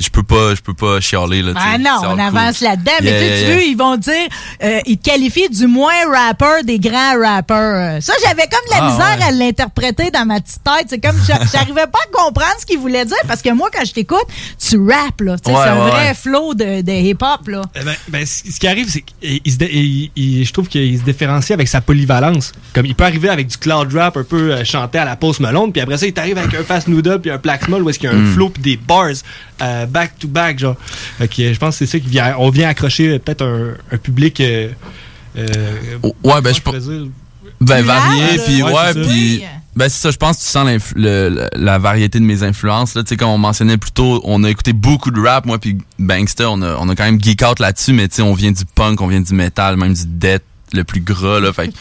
[0.00, 1.52] je peux pas je peux pas chialer là.
[1.56, 2.68] Ah non, on avance cool.
[2.68, 2.92] là-dedans.
[3.02, 3.54] Mais Yeah, tu sais, yeah, tu yeah.
[3.56, 4.28] veux, ils vont dire,
[4.62, 8.02] euh, ils te qualifient du moins rappeur des grands rappeurs.
[8.02, 9.24] Ça, j'avais comme de la Ah, misère ouais.
[9.24, 10.86] à l'interpréter dans ma petite tête.
[10.88, 13.84] C'est comme, j'a- j'arrivais pas à comprendre ce qu'il voulait dire parce que moi, quand
[13.84, 14.24] je t'écoute,
[14.58, 15.36] tu rappes, là.
[15.38, 16.14] Tu sais, Ouais, c'est un vrai ouais.
[16.14, 17.62] flow de, de hip-hop, là.
[17.74, 21.52] Eh ben, ben, ce qui arrive, c'est qu'il il- il- je trouve qu'il se différencie
[21.52, 22.52] avec sa polyvalence.
[22.74, 25.40] Comme il peut arriver avec du cloud rap un peu euh, chanté à la Post
[25.40, 27.90] Malone, puis après ça, il t'arrive avec un Fast Noodle puis un Black Small où
[27.90, 28.34] est-ce qu'il y a un Mm.
[28.34, 29.08] flow puis des bars
[29.62, 30.76] euh, back to back, genre.
[31.18, 32.34] Fait que, euh, je pense que c'est ça qui vient.
[32.38, 34.40] On vient accrocher euh, peut-être un, un public.
[34.40, 34.68] euh,
[35.36, 35.72] euh,
[36.24, 36.60] Ouais, ben je
[37.60, 39.08] Ben varié puis Ouais, ouais, c'est ça.
[39.10, 39.42] puis
[39.76, 43.02] ben c'est ça je pense que tu sens le- la variété de mes influences là
[43.04, 45.78] tu sais comme on mentionnait plus tôt on a écouté beaucoup de rap moi puis
[45.98, 48.50] Bankster on a on a quand même geek out là-dessus mais tu sais on vient
[48.50, 50.42] du punk on vient du metal même du death
[50.72, 51.74] le plus gras là fait que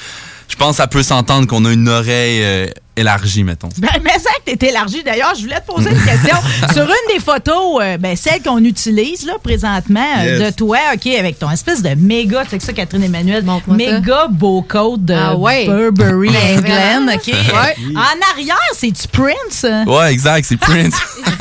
[0.50, 2.68] je pense que ça peut s'entendre qu'on a une oreille euh,
[3.00, 5.04] élargie mettons Ben, mais ça que t'es élargi.
[5.04, 6.36] D'ailleurs, je voulais te poser une question.
[6.74, 10.42] Sur une des photos, euh, ben, celle qu'on utilise là, présentement euh, Yes.
[10.52, 14.28] de toi, OK, avec ton espèce de méga, tu sais que ça, Catherine Emmanuel, méga
[14.30, 15.66] beau coat de Ah ouais.
[15.66, 16.62] Burberry England,
[17.06, 17.14] vraiment?
[17.14, 17.28] OK?
[17.28, 17.96] Ouais.
[17.96, 19.66] En arrière, c'est-tu Prince?
[19.88, 20.96] ouais exact c'est Prince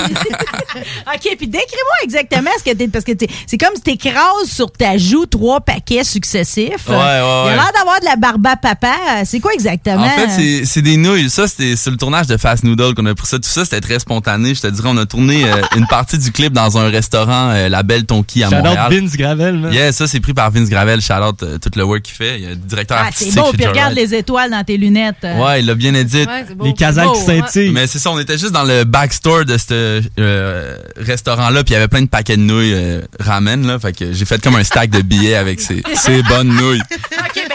[1.15, 2.89] OK, puis décris-moi exactement ce que t'es.
[2.89, 6.89] Parce que t'es- c'est comme si t'écrases sur ta joue trois paquets successifs.
[6.89, 8.93] Ouais, ouais, Il a l'air d'avoir de la barbe à papa.
[9.25, 10.05] C'est quoi exactement?
[10.05, 11.31] En fait, c'est- c'est des nouilles.
[11.31, 13.39] Ça, c'était sur le tournage de Fast Noodle qu'on a pris ça.
[13.39, 14.55] Tout ça, c'était très spontané.
[14.55, 17.69] Je te dirais, on a tourné euh, une partie du clip dans un restaurant, euh,
[17.69, 18.93] La Belle Tonki à Shout out Montréal.
[18.93, 19.73] Vince Gravel, man.
[19.73, 21.01] Yeah, ça, c'est pris par Vince Gravel.
[21.01, 22.37] Shout out euh, tout le work qu'il fait.
[22.39, 24.77] Il y a le directeur Ah, artistique c'est beau, puis regarde les étoiles dans tes
[24.77, 25.17] lunettes.
[25.25, 25.39] euh.
[25.45, 26.27] Ouais, il l'a bien édité.
[26.27, 26.45] Ouais.
[26.65, 27.71] Les casals qui scintillent.
[27.73, 31.75] Mais c'est ça, on était juste dans le backstore de ce euh, restaurant-là, puis il
[31.75, 33.79] y avait plein de paquets de nouilles euh, ramen, là.
[33.79, 36.81] Fait que j'ai fait comme un stack de billets avec ces, ces bonnes nouilles.
[36.81, 37.48] OK,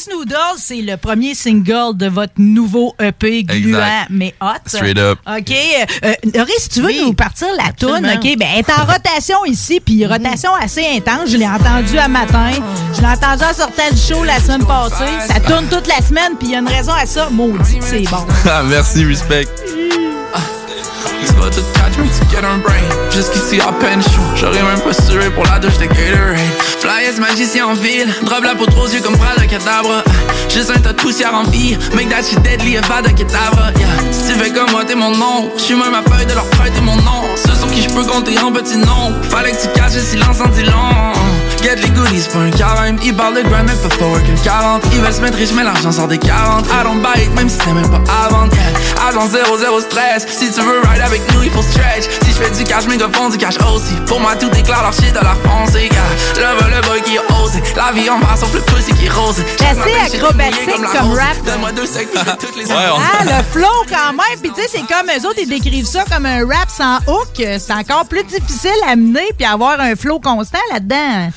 [0.00, 4.06] Fast Noodles, c'est le premier single de votre nouveau EP gluant, Exact.
[4.08, 4.46] mais hot.
[4.64, 5.18] Straight up.
[5.26, 5.52] OK.
[6.04, 8.06] Euh, Laurie, si tu veux nous partir la toune?
[8.06, 11.30] OK, ben, elle est en rotation ici, puis rotation assez intense.
[11.30, 12.50] Je l'ai entendue à matin.
[12.94, 15.04] Je l'ai entendue en sortant du show la semaine passée.
[15.28, 17.28] Ça tourne toute la semaine, puis il y a une raison à ça.
[17.30, 18.24] Maudit, c'est bon.
[18.48, 19.46] Ah, Merci, respect.
[21.90, 23.10] Catch me get brain.
[23.10, 24.22] Jusqu'ici à peine chaud.
[24.36, 26.38] J'aurais même pas sué pour la douche de Gatorade.
[26.78, 28.08] Flyers magicien en ville.
[28.22, 30.04] Drop la peau aux yeux comme bras de cadavre.
[30.48, 31.76] Juste un tas de poussière en vie.
[31.94, 33.88] Make that shit deadly et va de cadavre yeah.
[34.12, 35.50] Si tu fais comme moi t'es mon nom.
[35.56, 37.24] J'suis même à feuille de leur prêter mon nom.
[37.34, 39.12] Ceux sur qui j'peux compter en petits noms.
[39.28, 41.12] Fallait que tu caches le silence en dit long
[41.62, 44.44] Get les goodies pour un carême Ils parlent de grind mais peuvent pas work un
[44.44, 47.34] 40 Ils veulent se mettre riches mais l'argent sort des 40 I don't buy it
[47.34, 49.08] même si t'es même pas à vendre yeah.
[49.08, 52.42] Agent 0 0 stress Si tu veux ride avec nous il faut stretch Si je
[52.42, 55.14] fais du cash méga fond du cash aussi Pour moi tout est clair leur shit
[55.16, 56.54] à la foncé yeah.
[56.54, 59.08] Le vol le boy qui a osé La vie en bas sauf le pussy qui
[59.56, 61.36] C'est assez acrobatique comme rap.
[61.44, 62.08] Donne-moi deux secs
[62.40, 64.40] toutes les Ah, le flow quand même.
[64.40, 67.28] Puis tu sais, c'est comme eux autres, ils décrivent ça comme un rap sans hook.
[67.36, 71.30] C'est encore plus difficile à mener puis avoir un flow constant là-dedans.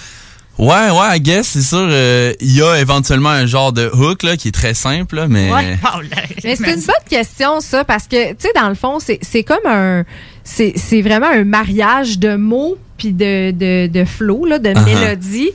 [0.59, 1.79] Ouais, ouais, I guess, c'est sûr.
[1.89, 5.27] euh, Il y a éventuellement un genre de hook là, qui est très simple, là,
[5.27, 5.49] mais.
[6.43, 9.43] Mais c'est une bonne question, ça, parce que, tu sais, dans le fond, c'est c'est
[9.43, 10.03] comme un.
[10.43, 14.85] C'est c'est vraiment un mariage de mots puis de, de, de flow, là, de Uh-huh.
[14.85, 15.51] mélodie.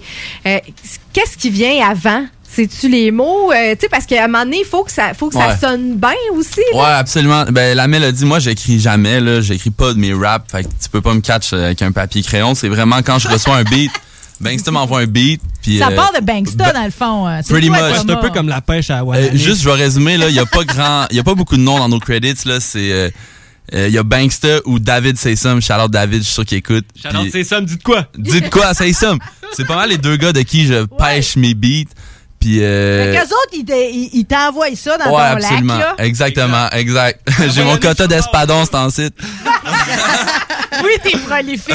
[0.47, 0.59] Euh,
[1.13, 2.25] Qu'est-ce qui vient avant?
[2.51, 3.53] C'est-tu les mots?
[3.53, 5.49] Euh, tu sais, parce qu'à un moment donné, il faut que ça, faut que ça
[5.49, 5.57] Ouais.
[5.61, 6.61] sonne bien aussi.
[6.73, 6.79] là.
[6.79, 7.45] Ouais, absolument.
[7.51, 9.41] Ben, la mélodie, moi, j'écris jamais, là.
[9.43, 10.51] J'écris pas de mes raps.
[10.51, 12.55] Fait que tu peux pas me catch avec un papier crayon.
[12.55, 13.93] C'est vraiment quand je reçois un beat.
[14.41, 15.41] Bankster m'envoie un beat.
[15.63, 17.27] Puis, Ça euh, part de Banksta, dans le fond.
[17.29, 17.79] euh, c'est pretty much.
[17.95, 19.35] C'est un peu comme la pêche à Euh, Wannabe.
[19.35, 20.29] juste, je vais résumer, là.
[20.29, 22.35] Il y a pas grand, il y a pas beaucoup de noms dans nos credits,
[22.47, 22.61] là.
[22.61, 23.11] C'est, euh,
[23.75, 25.61] euh, il y a Bankster ou David Say Some.
[25.61, 26.87] Shout out David, je suis sûr qu'il écoute.
[27.01, 28.07] Shout out Puis- Say Some, dites quoi?
[28.17, 29.19] Dites quoi, Say Some?
[29.55, 31.91] C'est pas mal les deux gars de qui je pêche mes beats.
[32.41, 35.77] Puis, euh, Fait qu'eux autres, ils te- ils ils t'envoient ça dans ouais, ton absolument.
[35.79, 36.05] lac, là.
[36.05, 37.29] Exactement, exact.
[37.53, 39.15] J'ai mon quota d'espadon, c'est en site.
[40.85, 41.75] oui, t'es prolifique.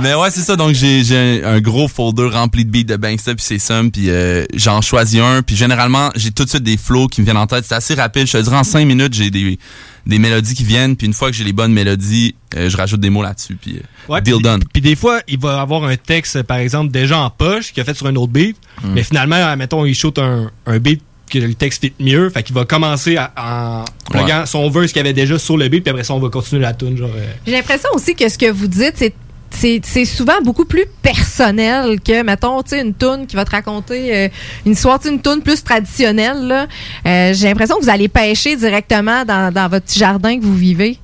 [0.00, 0.56] Mais ouais, c'est ça.
[0.56, 3.90] Donc, j'ai un, gros folder rempli de beats de Banksta puis c'est Sum.
[3.90, 5.42] Puis euh, j'en choisis un.
[5.42, 7.64] Puis généralement, j'ai tout de suite des flows qui me viennent en tête.
[7.66, 8.26] C'est assez rapide.
[8.26, 9.58] Je te dirais, en cinq minutes, j'ai des,
[10.06, 10.96] des mélodies qui viennent.
[10.96, 13.56] Puis une fois que j'ai les bonnes mélodies, euh, je rajoute des mots là-dessus.
[13.60, 14.62] Puis euh, Ouais, deal puis- done.
[14.72, 17.84] Puis des fois, il va avoir un texte, par exemple, déjà en poche, qu'il a
[17.84, 18.56] fait sur un autre beat.
[18.82, 18.92] Mm.
[18.92, 22.28] Mais finalement, mettons, il shoot un, un beat que le texte fit mieux.
[22.30, 25.82] Fait qu'il va commencer à- en pluguant son verse qu'il avait déjà sur le beat,
[25.82, 26.96] puis après ça, on va continuer la tune.
[26.96, 29.14] Genre, euh, J'ai l'impression aussi que ce que vous dites, c'est
[29.50, 33.52] c'est c'est souvent beaucoup plus personnel que, mettons, tu sais, une toune qui va te
[33.52, 34.28] raconter euh,
[34.66, 36.66] une histoire, tu sais, une toune plus traditionnelle.
[37.06, 40.56] Euh, J'ai l'impression que vous allez pêcher directement dans, dans votre petit jardin que vous
[40.56, 40.98] vivez.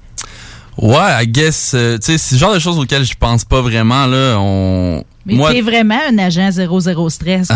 [0.76, 3.60] Ouais, I guess, euh, tu sais, c'est le genre de choses auxquelles je pense pas
[3.60, 4.36] vraiment, là.
[4.38, 5.04] On...
[5.26, 7.48] Mais Moi, t'es vraiment un agent 00 stress.
[7.50, 7.54] ouais,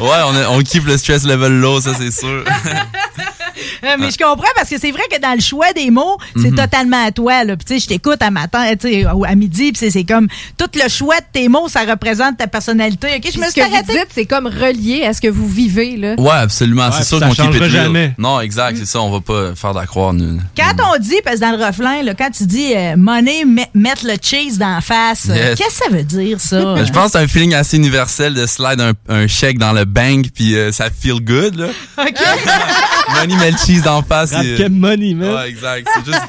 [0.00, 2.44] on, a- on keep le stress level low, ça, c'est sûr.
[3.84, 6.50] Euh, mais je comprends parce que c'est vrai que dans le choix des mots, c'est
[6.50, 6.56] Mhm.
[6.56, 7.44] totalement à toi.
[7.44, 7.54] Là.
[7.56, 10.04] Puis, tu sais, je t'écoute à matin, tu sais, ou à midi, puis c'est- c'est
[10.04, 10.26] comme
[10.58, 13.08] tout le choix de tes mots, ça représente ta personnalité.
[13.16, 13.92] Ok, je me ce suis arrêtée.
[14.10, 15.96] c'est comme relié à ce que vous vivez.
[15.98, 16.14] Là.
[16.18, 16.86] Ouais, absolument.
[16.86, 17.70] Ouais, c'est sûr ça qu'on real.
[17.70, 18.14] jamais.
[18.18, 19.00] Non, exact, c'est ça.
[19.02, 20.12] On va pas faire d'accroire.
[20.14, 20.40] nous.
[20.56, 23.70] Quand on dit, parce que dans le refrain, là, quand tu dis euh, money, met-
[23.74, 25.58] mettre le cheese dans la face, Yes.
[25.58, 26.76] qu'est-ce que ça veut dire, ça?
[26.84, 29.84] Je pense que c'est un feeling assez universel de slide un, un chèque dans le
[29.84, 31.66] bank puis euh, ça feel good là.
[31.98, 32.14] OK.
[33.14, 34.32] Money met le cheese d'en face.
[34.32, 35.34] Rap et, euh, money, man.
[35.34, 35.88] Ouais, exact.
[35.94, 36.22] C'est juste.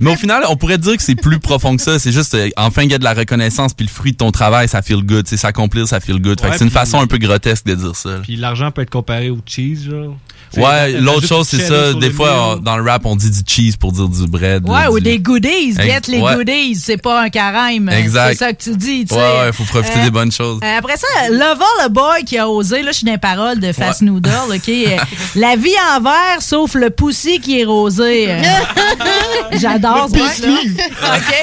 [0.00, 1.98] Mais au final, on pourrait dire que c'est plus profond que ça.
[1.98, 4.30] C'est juste euh, enfin il y a de la reconnaissance puis le fruit de ton
[4.30, 5.26] travail, ça feel good.
[5.26, 6.40] S'accomplir, ça feel good.
[6.42, 8.20] Ouais, c'est une façon un peu grotesque de dire ça.
[8.22, 10.16] Puis l'argent peut être comparé au cheese, genre.
[10.56, 11.92] Ouais, l'autre chose c'est ça.
[11.94, 14.68] Des fois, on- dans le rap, on dit du cheese pour dire du bread.
[14.68, 15.74] Ouais, là, ou du- des goodies.
[15.74, 16.34] Get les ouais.
[16.36, 16.76] goodies.
[16.76, 17.88] C'est pas un carême.
[17.88, 18.28] Exact.
[18.30, 19.40] C'est ça que tu dis, tu Ouais, sais.
[19.46, 20.60] ouais, faut profiter Euh, des bonnes choses.
[20.64, 23.58] Euh, Après ça, Lover le boy qui a osé, là, je suis dans les paroles
[23.60, 24.68] de Fast Noodle, OK?
[24.68, 24.96] Euh,
[25.36, 28.28] La vie en vert, sauf le poussi qui est rosé.
[29.52, 30.16] J'adore ce.
[30.18, 31.34] OK?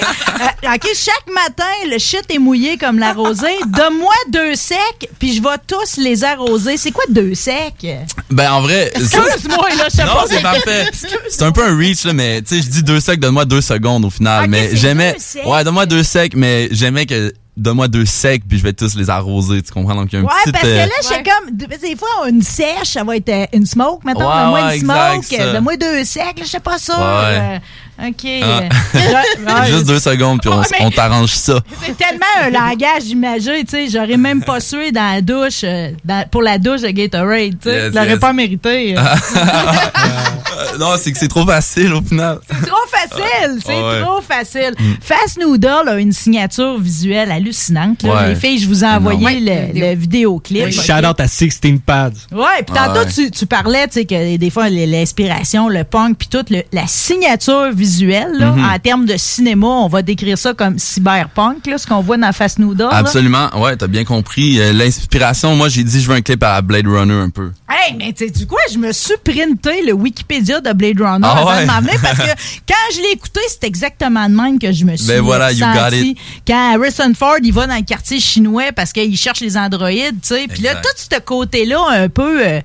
[0.64, 3.48] Euh, OK, chaque matin, le shit est mouillé comme la rosée.
[3.68, 6.78] Donne-moi deux secs, puis je vais tous les arroser.
[6.78, 7.86] C'est quoi deux secs?
[8.30, 10.26] Ben en vrai, Excuse-moi, là, je sais Non, pas.
[10.30, 10.86] c'est parfait.
[11.30, 13.62] C'est un peu un reach, là, mais tu sais, je dis deux secs, donne-moi deux
[13.62, 14.50] secondes au final.
[14.50, 15.16] Mais j'aimais.
[15.46, 19.10] Ouais, donne-moi deux secs, mais j'aimais que donne-moi deux secs, puis je vais tous les
[19.10, 19.96] arroser, tu comprends?
[19.96, 22.30] Donc, il y a Ouais, parce que euh, là, je sais comme, des des fois,
[22.30, 24.20] une sèche, ça va être euh, une smoke, mettons.
[24.28, 26.98] Ouais, Donne-moi ouais, une smoke, donne-moi deux secs, là, je sais pas ça.
[26.98, 27.38] Ouais.
[27.40, 27.58] euh,
[27.98, 28.26] OK.
[28.44, 28.62] Ah.
[28.96, 29.00] euh,
[29.64, 31.60] ouais, Juste deux secondes, puis on, Ouais, t'arrange ça.
[31.82, 33.88] C'est tellement un langage imagé, tu sais.
[33.90, 37.70] J'aurais même pas sué dans la douche, euh, dans- pour la douche de Gatorade, tu
[37.70, 37.76] sais.
[37.76, 38.20] Yes, je l'aurais yes.
[38.20, 38.96] pas mérité.
[40.58, 40.78] euh.
[40.80, 42.40] Non, c'est que c'est trop facile au final.
[42.50, 44.02] C'est trop facile, c'est Ouais.
[44.02, 44.74] trop facile.
[44.80, 44.84] Mm.
[45.02, 48.04] Fast Noodle a une signature visuelle hallucinante.
[48.04, 48.14] là.
[48.16, 48.28] Ouais.
[48.30, 50.72] Les filles, je vous ai envoyé le, le vidéoclip.
[50.72, 52.10] Shout out à 16 Pads.
[52.32, 53.12] Ouais, puis tantôt, Ah ouais.
[53.14, 57.72] tu, tu parlais, tu sais, que des fois, l'inspiration, le punk, puis toute la signature
[57.74, 58.66] visuelle, là, Mhm.
[58.66, 62.32] en termes de cinéma, on va décrire ça comme cyberpunk, là, ce qu'on voit dans
[62.32, 62.84] Fast Noodle.
[62.84, 62.90] là.
[62.92, 64.60] Absolument, ouais, t'as bien compris.
[64.60, 67.52] Euh, L'inspiration, moi, j'ai dit, je veux un clip à Blade Runner un peu.
[67.68, 68.60] Hey, mais tu sais du quoi?
[68.72, 71.62] Je me suis printé le Wikipédia de Blade Runner Ah avant ouais?
[71.64, 72.24] de m'emmener parce que
[72.68, 75.66] quand je l'ai écouté, c'est exactement de même que je me suis Ben voilà, you
[75.66, 76.10] got senti.
[76.12, 76.18] it.
[76.48, 80.28] Quand Harrison Ford, il va dans le quartier chinois parce qu'il cherche les androïdes, tu
[80.36, 80.46] sais.
[80.48, 82.62] Puis là, tout ce côté-là, un peu, euh,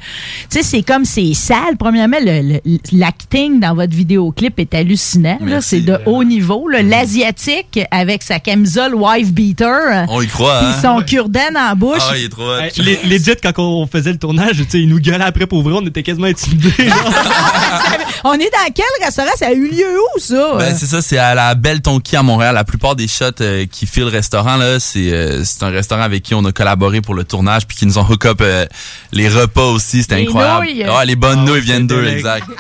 [0.51, 1.79] tu sais, c'est comme c'est sale.
[1.79, 5.39] Premièrement, le- le- l'acting dans votre vidéoclip est hallucinant.
[5.63, 6.69] C'est de haut niveau.
[6.69, 6.83] là.
[6.83, 10.05] L'Asiatique avec sa camisole wife beater.
[10.11, 10.79] On y croit, Puis hein?
[10.99, 12.03] son cure-dent en bouche.
[12.03, 12.55] Ah, il est trop.
[12.57, 15.73] Hey, les- Legit, quand on faisait le tournage, tu sais, nous gueulaient après pour vrai,
[15.77, 16.71] on était quasiment intimidés.
[18.23, 19.31] On est dans quel restaurant?
[19.37, 20.55] Ça a eu lieu où, ça?
[20.59, 22.55] Ben, c'est ça, c'est à la Belle Tonki à Montréal.
[22.55, 26.03] La plupart des shots euh, qui filent le restaurant, là, c'est euh, c'est un restaurant
[26.03, 28.67] avec qui on a collaboré pour le tournage puis qui nous ont hook up euh,
[29.13, 30.03] les repas aussi.
[30.03, 30.67] C'était Les incroyable.
[30.67, 30.85] nouilles.
[30.85, 32.47] Ouais, les bonnes Ah nouilles viennent d'eux, exact.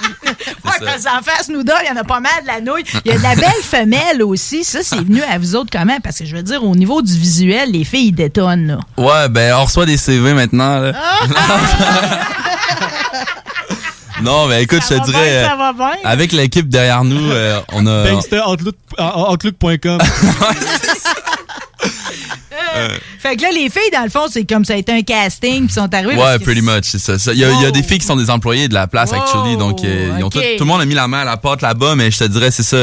[0.64, 2.84] Ouais, parce qu'en face noodle, il y en a pas mal de la nouille.
[3.04, 4.62] Il y a de la belle femelle aussi.
[4.64, 5.98] Ça, c'est venu à vous autres comment?
[6.02, 8.78] Parce que je veux dire, au niveau du visuel, les filles, ils détonnent, là.
[8.96, 10.78] Ouais, ben on reçoit des CV maintenant.
[10.78, 10.92] Là.
[14.22, 15.92] non, mais écoute, Ça je te bien, dirais, ça euh, va bien.
[16.04, 18.12] avec l'équipe derrière nous, euh, on a.
[19.32, 19.98] Outlook.com.
[23.18, 25.64] Fait que là, les filles, dans le fond, c'est comme ça a été un casting,
[25.66, 26.16] puis sont arrivés.
[26.16, 27.18] Ouais, pretty much, c'est ça.
[27.18, 28.86] Ça, Il y, a- il y a des filles qui sont des employés de la
[28.86, 29.56] place, actually.
[29.56, 30.32] Donc, euh, ils ont ok.
[30.34, 32.24] tout, tout le monde a mis la main à la porte là-bas, mais je te
[32.24, 32.76] dirais, c'est ça.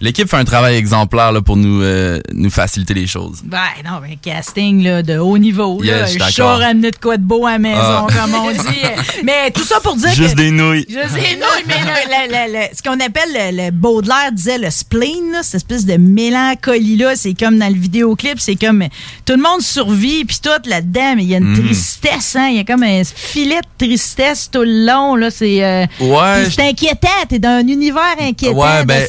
[0.00, 3.40] L'équipe fait un travail exemplaire là, pour nous, euh, nous faciliter les choses.
[3.44, 5.80] Ben non, mais casting là, de haut niveau.
[5.82, 6.04] Là.
[6.06, 8.06] je suis ramené de quoi de beau à la maison, Ah.
[8.12, 8.58] comme on dit.
[9.24, 10.36] Mais tout ça pour dire Juste que...
[10.36, 10.84] des nouilles.
[10.88, 15.32] Juste des nouilles, mais le- le- le- ce qu'on appelle le, Baudelaire disait le spleen,
[15.32, 18.84] là, cette espèce de mélancolie-là, c'est comme dans le vidéoclip, c'est comme
[19.24, 21.64] tout le monde survit, puis tout là-dedans, mais il y a une Mhm.
[21.64, 25.64] tristesse, hein, il y a comme un filet de tristesse tout le long, là, c'est...
[25.64, 29.06] euh, Ouais, c'est inquiétant, t'es dans un univers inquiétant Ouais, de ben,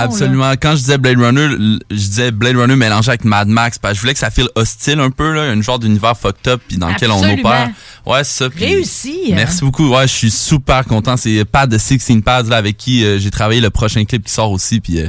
[0.00, 0.06] là.
[0.06, 0.50] Absolument.
[0.52, 1.48] Quand je disais Blade Runner,
[1.90, 4.48] je disais Blade Runner mélangé avec Mad Max parce que je voulais que ça file
[4.54, 7.70] hostile un peu, là, un genre d'univers fucked up puis dans lequel on opère.
[8.06, 8.50] Ouais, c'est ça.
[8.56, 9.18] Réussi.
[9.30, 9.34] hein.
[9.36, 9.88] Merci beaucoup.
[9.88, 11.16] Ouais, je suis super content.
[11.16, 14.32] C'est Pad de 16 Pads là, avec qui euh, j'ai travaillé le prochain clip qui
[14.32, 14.80] sort aussi.
[14.80, 15.08] Puis euh,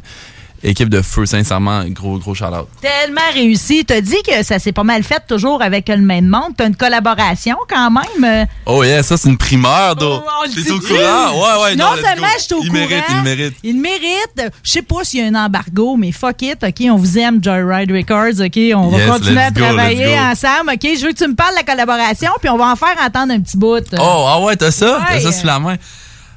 [0.63, 2.67] équipe de feu, sincèrement, gros, gros shout-out.
[2.81, 3.83] Tellement réussi.
[3.85, 6.53] T'as dit que ça s'est pas mal fait toujours avec le même monde.
[6.57, 8.23] T'as une collaboration quand même.
[8.23, 10.21] euh, Oh yeah, ça c'est une primeur, d'eau.
[10.45, 11.31] le T'es au courant?
[11.33, 12.79] Ouais, ouais, non, seulement je suis au il courant.
[12.87, 13.53] Mérite, il mérite.
[13.63, 14.51] Il mérite.
[14.63, 16.85] Je sais pas s'il y a un embargo, mais fuck it, OK?
[16.91, 18.59] On vous aime, Joyride Records, OK?
[18.75, 20.81] On va continuer à go, travailler ensemble, OK?
[20.83, 23.33] Je veux que tu me parles de la collaboration, puis on va en faire entendre
[23.33, 23.83] un petit bout.
[23.97, 24.99] Oh, ah ouais, t'as ça?
[25.07, 25.75] T'as ça sous la main?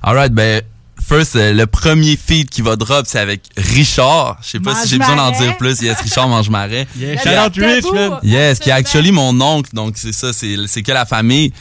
[0.03, 0.61] Alright, ben,
[1.07, 4.39] first, euh, le premier feed qui va drop, c'est avec Richard.
[4.43, 5.81] Je sais pas si j'ai besoin d'en dire plus.
[5.81, 6.87] Yes, Richard Mange-Marais.
[6.97, 8.19] Yeah, shout out Rich, man.
[8.23, 11.53] Yes, qui est actually mon oncle, donc c'est ça, c'est c'est que la famille.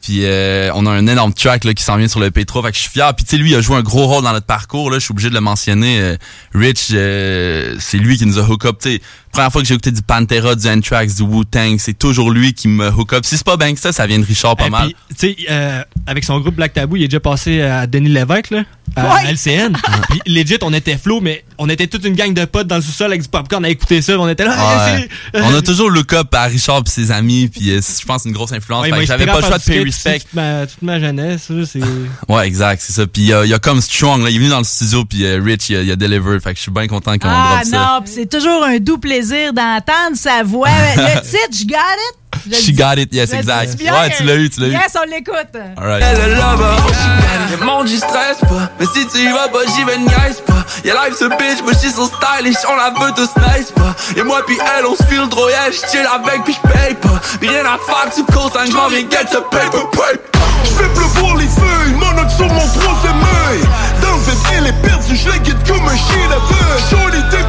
[0.00, 2.70] Puis euh, on a un énorme track là, qui s'en vient sur le P3, fait
[2.70, 3.12] que je suis fier.
[3.16, 4.90] Puis tu sais, lui, il a joué un gros rôle dans notre parcours.
[4.92, 6.00] Là, je suis obligé de le mentionner.
[6.00, 6.16] Euh,
[6.54, 8.76] Rich, euh, c'est lui qui nous a hook up.
[8.80, 9.00] Tu sais,
[9.32, 12.68] première fois que j'ai écouté du Pantera, du Anthrax, du Wu-Tang, c'est toujours lui qui
[12.68, 13.24] me hook up.
[13.24, 14.86] Si c'est pas Banksta, ça vient de Richard pas Et mal.
[14.86, 18.08] puis, tu sais, euh, avec son groupe Black Tabou, il est déjà passé à Denis
[18.08, 18.62] Lévesque, là,
[18.98, 19.30] à Ouais.
[19.32, 19.72] LCN.
[20.10, 22.82] puis legit, on était flow, mais on était toute une gang de potes dans le
[22.82, 24.18] sous-sol avec du popcorn à écouter ça.
[24.18, 24.50] On était là.
[24.50, 25.00] Ouais.
[25.00, 28.04] hey, c'est- On a toujours look up à Richard et ses amis, puis euh, je
[28.04, 28.86] pense une grosse influence.
[28.88, 30.18] Ouais, j'avais pas le choix de payer respect.
[30.20, 31.80] Toute ma, toute ma jeunesse, c'est.
[32.28, 33.06] Ouais, exact, c'est ça.
[33.06, 34.64] Puis il y a, il y a comme Strong, là, il est venu dans le
[34.64, 36.38] studio, puis euh, Rich, il a, deliver.
[36.40, 37.78] Fait que je suis bien content qu'on Ah drop ça.
[37.78, 40.68] non, pis c'est toujours un doux plaisir d'entendre sa voix.
[40.96, 42.16] le titre, je got it.
[42.50, 43.70] Je le She dis- got it, yes, le exact.
[43.70, 43.92] dis bien.
[43.92, 44.72] Ouais, tu l'as eu, tu l'as eu.
[44.72, 45.54] Yes, on l'écoute.
[45.76, 46.02] Alright.
[46.02, 47.64] Elle est là-bas, oh she got it.
[47.64, 48.70] Mon j'y stresse pas.
[48.80, 50.64] Mais si tu y vas pas, j'y vais niaise pas.
[50.84, 53.94] Y'a life ce bitch, mais j'suis so stylish, on la veut tous nice pas.
[54.16, 57.20] Et moi pis elle, on se file trop, yeah, j'chill avec pis j'paye pas.
[57.40, 60.20] Pis rien à faire, tu co-sign, j'm'en viens get ce paper, paper.
[60.64, 63.60] J'fais pleuvoir les feuilles, monocle sur mon troisième œil
[64.02, 65.14] Dans le vide, elle est perdue,
[65.44, 66.28] guide comme un chien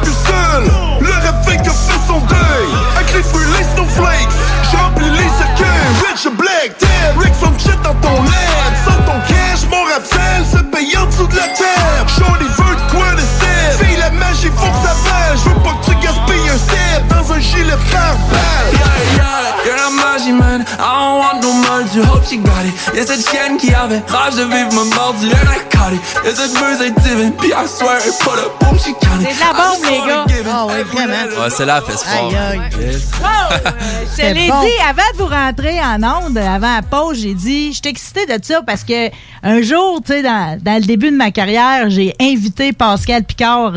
[0.02, 0.64] plus seul,
[1.00, 4.28] le rêve fait que fait son deuil Avec les fruits, les snowflakes,
[5.08, 8.50] les cercueils Rich black, dead, Rick some shit dans ton lait
[8.84, 12.06] Sans ton cash, mon rap sale, se paye en dessous de la terre.
[12.08, 15.89] Shorty veut quoi de fais la magie, faut que ça vaille Je veux pas que
[16.90, 18.40] step dans un gilet pare-balles
[18.72, 20.64] Yeah, yeah, you're la magie, man.
[20.78, 22.74] I don't want no multi, hope she got it.
[22.94, 26.00] Y'a cette chienne qui avait rage de vivre me mordu, and I caught it.
[26.24, 29.28] Y'a cette meuse divine, pis I swear, elle put up, boom, she got it.
[29.28, 30.24] C'est de la bombe, les gars.
[30.52, 31.42] Ah oui, vraiment.
[31.42, 32.32] Ouais, c'est là, fait fort.
[32.32, 32.60] Aïe, aïe.
[34.12, 34.60] Je te l'ai bon.
[34.62, 38.26] dit, avant de vous rentrer en onde, avant la pause, j'ai dit, je suis excitée
[38.26, 39.10] de ça parce que
[39.42, 43.72] un jour, tu sais, dans, dans le début de ma carrière, j'ai invité Pascal Picard.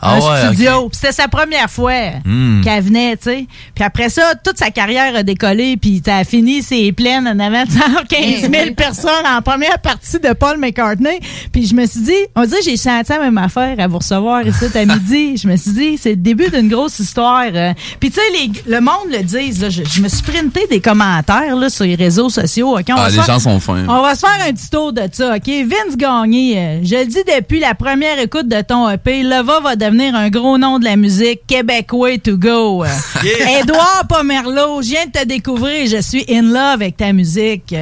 [0.00, 0.88] Ah un ouais, studio.
[0.92, 1.92] C'était sa première fois
[2.24, 2.60] Hmm.
[2.62, 3.46] qu'elle venait, tu sais.
[3.74, 7.64] Puis après ça, toute sa carrière a décollé, puis a fini ses plaines en avant
[7.64, 11.20] de 115 000 personnes en première partie de Paul McCartney.
[11.52, 13.98] Puis je me suis dit, on dirait que j'ai senti la même affaire à vous
[13.98, 15.36] recevoir ici à midi.
[15.36, 17.44] Je me suis dit, c'est le début d'une grosse histoire.
[17.54, 17.72] euh.
[18.00, 21.56] Puis tu sais, le monde le dit, là, je, je me suis printé des commentaires
[21.56, 22.76] là, sur les réseaux sociaux.
[22.78, 22.84] ok?
[22.90, 23.84] On Ah, va se les faire- gens sont fins.
[23.88, 25.46] on va se faire un petit tour de ça, OK?
[25.46, 29.76] Vince Gagné, euh, je le dis depuis la première écoute de ton EP, Leva va
[29.86, 32.84] devenir un gros nom de la musique, Québécois to go.
[33.24, 33.60] Yeah.
[33.60, 37.74] Édouard Pomerleau, je viens de te découvrir, je suis in love avec ta musique.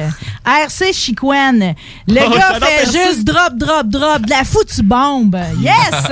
[0.45, 1.75] RC Chicoine,
[2.07, 5.37] le Oh, gars fait juste drop, drop, drop, de la foutue bombe.
[5.61, 5.73] Yes!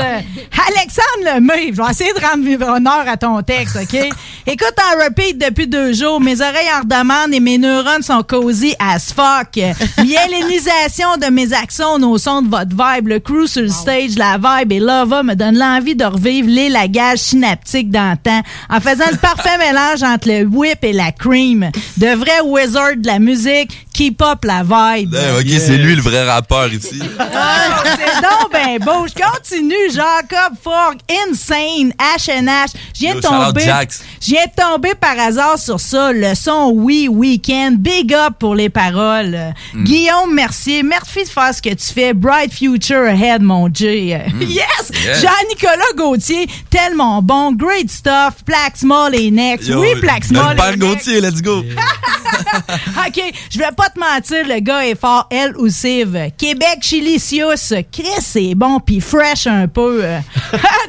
[0.68, 3.94] Alexandre Lemay, je vais essayer de rendre honneur à ton texte, OK?
[4.48, 8.76] Écoute en repeat depuis deux jours, mes oreilles en redemandent et mes neurones sont cosy
[8.80, 9.56] as fuck.
[10.04, 14.38] Mielénisation de mes axones au son de votre vibe, le crew sur le stage, la
[14.38, 19.58] vibe et lava me donne l'envie de revivre l'élagage synaptique d'antan en faisant le parfait
[19.60, 21.70] mélange entre le whip et la cream.
[21.98, 25.16] De vrais wizards de la musique, keep up la vibe.
[25.16, 27.00] Eh, ok, c'est lui le vrai rappeur ici.
[27.36, 29.08] Ah, c'est donc ben beau.
[29.08, 29.74] Je continue.
[29.92, 30.98] Jacob Fork,
[31.28, 32.72] Insane, HNH.
[32.94, 33.64] Je viens de tomber.
[33.64, 34.04] Jax.
[34.22, 36.12] Je viens de tomber par hasard sur ça.
[36.12, 37.78] Le son Oui Weekend.
[37.80, 39.54] Big up pour les paroles.
[39.74, 39.84] Hmm.
[39.84, 42.14] Guillaume Mercier, merci de faire ce que tu fais.
[42.14, 44.16] Bright future ahead, mon J.
[44.40, 44.92] Yes!
[45.04, 45.22] Yes.
[45.22, 47.54] Jean-Nicolas Gauthier, tellement bon.
[47.54, 48.44] Great stuff.
[48.46, 49.68] Plaque Small et Next.
[49.68, 50.78] Yo, oui, père et Next.
[50.80, 51.64] Gauthier, let's go.
[53.08, 56.04] OK, je vais pas te mentir, le gars est fort, elle aussi.
[56.38, 60.04] Québec Chilicious, Chris c'est bon, puis fresh un peu.
[60.14, 60.20] Euh,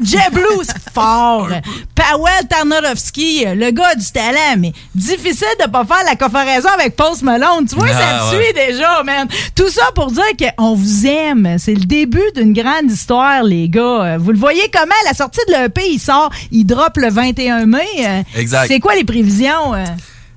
[0.03, 1.49] Jet Blues, fort.
[1.95, 7.23] Powell Tarnowski, le gars du talent, mais difficile de pas faire la comparaison avec Post
[7.23, 7.67] Malone.
[7.69, 8.45] Tu vois, ça Ah, te ouais.
[8.45, 9.27] suit déjà, man.
[9.55, 10.23] Tout ça pour dire
[10.59, 11.57] qu'on vous aime.
[11.59, 13.81] C'est le début d'une grande histoire, les gars.
[14.05, 14.95] Euh, Vous le voyez comment?
[15.07, 17.81] La sortie de l'EP, il sort, il drop le 21 mai.
[18.01, 18.67] Euh, Exact.
[18.69, 19.75] C'est quoi les prévisions?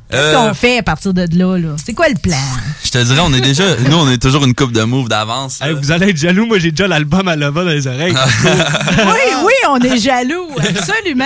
[0.09, 1.57] Qu'est-ce Euh, qu'on fait à partir de là?
[1.57, 1.75] là?
[1.83, 2.37] C'est quoi le plan?
[2.83, 5.59] Je te dirais, on est déjà, nous, on est toujours une coupe de moves d'avance.
[5.61, 8.13] Hey, vous allez être jaloux, moi j'ai déjà l'album à Lova dans les oreilles.
[8.45, 11.25] oui, oui, on est jaloux, absolument.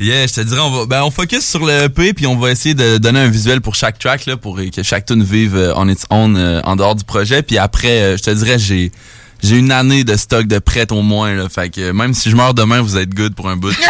[0.00, 2.50] Yeah, je te dirais, on va, ben, on focus sur le EP puis on va
[2.50, 5.72] essayer de donner un visuel pour chaque track là, pour que chaque tune vive euh,
[5.76, 7.42] on its own euh, en dehors du projet.
[7.42, 8.90] Puis après, euh, je te dirais, j'ai
[9.42, 12.36] j'ai une année de stock de prêt au moins là, fait que même si je
[12.36, 13.72] meurs demain, vous êtes good pour un bout.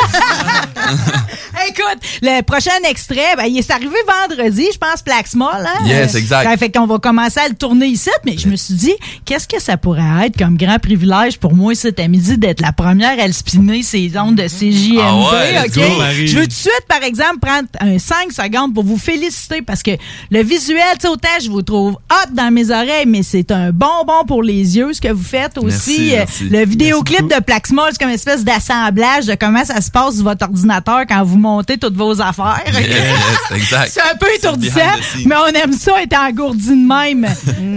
[1.69, 3.95] Écoute, le prochain extrait, ben, il est arrivé
[4.29, 5.49] vendredi, je pense, Plaxmol.
[5.55, 5.87] Hein?
[5.87, 6.45] Yes, exact.
[6.45, 9.47] Ça fait qu'on va commencer à le tourner ici, mais je me suis dit, qu'est-ce
[9.47, 13.27] que ça pourrait être comme grand privilège pour moi cet midi d'être la première à
[13.27, 15.75] le spinner ces ondes de CJMD, Ah ouais, OK?
[15.75, 19.63] go, je veux tout de suite, par exemple, prendre un 5 secondes pour vous féliciter
[19.63, 19.93] parce que
[20.31, 23.71] le visuel, tu sais, autant je vous trouve hot dans mes oreilles, mais c'est un
[23.71, 26.11] bonbon pour les yeux, ce que vous faites aussi.
[26.11, 26.49] Merci, Euh, merci.
[26.49, 30.25] Le vidéoclip de Plaxmol, c'est comme une espèce d'assemblage de comment ça se passe sur
[30.25, 32.61] votre ordinateur quand vous montez toutes vos affaires.
[32.67, 32.97] Yes, yes,
[33.55, 33.91] exact.
[33.93, 34.81] C'est un peu étourdissant,
[35.27, 37.27] mais on aime ça être engourdi de même.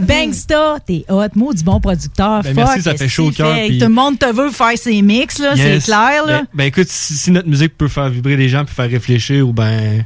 [0.08, 2.42] Bangsta, t'es hot, mot du bon producteur.
[2.44, 5.02] Ben, Fuck, merci, ça fait chaud au cœur, Tout le monde te veut faire ses
[5.02, 5.84] mix, là, Yes.
[5.84, 6.26] c'est clair.
[6.26, 6.40] Là.
[6.42, 9.48] Ben, ben, écoute, si, si notre musique peut faire vibrer les gens puis faire réfléchir
[9.48, 10.04] ou ben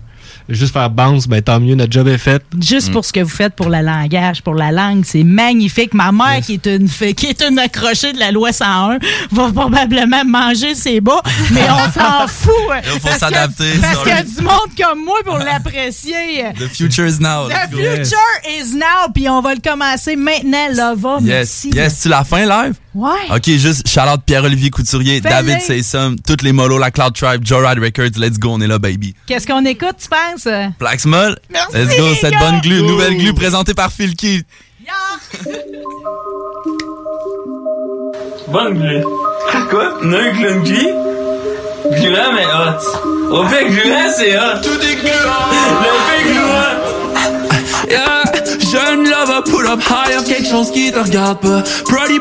[0.49, 2.43] juste faire bounce, ben tant mieux, notre job est fait.
[2.59, 5.93] Juste pour ce que vous faites pour le langage, pour la langue, c'est magnifique.
[5.93, 8.99] Ma mère, qui est une qui est une accrochée de la loi 101,
[9.31, 11.21] va probablement manger ses bas,
[11.51, 12.51] mais on s'en fout.
[12.83, 16.43] faut Parce que- s'adapter, Parce qu'il y a du monde comme moi pour l'apprécier.
[16.57, 17.47] The future is now.
[17.49, 18.17] The future
[18.59, 21.17] is now, puis on va le commencer maintenant, Lova.
[21.21, 21.25] Yes,
[21.65, 21.69] Merci.
[21.69, 22.73] yes, tu la fin live?
[22.99, 23.33] Ouais.
[23.33, 25.21] Ok, juste shout-out Pierre-Olivier Couturier.
[25.21, 28.67] David Saysom, toutes les molos, la Cloud Tribe, Joe Ride Records, let's go, on est
[28.67, 29.15] là, baby.
[29.25, 30.47] Qu'est-ce qu'on écoute, tu penses?
[30.77, 32.39] Plaxmol, Merci, let's go, cette gars.
[32.39, 34.41] bonne glue, nouvelle glue présentée par Phil Key.
[38.49, 39.03] Bonne glue.
[39.69, 39.99] Quoi?
[40.03, 40.87] Non, glue, glue?
[42.01, 43.31] Gluant, mais hot.
[43.31, 44.61] Au fait, gluant, c'est hot.
[44.61, 45.45] Tout est gluant.
[45.81, 46.75] Le fait gluant.
[47.89, 48.18] Yeah,
[48.71, 51.63] jeune lover, pull up higher, quelque chose qui te regarde pas.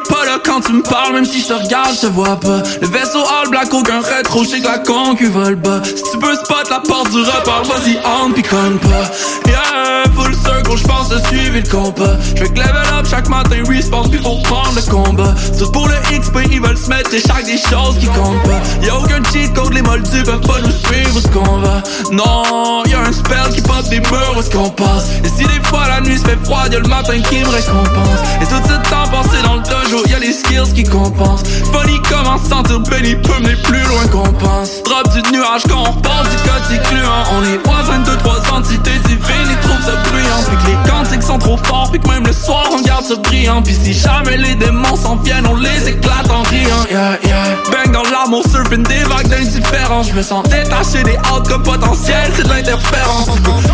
[0.08, 2.62] Pas là quand tu me parles, même si je te regarde, je te vois pas.
[2.80, 5.82] Le vaisseau all black, aucun rétro, je sais que la concu vole bas.
[5.84, 9.50] Si tu peux spot la porte du repart, vas-y, entre pis conne pas.
[9.50, 12.16] Yeah, full circle, j'pense de suivre le combat.
[12.36, 15.34] J'fais que level up chaque matin, respawn, pis faut prendre le combat.
[15.58, 18.60] Tout pour le XP, ils veulent se mettre chaque des choses qui comptent pas.
[18.86, 21.82] Y'a aucun cheat code, les moldus peuvent pas nous suivre où est-ce qu'on va.
[22.12, 25.08] Non, y'a un spell qui pop des murs où est-ce qu'on passe?
[25.24, 28.20] Et si des fois la nuit se froid, y'a le matin qui me récompense.
[28.40, 31.42] Et tout ce temps passé dans le dojo, y'a les skills qui compensent.
[31.72, 34.82] Funny comment se sentir béni peut mener plus loin qu'on pense.
[34.84, 37.24] Drop du nuage quand on repart du code incluant.
[37.36, 40.42] On est voisins de trois entités divines, ils trouvent ça bruyant.
[40.48, 43.16] Puis que les cantiques sont trop forts, puis que même le soir on garde ça
[43.16, 43.62] brillant.
[43.62, 46.84] Puis si jamais les démons s'en viennent, on les éclate en riant.
[46.90, 47.44] Yeah, yeah.
[47.70, 50.08] Bang dans l'amour, surfing des vagues d'indifférence.
[50.08, 53.28] Je me sens détaché des outcomes potentiels, c'est de l'interférence.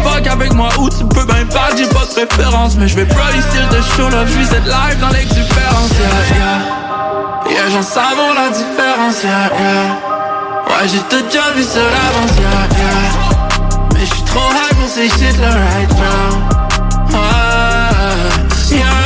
[0.04, 2.10] Fuck avec moi ou tu peux ben faire, j'ai pas de
[2.78, 5.90] Mais je vais pas style de show love, je cette live dans l'exubérance.
[5.98, 7.52] Yeah, yeah.
[7.52, 9.22] Yeah, j'en savoure la différence.
[9.24, 9.98] Yeah, yeah.
[10.68, 12.36] Ouais, j'ai tout déjà vu sur l'avance.
[12.38, 13.12] Yeah, yeah.
[13.92, 16.54] Mais je suis trop high pour ces shit là right now.
[18.70, 19.03] Yeah.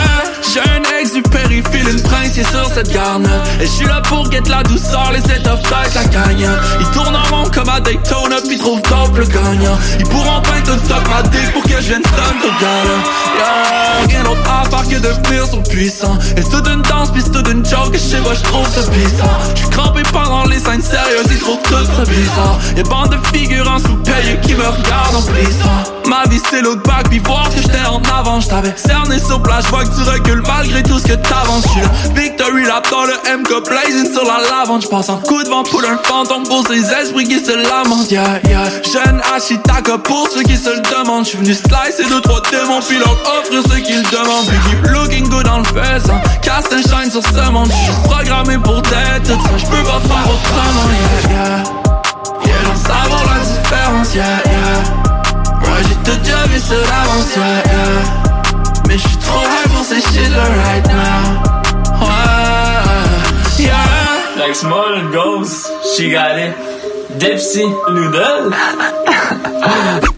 [1.19, 3.29] Ex du périphérie, une prince est sur cette garne.
[3.61, 6.49] Et je suis là pour get la douceur, les of tête, la gagne
[6.81, 9.79] Ils tournent en rond comme à Daytona, puis trouvent top le gagnant.
[9.99, 14.07] Ils pourront peindre tout ça ma dick pour que je vienne stun ton gars.
[14.09, 16.19] Rien d'autre à faire que de venir sur le puissant.
[16.37, 18.43] Et c'est toute une danse, puis c'est toute une joke, et je sais pas, je
[18.43, 19.39] trouve ça puissant.
[19.55, 22.59] Je suis crampé pendant les scènes sérieuses, ils trouvent tout ça bizarre.
[22.77, 27.19] Y'a bande de figurants sous-payés qui me regardent en Ma vie c'est l'autre bac, puis
[27.19, 30.99] voir que j'étais en avant J't'avais cerné sur place, vois que tu recules malgré tout
[30.99, 34.83] ce que t'avances J'suis là, Victory Lap dans le MK blazing sur la lavande.
[34.83, 38.11] J'passe en coup de vent pour un fantôme pour ces esprits qui se lamentent.
[38.11, 41.25] Yeah, yeah, jeune Ashitaka pour ceux qui se le demandent.
[41.25, 44.47] J'suis venu slicer deux trois démons puis leur offrir ce qu'ils demandent.
[44.49, 47.71] Puis keep looking good dans le faisant Cast un shine sur ce monde.
[47.71, 49.19] J'suis programmé pour ça.
[49.25, 50.89] J'peux pas faire autrement.
[51.31, 51.63] Yeah, yeah,
[52.45, 54.15] yeah, savoir la différence.
[54.15, 55.09] Yeah, yeah.
[55.63, 58.18] Ouais, j'ai tout déjà vu sur l'avance, yeah, yeah.
[58.89, 61.43] Mais j'suis trop high pour ces shit right now.
[62.01, 64.39] Ouais, yeah.
[64.39, 66.55] Like small ghost, she got it.
[67.19, 68.55] Dipsy noodle.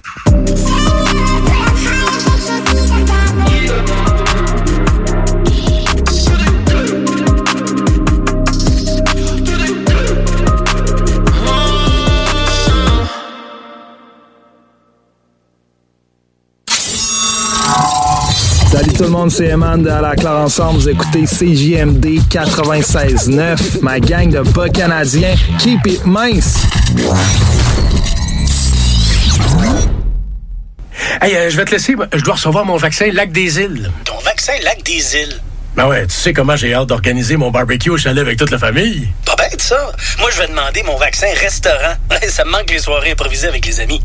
[19.10, 20.78] le monde, c'est Eman de À la Claire Ensemble.
[20.78, 25.34] Vous écoutez CJMD 96.9, ma gang de bas canadiens.
[25.58, 26.58] Keep it mince!
[31.20, 31.96] Hey, euh, je vais te laisser.
[32.12, 33.90] Je dois recevoir mon vaccin Lac des Îles.
[34.04, 35.40] Ton vaccin Lac des Îles?
[35.76, 38.58] Ben ouais, tu sais comment j'ai hâte d'organiser mon barbecue au chalet avec toute la
[38.58, 39.08] famille.
[39.24, 39.90] Pas bête, ça.
[40.20, 41.94] Moi, je vais demander mon vaccin restaurant.
[42.28, 44.00] ça me manque les soirées improvisées avec les amis.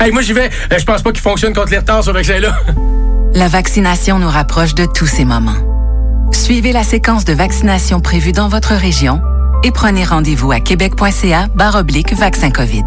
[0.00, 0.50] Hey, moi j'y vais.
[0.72, 2.58] Euh, Je pense pas qu'il fonctionne contre les retards, ce vaccin-là.
[3.34, 5.52] La vaccination nous rapproche de tous ces moments.
[6.32, 9.20] Suivez la séquence de vaccination prévue dans votre région
[9.62, 12.86] et prenez rendez-vous à québec.ca oblique vaccin COVID.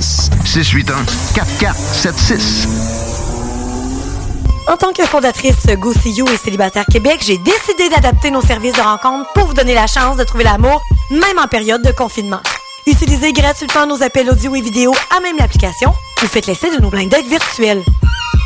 [0.00, 1.04] 681
[1.34, 2.68] 4476.
[4.66, 8.80] En tant que fondatrice Go See et Célibataire Québec, j'ai décidé d'adapter nos services de
[8.80, 12.40] rencontre pour vous donner la chance de trouver l'amour, même en période de confinement.
[12.86, 15.92] Utilisez gratuitement nos appels audio et vidéo à même l'application
[16.22, 17.82] ou faites l'essai de nos blind dates virtuels.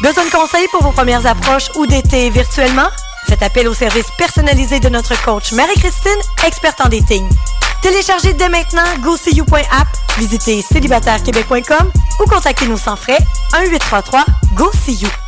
[0.03, 2.89] Besoin de conseils pour vos premières approches ou d'été virtuellement?
[3.29, 7.29] Faites appel au service personnalisé de notre coach Marie-Christine, experte en dating.
[7.83, 13.19] Téléchargez dès maintenant GoSeeYou.app, visitez célibatairequebec.com ou contactez-nous sans frais
[13.53, 15.28] 1-833-GO-SEE-YOU.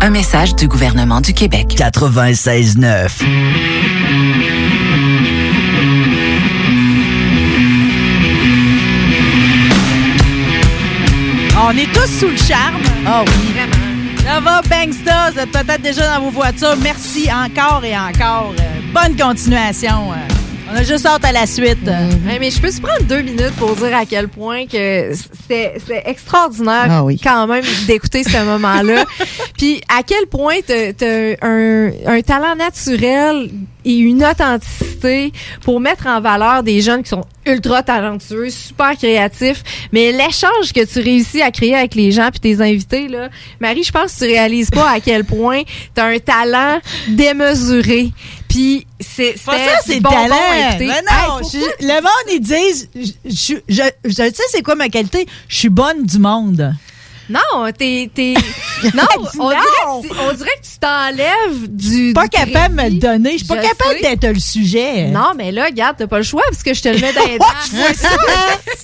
[0.00, 1.74] Un message du gouvernement du Québec.
[1.76, 3.08] 96.9.
[11.60, 12.80] On est tous sous le charme.
[13.04, 13.52] Ah oui.
[13.52, 14.24] Vraiment.
[14.24, 15.30] Ça va, Bangsta.
[15.32, 16.76] Vous êtes peut-être déjà dans vos voitures.
[16.80, 18.54] Merci encore et encore.
[18.60, 20.12] Euh, bonne continuation.
[20.70, 21.78] On a juste hâte à la suite.
[21.86, 25.12] Ouais, mais je peux se prendre deux minutes pour dire à quel point que
[25.48, 27.18] c'est c'est extraordinaire Ah oui.
[27.22, 29.04] quand même d'écouter ce moment-là.
[29.56, 33.50] Puis à quel point t'as as un, un talent naturel
[33.84, 35.32] et une authenticité
[35.62, 39.62] pour mettre en valeur des jeunes qui sont ultra talentueux, super créatifs.
[39.92, 43.30] Mais l'échange que tu réussis à créer avec les gens puis tes invités, là,
[43.60, 45.62] Marie, je pense que tu réalises pas à quel point
[45.94, 46.78] tu as un talent
[47.08, 48.10] démesuré.
[48.48, 49.34] Puis c'est
[49.84, 50.36] c'est bonbon talent.
[50.80, 54.88] Hey, non, je- le monde, ils disent, je, je, je- je sais c'est quoi ma
[54.88, 55.26] qualité?
[55.48, 56.74] Je suis bonne du monde.
[57.28, 57.40] Non,
[57.76, 58.10] t'es.
[58.14, 58.34] t'es-
[58.94, 59.02] non,
[59.38, 62.12] on dirait, que tu- on dirait que tu t'enlèves du.
[62.14, 63.32] Pas du capable de me le donner.
[63.32, 64.00] Je suis pas Je capable sais.
[64.16, 65.04] d'être le sujet.
[65.08, 67.26] Non, mais là, regarde, t'as pas le choix parce que je te le mets dans
[67.26, 67.44] les dents.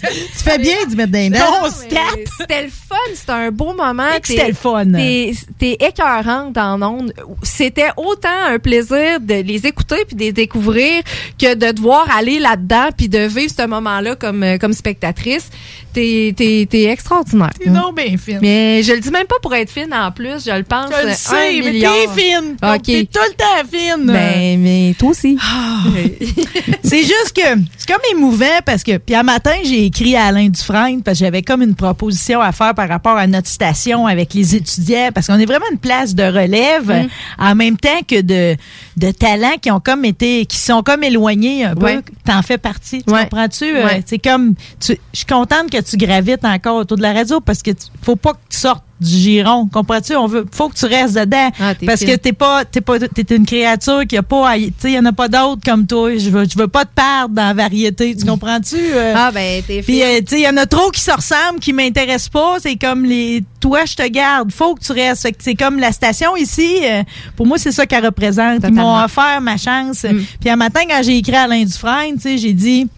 [0.03, 1.39] tu fais bien d'y mettre des dents.
[1.39, 4.11] Non, mais C'était le fun, c'était un beau moment.
[4.17, 4.85] Et que c'était le fun.
[4.93, 7.13] T'es t'es écœurante en ondes.
[7.43, 11.03] C'était autant un plaisir de les écouter puis de les découvrir
[11.41, 15.49] que de devoir aller là-dedans puis de vivre ce moment-là comme, euh, comme spectatrice.
[15.95, 17.51] T'es t'es- t'es extraordinaire.
[17.59, 18.41] T'es non bien fine.
[18.43, 20.91] Mais je le dis même pas pour être fine en plus, je le pense.
[21.03, 22.57] Je le sais, mais t'es fine.
[22.63, 22.83] OK.
[22.83, 24.07] T'es tout le temps fine.
[24.07, 25.39] Ben, mais toi aussi.
[26.83, 27.43] c'est juste que
[27.77, 31.25] c'est comme émouvant parce que puis un matin j'ai écrit à Alain Dufresne parce que
[31.25, 35.27] j'avais comme une proposition à faire par rapport à notre station avec les étudiants parce
[35.27, 37.09] qu'on est vraiment une place de relève Mm.
[37.39, 38.57] en même temps que de
[38.97, 42.01] de talents qui ont comme été qui sont comme éloignés un peu Ouais.
[42.25, 43.23] t'en fais partie tu Ouais.
[43.25, 43.65] comprends-tu?
[43.65, 44.03] Euh, Ouais.
[44.07, 47.63] c'est comme tu- je suis contente que tu gravites encore autour de la radio parce
[47.63, 49.69] que tu- faut pas que tu sortes du giron.
[49.73, 50.17] Comprends-tu?
[50.17, 51.51] On veut faut que tu restes dedans.
[51.61, 52.09] Ah, parce fine.
[52.11, 54.99] que t'es pas t'es pas t'es une créature qui a pas tu sais il y
[54.99, 56.17] en a pas d'autres comme toi.
[56.17, 58.17] Je veux je veux pas te perdre dans la variété.
[58.17, 59.15] Tu comprends-tu euh?
[59.17, 61.61] Ah, ben, t'es puis euh, tu sais il y en a trop qui se ressemblent
[61.61, 62.57] qui m'intéressent pas.
[62.61, 64.51] C'est comme les toi je te garde.
[64.53, 65.23] Faut que tu restes.
[65.23, 67.03] Fait que c'est comme la station ici euh,
[67.37, 68.61] pour moi c'est ça qu'elle représente.
[68.65, 69.05] Ils m'ont Totalement.
[69.05, 70.07] offert ma chance.
[70.41, 72.89] Puis un matin quand j'ai écrit à Alain Dufresne tu sais j'ai dit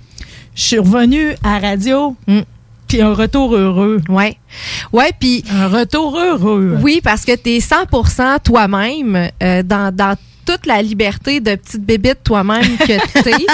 [0.54, 2.16] je suis revenue à la radio
[2.88, 4.36] puis un retour heureux ouais
[4.92, 7.76] ouais puis un retour heureux Oui, parce que tu es 100
[8.44, 13.46] toi-même euh, dans, dans toute la liberté de petite bébite toi-même que t'es.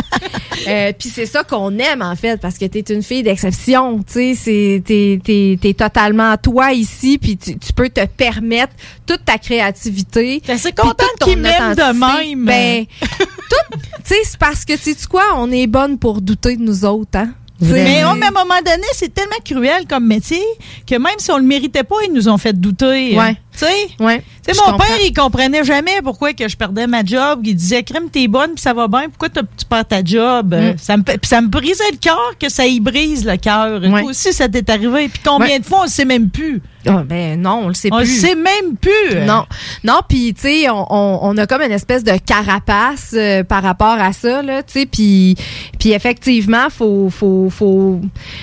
[0.69, 3.99] Euh, Puis c'est ça qu'on aime, en fait, parce que t'es une fille d'exception.
[4.03, 8.75] Tu sais, c'est- t'es t'es- t'es totalement toi ici, puis tu, tu peux te permettre
[9.07, 10.43] toute ta créativité.
[10.59, 12.45] C'est contente qu'ils m'aiment de même.
[12.45, 16.57] Ben, tout, tu sais, c'est parce que, tu sais quoi, on est bonne pour douter
[16.57, 17.33] de nous autres, hein?
[17.63, 20.43] Mais, mais à un moment donné, c'est tellement cruel comme métier
[20.87, 23.17] que même si on le méritait pas, ils nous ont fait douter.
[23.17, 23.37] Ouais.
[23.53, 23.89] Tu sais?
[24.01, 24.24] Ouais.
[24.45, 24.87] Tu sais, Je mon comprends.
[24.87, 27.41] père, il comprenait jamais pourquoi que je perdais ma job.
[27.45, 29.09] Il disait, crème, t'es bonne, puis ça va bien.
[29.11, 30.55] Pourquoi tu perds ta job?
[30.55, 33.81] Euh, Ça me, puis ça me brisait le cœur que ça y brise le cœur.
[33.83, 34.01] Ouais.
[34.01, 35.09] Toi aussi, ça t'est arrivé.
[35.09, 35.59] Puis combien Ouais.
[35.59, 36.62] de fois, on le sait même plus?
[36.87, 38.07] Ah, ben non, on le sait On plus.
[38.07, 39.20] le sait même plus.
[39.24, 39.45] Non,
[39.85, 43.62] non, puis tu sais, on, on, on a comme une espèce de carapace euh, par
[43.62, 45.37] rapport à ça là, tu sais, puis
[45.79, 48.01] puis effectivement, faut faut faut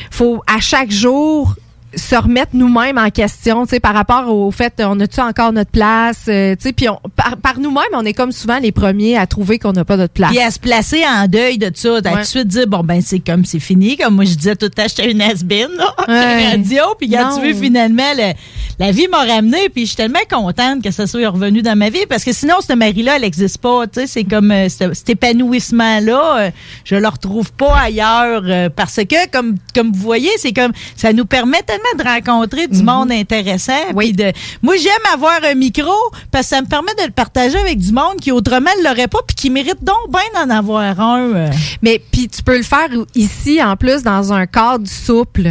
[0.09, 1.55] faut à chaque jour
[1.95, 5.71] se remettre nous-mêmes en question, tu sais, par rapport au fait, on a-tu encore notre
[5.71, 9.17] place, euh, tu sais, puis on- par, par nous-mêmes, on est comme souvent les premiers
[9.17, 10.29] à trouver qu'on n'a pas notre place.
[10.29, 13.01] Puis à se placer en deuil de ça, à tout de suite dire, bon, ben,
[13.01, 13.97] c'est comme, c'est fini.
[13.97, 16.49] Comme moi, je disais tout temps, j'étais une has-been, là, à Ouais.
[16.51, 16.83] radio.
[16.99, 18.33] Puis quand tu veux, finalement, le-
[18.77, 19.69] la vie m'a ramené.
[19.69, 22.05] Puis je suis tellement contente que ça soit revenu dans ma vie.
[22.07, 23.87] Parce que sinon, cette Marie-là, elle n'existe pas.
[23.87, 26.51] Tu sais, c'est comme euh, ce- cet épanouissement-là, euh,
[26.85, 28.43] je le retrouve pas ailleurs.
[28.45, 32.67] euh, parce que, comme, comme vous voyez, c'est comme, ça nous permet tellement de rencontrer
[32.67, 33.73] du monde intéressant.
[33.97, 34.31] puis de,
[34.61, 35.91] moi, j'aime avoir un micro
[36.31, 39.07] parce que ça me permet de le partager avec du monde qui autrement ne l'aurait
[39.07, 41.49] pas puis qui mérite donc bien d'en avoir un.
[41.81, 45.43] Mais puis tu peux le faire ici en plus dans un cadre souple,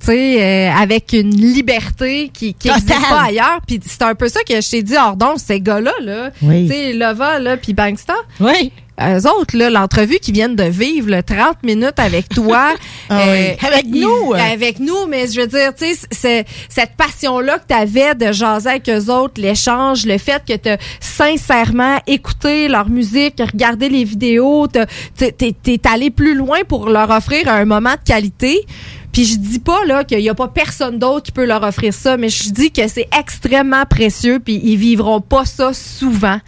[0.00, 3.60] tu sais, euh, avec une liberté qui n'existe pas ailleurs.
[3.66, 6.66] Puis c'est un peu ça que je t'ai dit hors donc ces gars-là là, Oui.
[6.68, 8.14] tu sais Lova là puis Banksta.
[8.40, 8.72] Oui.
[9.08, 12.74] Eux autres, là, l'entrevue qui viennent de vivre, le 30 minutes avec toi.
[13.14, 13.56] Ah oui.
[13.66, 14.32] Avec nous.
[14.32, 18.32] Avec nous, mais je veux dire, tu sais, c'est- cette passion-là que tu avais de
[18.32, 24.04] jaser avec eux autres, l'échange, le fait que tu sincèrement écouté leur musique, regardé les
[24.04, 28.64] vidéos, t'es- t'es allé plus loin pour leur offrir un moment de qualité.
[29.12, 31.92] Puis je dis pas là qu'il y a pas personne d'autre qui peut leur offrir
[31.92, 36.38] ça, mais je dis que c'est extrêmement précieux puis ils vivront pas ça souvent.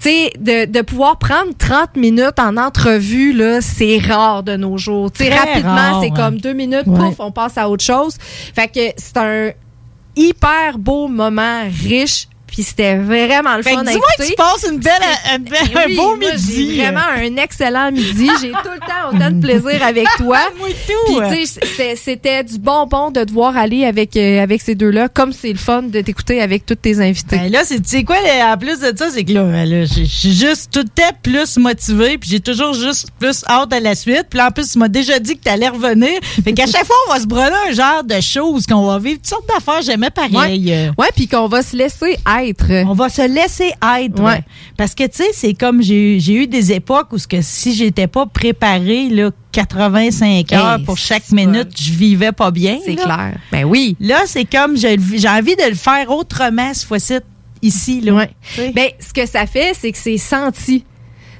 [0.00, 4.78] Tu sais de, de pouvoir prendre 30 minutes en entrevue là, c'est rare de nos
[4.78, 5.12] jours.
[5.12, 6.98] Tu sais rapidement, c'est comme deux minutes, Ouais.
[6.98, 8.16] pouf, on passe à autre chose.
[8.54, 9.50] Fait que c'est un
[10.16, 14.78] hyper beau moment riche puis c'était vraiment le Fait fun dis-moi que tu passes une
[14.78, 14.92] belle,
[15.30, 15.38] un
[15.94, 16.78] beau moi, midi.
[16.78, 18.30] Vraiment un excellent midi.
[18.40, 20.38] J'ai tout le temps autant de plaisir avec toi.
[20.58, 21.20] Moi tout.
[21.30, 21.46] Puis
[22.02, 25.82] c'était- du bonbon de devoir aller avec euh, avec ces deux-là, comme c'est le fun
[25.82, 27.36] de t'écouter avec tous tes invités.
[27.36, 29.68] Ben là, c'est tu sais quoi, là, en plus de ça, c'est que là, ben
[29.68, 33.70] là, je suis juste tout le temps plus motivée, puis j'ai toujours juste plus hâte
[33.74, 34.26] à la suite.
[34.30, 36.18] Puis en plus, tu m'as déjà dit que tu allais revenir.
[36.42, 39.16] Fait qu'à chaque fois, on va se brûler un genre de choses qu'on va vivre,
[39.18, 40.72] toutes sortes d'affaires, j'aimais pareil.
[40.72, 42.45] Euh, Ouais, puis qu'on va se laisser être.
[42.86, 44.22] On va se laisser être.
[44.22, 44.42] Ouais.
[44.76, 48.06] Parce que, tu sais, c'est comme j'ai eu des époques où ce que si j'étais
[48.06, 52.78] pas préparée, là, 85 heures Hey, pour chaque minute, je vivais pas bien.
[52.84, 53.36] C'est clair.
[53.50, 53.96] Ben oui.
[54.00, 54.96] Là, c'est comme j'ai
[55.28, 57.14] envie de le faire autrement cette fois-ci,
[57.62, 58.00] ici.
[58.00, 58.12] Là.
[58.12, 58.30] Ouais.
[58.74, 60.84] Ben, ce que ça fait, c'est que c'est senti.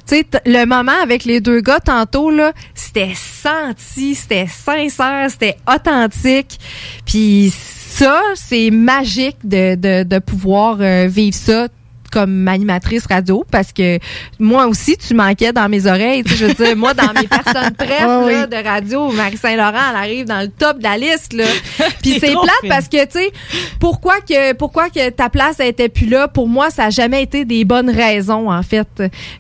[0.09, 5.57] Tu sais, le moment avec les deux gars tantôt, là, c'était senti, c'était sincère, c'était
[5.69, 6.61] authentique.
[7.05, 7.53] Puis
[7.99, 11.69] ça, c'est magique de, de, de pouvoir euh, vivre ça
[12.13, 13.99] comme animatrice radio parce que
[14.39, 16.23] moi aussi tu manquais dans mes oreilles.
[16.23, 19.91] Tu sais, je veux dire moi dans mes personnes prêtes là, de radio Marie Saint-Laurent
[19.91, 21.45] elle arrive dans le top de la liste là.
[22.03, 22.69] Puis C'est plate fine.
[22.71, 23.33] parce que tu sais
[23.81, 26.29] pourquoi que pourquoi que ta place elle était plus là?
[26.29, 28.89] Pour moi ça a jamais été des bonnes raisons en fait.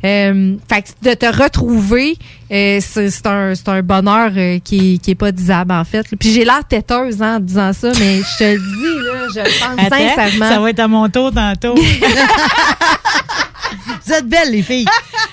[0.04, 2.16] Euh, fait que de te retrouver
[2.50, 6.30] euh, c'est un, c'est un bonheur euh, qui, qui est pas disable en fait puis
[6.32, 9.60] j'ai l'air têteuse hein, en disant ça mais je te le dis là je le
[9.60, 11.74] pense Attends, sincèrement ça va être à mon tour tantôt.
[14.04, 14.86] Vous êtes belles, les filles.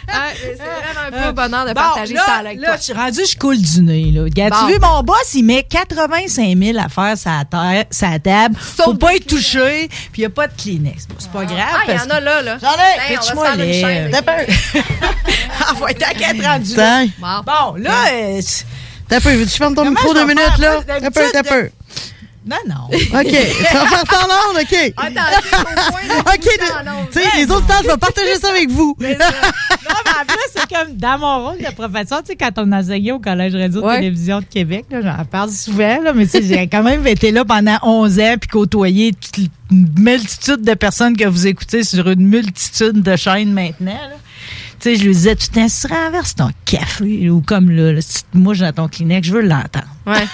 [0.08, 2.78] Ah, c'est vraiment un peu un bonheur de Bon, partager là, ça avec là, toi.
[2.78, 4.12] je suis rendu, je coule du nez.
[4.12, 4.24] Là.
[4.24, 4.68] Regarde, Bon.
[4.68, 8.56] Tu vu, mon boss, il met 85 000 à faire sa, terre, sa table.
[8.60, 11.08] Faut pas être touché, puis il n'y a pas de Kleenex.
[11.08, 11.60] Bon, c'est pas grave.
[11.74, 12.58] Ah, il y en a là, là.
[12.62, 14.12] J'en ai, Hey, on va se pitch-moi faire une les.
[14.12, 14.46] T'as peur.
[15.72, 17.04] Envoie ta qu'être rendu là.
[17.06, 17.10] Tiens.
[17.20, 18.06] Bon, là,
[19.10, 20.80] T'as peu, veux-tu que je ferme ton micro deux minutes, là?
[20.86, 21.70] T'as peu, d'habitude, t'as peu.
[22.46, 22.88] Non, non.
[22.92, 23.28] OK.
[23.28, 24.94] Tu vas faire ça en ondes, OK.
[26.34, 26.50] OK.
[27.12, 28.96] Tu sais, les autres temps, je vais partager ça avec vous.
[29.00, 32.72] Non, mais en plus, c'est comme dans mon rôle de professeur, tu sais, quand on
[32.72, 36.68] enseignait au Collège Radio-Télévision de Québec, là, j'en parle souvent, là, mais tu sais, j'ai
[36.68, 41.26] quand même été là pendant 11 ans puis côtoyé toute une multitude de personnes que
[41.26, 43.94] vous écoutez sur une multitude de chaînes maintenant.
[43.94, 44.16] là.
[44.84, 45.38] Tu sais, je lui disais le
[45.70, 49.42] tu renverses ton café ou comme là, là, si moi j'ai ton Kleenex, je veux
[49.42, 49.88] l'entendre.
[50.06, 50.28] Ouais.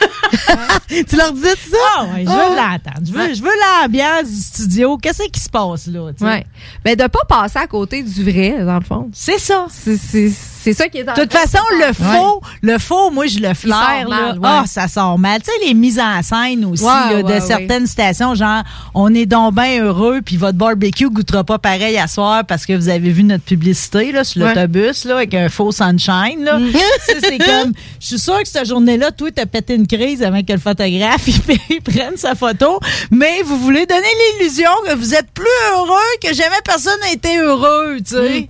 [1.08, 1.78] tu leur disais tout ça?
[2.00, 2.34] Ah ouais, je Oh.
[2.34, 3.06] veux l'entendre.
[3.06, 3.50] Je veux, je veux
[3.84, 4.98] l'ambiance du studio.
[4.98, 6.10] Qu'est-ce qui se passe là?
[6.12, 6.26] tu sais?
[6.26, 6.46] Ouais.
[6.84, 9.10] Mais de pas passer à côté du vrai, dans le fond.
[9.14, 9.68] C'est ça.
[9.72, 13.54] C'est ça qui est dans De toute façon, le faux, le faux, moi, je le
[13.54, 14.08] flaire.
[14.10, 14.36] là.
[14.44, 15.40] Ah, ça sort mal.
[15.42, 18.64] Tu sais, les mises en scène aussi là, de certaines stations, genre,
[18.94, 22.74] on est donc bien heureux, puis votre barbecue goûtera pas pareil à soir parce que
[22.74, 24.54] vous avez vu notre publicité là, sur Ouais.
[24.54, 26.44] l'autobus là, avec un faux sunshine.
[26.44, 26.60] Là.
[27.06, 30.42] Sais, c'est comme, je suis sûre que cette journée-là, toi, t'as pété une crise avant
[30.42, 31.36] que le photographe il,
[31.70, 32.80] il prenne sa photo,
[33.12, 34.08] mais vous voulez donner
[34.40, 38.42] l'illusion que vous êtes plus heureux, que jamais personne n'a été heureux, tu sais.
[38.42, 38.48] Mm.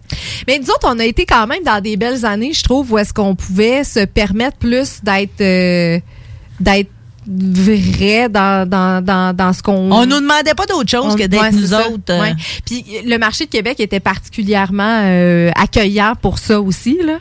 [0.47, 2.97] Mais nous autres, on a été quand même dans des belles années, je trouve, où
[2.97, 5.99] est-ce qu'on pouvait se permettre plus d'être euh,
[6.59, 6.89] d'être
[7.31, 9.91] vrai dans, dans, dans, dans ce qu'on...
[9.91, 11.99] On nous demandait pas d'autre chose On- que d'être ouais, nous autres.
[12.09, 12.33] euh, Ouais.
[12.65, 16.97] Puis le marché de Québec était particulièrement euh, accueillant pour ça aussi.
[17.03, 17.17] Là.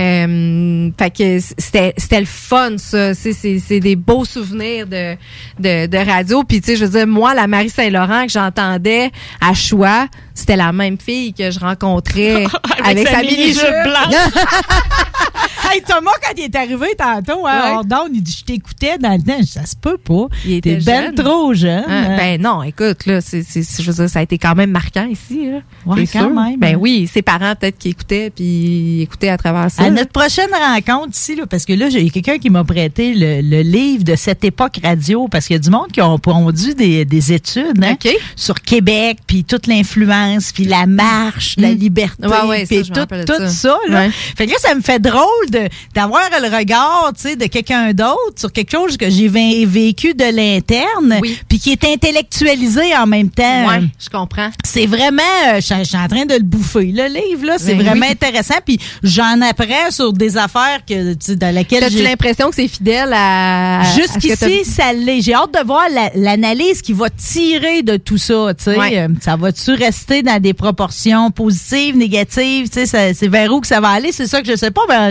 [0.00, 3.14] Euh, fait que c'était c'était le fun, ça.
[3.14, 5.14] C'est- C'est c'est des beaux souvenirs de,
[5.58, 6.42] de, de radio.
[6.44, 9.10] Puis tu sais, je veux dire, moi, la Marie Saint-Laurent que j'entendais
[9.40, 12.44] à Choix, c'était la même fille que je rencontrais
[12.84, 14.14] avec, sa mini-jupe blanche.
[15.72, 17.96] hey, Thomas, quand il est arrivé tantôt, hein, Ouais.
[18.12, 19.38] il dit Je t'écoutais dans le temps.
[19.40, 20.26] Je Ça se peut pas.
[20.44, 21.14] Il était ben jeune.
[21.14, 21.84] trop jeune.
[21.88, 24.70] Hein, ben non, écoute, là, c'est, c'est, je veux dire, ça a été quand même
[24.70, 25.50] marquant ici.
[25.50, 25.58] Là.
[25.86, 26.30] Ouais, quand sûr.
[26.30, 26.78] même, Ben hein.
[26.78, 29.82] oui, ses parents peut-être qui écoutaient, puis écoutaient à travers ça.
[29.84, 33.40] À notre prochaine rencontre ici, là, parce que là, j'ai quelqu'un qui m'a prêté le,
[33.40, 36.74] le livre de cette époque radio, parce qu'il y a du monde qui ont produit
[36.74, 37.96] des, des études hein,
[38.36, 42.30] sur Québec, puis toute l'influence, puis la marche, la liberté, Mm.
[42.30, 43.48] Ouais, ouais, puis tout, ça.
[43.48, 43.78] ça.
[43.88, 44.06] là.
[44.06, 44.10] Ouais.
[44.36, 47.92] Fait que là, ça me fait drôle de- d'avoir le regard tu sais, de quelqu'un
[47.92, 53.06] d'autre sur quelque chose que j'ai vé- vécu de l'interne, puis qui est intellectualisé en
[53.06, 53.66] même temps.
[53.68, 54.50] Ouais, je comprends.
[54.64, 57.56] C'est vraiment, euh, je je suis en train de le bouffer, le livre, là.
[57.58, 58.12] C'est Ben vraiment oui.
[58.12, 58.54] intéressant.
[58.64, 62.02] Puis j'en apprends sur des affaires que, dans lesquelles j'ai...
[62.02, 63.82] l'impression que c'est fidèle à.
[63.94, 65.20] Jusqu'ici, ça l'est.
[65.20, 68.52] J'ai hâte de voir la- l'analyse qui va tirer de tout ça.
[68.56, 68.76] Tu sais.
[68.98, 73.66] Euh, ça va-tu rester dans des proportions positives, négatives Tu sais, c'est vers où que
[73.66, 74.82] ça va aller C'est ça que je sais pas.
[74.88, 75.10] Ben,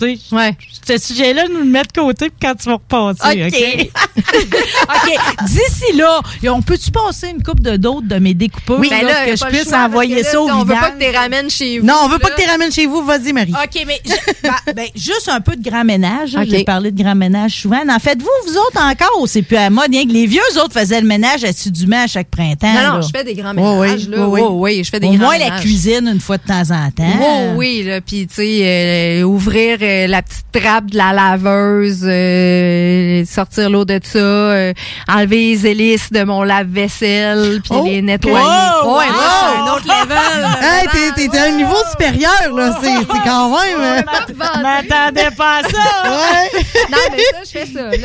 [0.00, 3.44] tu sais, ce sujet-là, nous le mettre de côté puis quand tu vas repasser.
[3.46, 3.90] OK.
[4.16, 5.46] OK?
[5.46, 9.26] D'ici là, on peut-tu passer une coupe de d'autres de mes découpeurs Oui, ben là,
[9.26, 11.50] que je puisse choix, envoyer ça là, au On veut pas que tu les ramènes
[11.50, 11.86] chez vous.
[11.86, 13.02] Non, on veut pas que tu les ramènes chez vous.
[13.04, 13.52] Vas-y, Marie.
[13.52, 16.36] OK, mais je- ben, ben, juste un peu de grand ménage.
[16.48, 17.80] J'ai parlé de grand ménage souvent.
[17.88, 19.26] En faites-vous, vous autres, encore?
[19.26, 19.90] C'est plus à mode.
[19.90, 22.72] Rien que les vieux autres faisaient le ménage assidûment à chaque printemps.
[22.72, 24.06] Non, je fais des grands Ouais, ménages.
[24.08, 24.28] ouais, là.
[24.28, 24.48] ouais, ouais.
[24.50, 26.90] Ouais, ouais, je fais des Au grands moins la cuisine une fois de temps en
[26.90, 27.18] temps.
[27.20, 32.04] Oh, oui, là, puis tu sais, euh, ouvrir euh, la petite trappe de la laveuse,
[32.04, 34.72] euh, sortir l'eau de ça, euh,
[35.08, 38.34] enlever les hélices de mon lave-vaisselle, puis Oh, les nettoyer.
[38.36, 39.12] wow, ouais, wow.
[39.12, 40.46] là, un autre level.
[40.62, 42.78] Hey, t'es- t'es à un niveau supérieur, là.
[42.82, 44.04] C'est c'est quand même.
[44.28, 45.68] Je m'attendais pas à ça.
[46.10, 46.62] Ouais.
[46.90, 47.82] non, mais ça, je fais ça.
[47.82, 47.96] Là.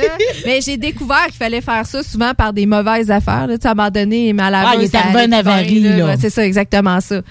[0.46, 3.48] Mais j'ai découvert qu'il fallait faire ça souvent par des mauvaises affaires.
[3.48, 3.56] Là.
[3.58, 4.70] Tu sais, à un moment donné, ma laveuse...
[4.72, 6.06] Ah, il est arrivé une avarie, là.
[6.06, 7.16] Ouais, c'est ça, exactement ça.
[7.16, 7.22] Là,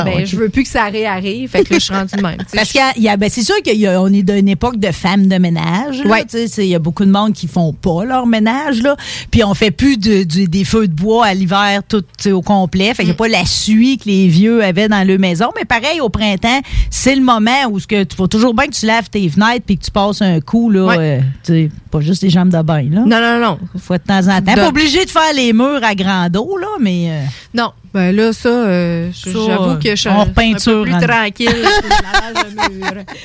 [0.00, 0.24] Ah, ben, ok.
[0.26, 1.50] Je veux plus que ça réarrive.
[1.50, 2.36] Fait que là, je suis rendue de même.
[2.38, 2.56] tu sais.
[2.56, 4.22] Parce qu'il y a- il y a, ben, c'est sûr qu'il y a, on est
[4.22, 6.02] d'une époque de femmes de ménage.
[6.58, 8.82] Il y a beaucoup de monde qui font pas leur ménage.
[8.82, 8.96] Là.
[9.30, 12.88] Puis on fait plus de, des feux de bois à l'hiver tout au complet.
[12.94, 15.46] Fait qu'il n'y a pas la suie que les vieux avaient dans leur maison.
[15.56, 16.60] Mais pareil, au printemps,
[16.90, 19.64] c'est le moment où ce que tu faut toujours bien que tu laves tes fenêtres
[19.66, 20.70] puis que tu passes un coup.
[20.70, 22.82] Là, euh, pas juste les jambes de bain.
[22.90, 23.00] Là.
[23.06, 23.58] Non, non, non.
[23.78, 24.54] Faut de temps en temps.
[24.54, 27.06] Pas obligé de faire les murs à grand eau, là, mais...
[27.08, 27.24] euh,
[27.54, 31.48] Non, ben là, ça, euh, Ça, j'avoue que je suis un, peu plus tranquille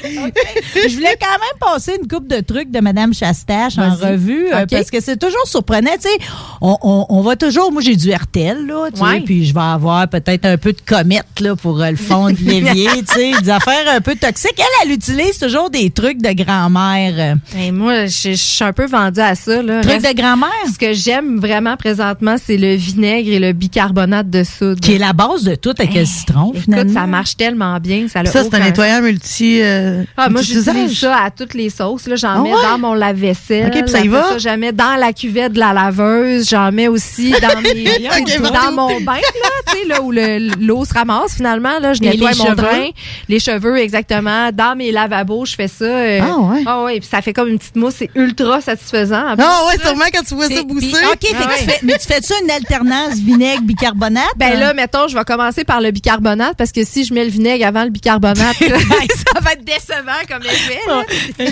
[0.04, 4.68] je voulais quand même passer une coupe de trucs de Madame Chastache en revue euh,
[4.70, 5.90] parce que c'est toujours surprenant.
[6.00, 6.18] Tu sais,
[6.62, 7.72] on, on, on va toujours.
[7.72, 9.22] Moi, j'ai du RTL, là, tu sais, Ouais.
[9.22, 12.38] puis je vais avoir peut-être un peu de comète là, pour euh, le fond de
[12.40, 14.54] l'évier, tu sais, des affaires un peu toxiques.
[14.60, 17.38] Elle, elle utilise toujours des trucs de grand-mère.
[17.74, 19.64] moi, je suis un peu vendue à ça.
[19.64, 19.82] Là.
[19.82, 20.50] Truc de grand-mère?
[20.72, 24.59] Ce que j'aime vraiment présentement, c'est le vinaigre et le bicarbonate de soude.
[24.82, 26.94] Qui est la base de tout avec le citron, Écoute, finalement.
[26.94, 28.08] ça marche tellement bien.
[28.08, 29.60] Ça, Ça, c'est un nettoyant multi.
[29.62, 32.08] euh, Ah, moi, j'utilise ça à toutes les sauces.
[32.08, 32.16] là.
[32.16, 32.62] J'en Ah mets ouais?
[32.64, 33.68] dans mon lave-vaisselle.
[33.68, 34.38] OK, puis ça y va?
[34.38, 36.50] J'en mets dans la cuvette de la laveuse.
[36.50, 38.74] J'en mets aussi dans, mes, OK, dans partout.
[38.76, 41.80] mon bain, là, tu sais, là, où le- l'eau se ramasse finalement.
[41.80, 42.56] Là, je Et nettoie mon cheveux?
[42.56, 42.90] drain.
[43.28, 44.52] Les cheveux, exactement.
[44.52, 45.86] Dans mes lavabos, je fais ça.
[45.86, 46.64] euh, Ah ouais?
[46.66, 47.96] Ah ouais, puis ça fait comme une petite mousse.
[48.00, 49.36] C'est ultra satisfaisant.
[49.38, 51.28] Ah ouais, sûrement quand tu vois ça puis- OK,
[51.66, 54.24] fais- mais tu fais ça une alternance vinaigre-bicarbonate?
[54.54, 57.30] Ben là, mettons, je vais commencer par le bicarbonate parce que si je mets le
[57.32, 60.80] vinaigre avant le bicarbonate, ça va être décevant comme effet.
[60.88, 61.04] là.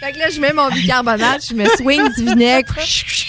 [0.00, 2.72] fait que là, je mets mon bicarbonate, je me swing du vinaigre,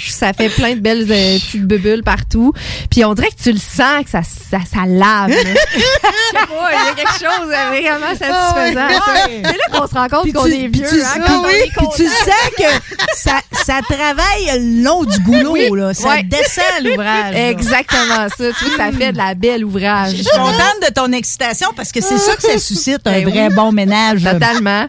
[0.09, 2.53] ça fait plein de belles euh, petites bulles partout.
[2.89, 5.31] Puis on dirait que tu le sens que ça, ça, ça lave.
[5.31, 5.53] Je sais
[6.33, 8.87] pas, il y a quelque chose de vraiment satisfaisant.
[8.89, 9.13] Ah ça.
[9.27, 9.41] ouais.
[9.43, 10.87] C'est là qu'on se rend compte qu'on est vieux.
[10.89, 11.95] tu- hein, quand on oui, est puis tu content.
[11.97, 15.93] sens que ça, ça travaille le long du goulot, Oui, là.
[15.93, 16.23] Ça ouais.
[16.23, 17.33] descend l'ouvrage.
[17.33, 17.39] là.
[17.91, 18.43] Exactement ça.
[18.57, 20.11] Tu vois que ça fait de la belle ouvrage.
[20.11, 23.29] Je suis contente de ton excitation parce que c'est ça que ça suscite un Ben
[23.29, 24.23] vrai bon ménage.
[24.23, 24.85] Totalement.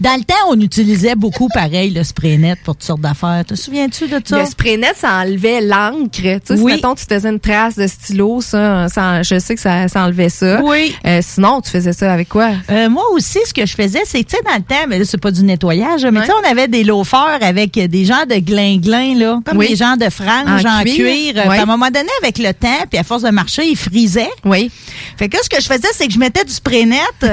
[0.00, 3.42] Dans le temps, on utilisait beaucoup pareil le spray net pour toutes sortes d'affaires.
[3.46, 4.38] Te souviens-tu de ça?
[4.40, 6.10] Le spray net, ça enlevait l'encre.
[6.12, 6.72] Tu sais, si, Oui.
[6.74, 10.28] mettons, tu faisais une trace de stylo, ça, ça je sais que ça, ça enlevait
[10.28, 10.60] ça.
[10.62, 10.94] Oui.
[11.06, 12.50] Euh, sinon, tu faisais ça avec quoi?
[12.70, 15.04] Euh, moi aussi, ce que je faisais, c'est, tu sais, dans le temps, mais là,
[15.06, 18.36] c'est pas du nettoyage, mais tu sais, on avait des loafers avec des genres de
[18.36, 19.68] glin-glin, là, comme Oui.
[19.68, 20.94] des genres de franges En en, cuir.
[21.34, 21.50] cuir.
[21.50, 24.30] À un moment donné, avec le temps, puis à force de marcher, ils frisaient.
[24.44, 24.70] Oui.
[25.18, 27.00] Fait que là, ce que je faisais, c'est que je mettais du spray net.
[27.20, 27.32] puis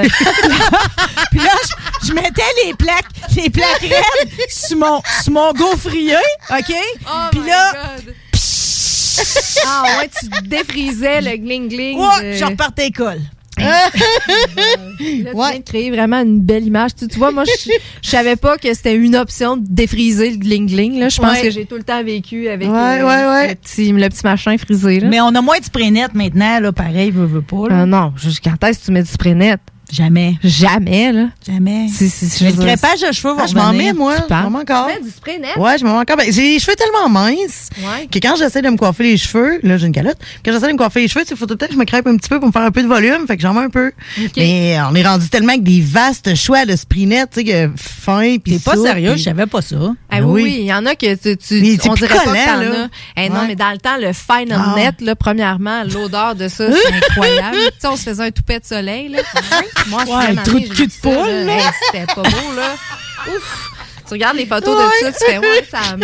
[1.40, 1.52] là,
[2.02, 3.06] je, je mettais les plaques,
[3.36, 6.15] les plaques raides sur mon, sur mon gaufrier,
[6.52, 6.73] OK?
[7.06, 7.73] Oh puis là,
[9.65, 11.98] ah ouais, tu défrisais le gling-gling.
[11.98, 13.14] ouais, de- je repartais à
[15.23, 16.91] Là, tu viens de créer vraiment une belle image.
[16.98, 17.72] Tu, tu vois, moi, je,
[18.02, 20.99] je savais pas que c'était une option de défriser le gling-gling.
[20.99, 21.10] là.
[21.10, 21.41] Je pense Ouais.
[21.44, 23.48] que j'ai tout le temps vécu avec Ouais, euh, ouais, ouais.
[23.49, 24.99] Le, petit, le petit machin frisé.
[24.99, 25.07] Là.
[25.10, 27.68] Mais on a moins de spray net maintenant, là, pareil, veut, veut pas.
[27.69, 27.81] Là.
[27.81, 29.60] Euh, non, je- quand est-ce que tu mets du spray net?
[29.91, 30.36] Jamais.
[30.44, 31.26] Jamais, là.
[31.45, 31.88] Jamais.
[31.88, 34.16] Si, si, je le crépage de cheveux va Ah, je m'en mets, moi.
[34.18, 34.44] Tu Je parles?
[34.44, 34.88] m'en mets encore.
[34.88, 35.56] Tu mets du spray net?
[35.57, 36.18] Ouais, je m'en mets encore.
[36.18, 38.07] Ben, j'ai les cheveux tellement minces Ouais.
[38.07, 40.18] que quand j'essaie de me coiffer les cheveux, là, j'ai une calotte.
[40.45, 41.86] Quand j'essaie de me coiffer les cheveux, il faut tout le temps que je me
[41.86, 43.26] crêpe un petit peu pour me faire un peu de volume.
[43.28, 43.91] Fait que j'en mets un peu.
[44.38, 47.72] Mais on est rendu tellement avec des vastes choix de spray net, tu sais, que
[47.78, 49.76] fin puis T'es pas sérieux, je savais pas ça.
[50.11, 52.26] Ah Ben oui, il y en a que tu, tu Mais on dirait pas que
[52.26, 52.90] t'en as.
[53.18, 53.48] Eh non, Ouais.
[53.48, 54.74] mais dans le temps, le fine Ah.
[54.76, 57.57] net, là, premièrement, l'odeur de ça, c'est incroyable.
[57.57, 59.20] tu sais, on se faisait un toupet de soleil, là.
[59.88, 61.14] Moi, Ouais, un trou de cul de poule,
[61.45, 61.56] là.
[61.57, 61.61] Hey,
[61.91, 62.76] C'était pas beau, là.
[63.27, 63.69] Ouf!
[64.07, 65.95] Tu regardes les photos de ça, tu fais, ouais, ça a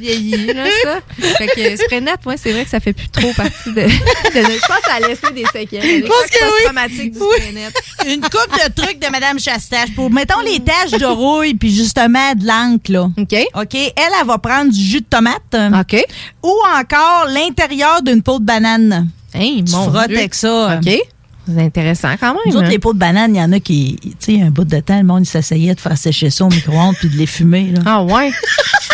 [0.00, 0.98] vieilli, là, ça.
[1.38, 3.82] Fait que spray net, ouais, c'est vrai que ça fait plus trop partie de.
[3.82, 6.02] de- je pense que ça a laissé des séquelles.
[6.02, 6.64] Je pense que oui.
[6.64, 7.72] traumatique du spray net.
[8.08, 12.34] Une coupe de trucs de Madame Chastache pour, mettons, les taches de rouille puis justement
[12.34, 13.02] de l'encre, là.
[13.16, 13.46] OK.
[13.54, 13.74] OK?
[13.74, 15.54] Elle, elle va prendre du jus de tomate.
[15.80, 16.04] OK.
[16.42, 19.08] Ou encore l'intérieur d'une peau de banane.
[19.32, 20.18] Hey, Tu mon frottes Dieu.
[20.18, 20.80] avec ça.
[20.84, 20.98] OK.
[21.46, 22.42] C'est intéressant quand même.
[22.46, 22.70] Nous autres, hein.
[22.70, 24.98] les peaux de banane, il y en a qui, tu sais, un bout de temps,
[24.98, 27.72] le monde s'essayait de faire sécher ça au micro-ondes puis de les fumer.
[27.74, 27.80] Là.
[27.86, 28.32] Ah ouais?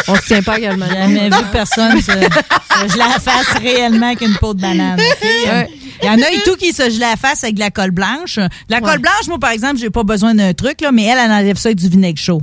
[0.09, 0.87] On se tient pas également.
[0.87, 4.99] Jamais vu personne se, se geler la face réellement avec une peau de banane.
[4.99, 5.69] Ouais.
[6.03, 7.93] Il y en a et tout qui se gelent la face avec de la colle
[7.93, 8.39] blanche.
[8.69, 11.31] La colle blanche, moi, par exemple, j'ai pas besoin d'un truc, là, mais elle, elle
[11.31, 12.43] enlève ça avec du vinaigre chaud.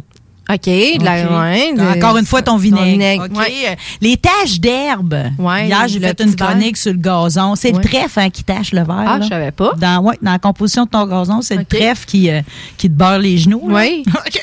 [0.52, 1.32] OK, de la, OK.
[1.42, 2.86] ouais, de- Encore une fois, ton vinaigre.
[2.86, 3.38] vinaigre, OK.
[3.38, 3.54] ouais.
[3.70, 5.16] Euh, Les taches d'herbe.
[5.38, 6.48] Ouais, Hier, j'ai fait une verre.
[6.50, 7.56] chronique sur le gazon.
[7.56, 9.06] C'est le trèfle hein, qui tache le verre.
[9.08, 9.24] Ah, là.
[9.26, 9.74] je savais pas.
[9.78, 12.42] Dans, ouais, dans la composition de ton gazon, c'est le trèfle qui, euh,
[12.78, 13.62] qui te beurre les genoux.
[13.66, 14.04] Oui.
[14.10, 14.42] OK.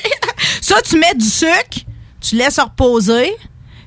[0.61, 1.85] Ça, tu mets du sucre,
[2.21, 3.31] tu laisses reposer,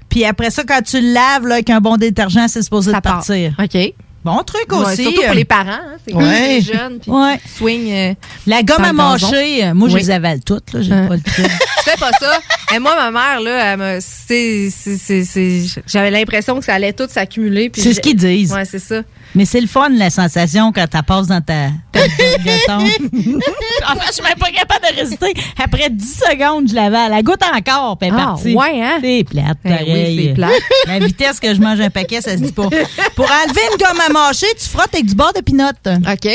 [0.09, 2.99] puis après ça, quand tu le laves là, avec un bon détergent, c'est supposé Ça
[2.99, 3.55] de partir.
[3.59, 3.95] OK.
[4.23, 5.03] Bon truc Ouais, aussi.
[5.03, 5.71] surtout pour euh, les parents.
[5.71, 6.49] hein, c'est Ouais.
[6.49, 7.41] les jeunes, puis Ouais.
[7.57, 7.91] swing.
[7.91, 8.15] euh,
[8.47, 8.93] La gomme à gazon.
[8.93, 10.75] mâcher, euh, moi, je les avale toutes.
[10.75, 11.07] Là, j'ai Hein.
[11.09, 11.47] pas le truc.
[11.85, 12.39] Tu fais pas ça?
[12.75, 14.69] Et moi, ma mère, là, c'est-
[15.87, 17.73] j'avais l'impression que ça allait tout s'accumuler.
[17.75, 18.53] C'est ce qu'ils disent.
[18.53, 19.03] Ouais, c'est ça.
[19.35, 22.01] Mais c'est le fun, la sensation, quand tu passes dans ta, ta
[22.77, 25.33] en fait, je suis même pas capable de résister.
[25.63, 27.11] Après 10 secondes, je l'avale.
[27.11, 28.55] La goutte encore, puis elle est Ah, partie.
[28.55, 28.99] ouais, hein?
[29.01, 30.51] C'est plate, Eh oui, c'est plate.
[30.87, 32.69] La vitesse que je mange un paquet, ça se dit pas.
[33.17, 35.65] Pour enlever une gomme à mâcher, tu frottes avec du beurre de pinot.
[35.87, 36.29] OK.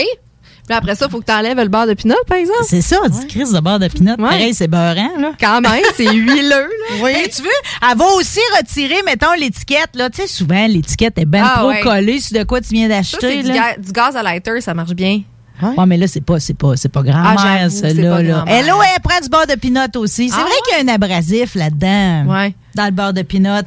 [0.68, 2.64] Puis après ça, il faut que tu enlèves le beurre de pinot, par exemple.
[2.68, 4.18] C'est ça, du crise de beurre de pinot.
[4.18, 5.32] Pareil, c'est beurrant, là.
[5.40, 6.66] Quand même, c'est huileux, là.
[7.04, 7.12] Oui.
[7.36, 7.50] tu veux,
[7.92, 9.90] elle va aussi retirer, mettons, l'étiquette.
[9.96, 11.82] Là, tu sais, souvent, l'étiquette est bien Ah, trop ouais.
[11.82, 13.44] collée sur de quoi tu viens d'acheter.
[13.44, 15.22] du, ga- du gaz à lighter, ça marche bien.
[15.62, 18.22] Ouais, mais là, c'est pas, c'est pas, c'est pas Ah, grand-mère, c'est là.
[18.22, 18.44] là.
[18.48, 20.30] Elle, elle prend du beurre de pinot aussi.
[20.30, 22.26] C'est Ah, vrai qu'il y a un abrasif là-dedans.
[22.28, 22.54] Ouais.
[22.76, 23.62] Dans le beurre de pinot.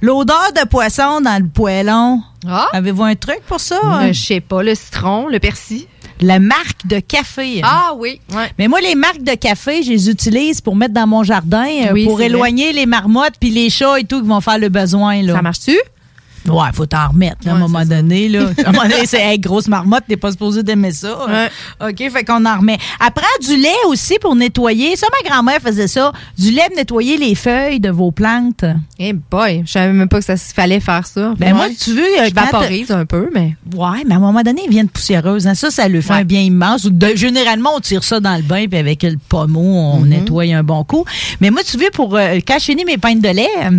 [0.00, 2.20] L'odeur de poisson dans le poêlon.
[2.48, 2.68] Ah.
[2.72, 3.78] Avez-vous un truc pour ça?
[3.84, 5.86] Euh, Je sais pas, le citron, le persil.
[6.20, 7.60] La marque de café.
[7.64, 8.50] Ah oui, ouais.
[8.58, 11.92] Mais moi, les marques de café, je les utilise pour mettre dans mon jardin, euh,
[11.92, 15.22] Oui, pour éloigner les marmottes puis les chats et tout qui vont faire le besoin.
[15.22, 15.34] Là.
[15.34, 15.78] Ça marche-tu?
[16.48, 18.28] Ouais, faut t'en remettre là, à un moment donné.
[18.28, 18.48] Là.
[18.64, 21.18] À un moment donné, c'est hey, grosse marmotte, t'es pas supposé d'aimer ça.
[21.80, 22.78] OK, fait qu'on en remet.
[22.98, 24.96] Après, du lait aussi pour nettoyer.
[24.96, 26.12] Ça, ma grand-mère faisait ça.
[26.38, 28.64] Du lait pour nettoyer les feuilles de vos plantes.
[28.98, 31.34] Eh boy, je savais même pas que ça se fallait faire ça.
[31.38, 31.52] Ben Ouais.
[31.52, 32.02] moi, tu veux...
[32.20, 33.56] euh, Je vaporise un peu, mais...
[33.74, 35.46] Ouais, mais à un moment donné, ils viennent poussiéreuses.
[35.46, 35.54] hein.
[35.54, 36.86] Ça, ça lui fait un bien immense.
[36.86, 40.08] De- généralement, on tire ça dans le bain, puis avec le pommeau, on Mhm.
[40.08, 41.04] nettoie un bon coup.
[41.40, 43.70] Mais moi, tu veux, pour euh, finis mes pintes de lait, euh,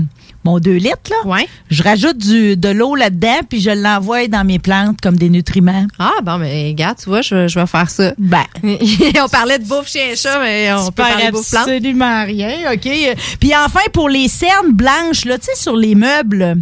[0.44, 1.38] mon 2 litres, là,
[1.70, 5.86] je rajoute du, de l'eau là-dedans, puis je l'envoie dans mes plantes comme des nutriments.
[6.00, 8.14] Ah, bon, mais regarde, tu vois, je, je vais faire ça.
[8.18, 8.44] Ben.
[8.64, 11.68] on parlait de bouffe chien-chat, mais on peut parler de bouffe plante.
[11.68, 12.90] absolument rien, OK?
[13.40, 16.58] Puis enfin, pour les cernes blanches, là, tu sais, sur les meubles...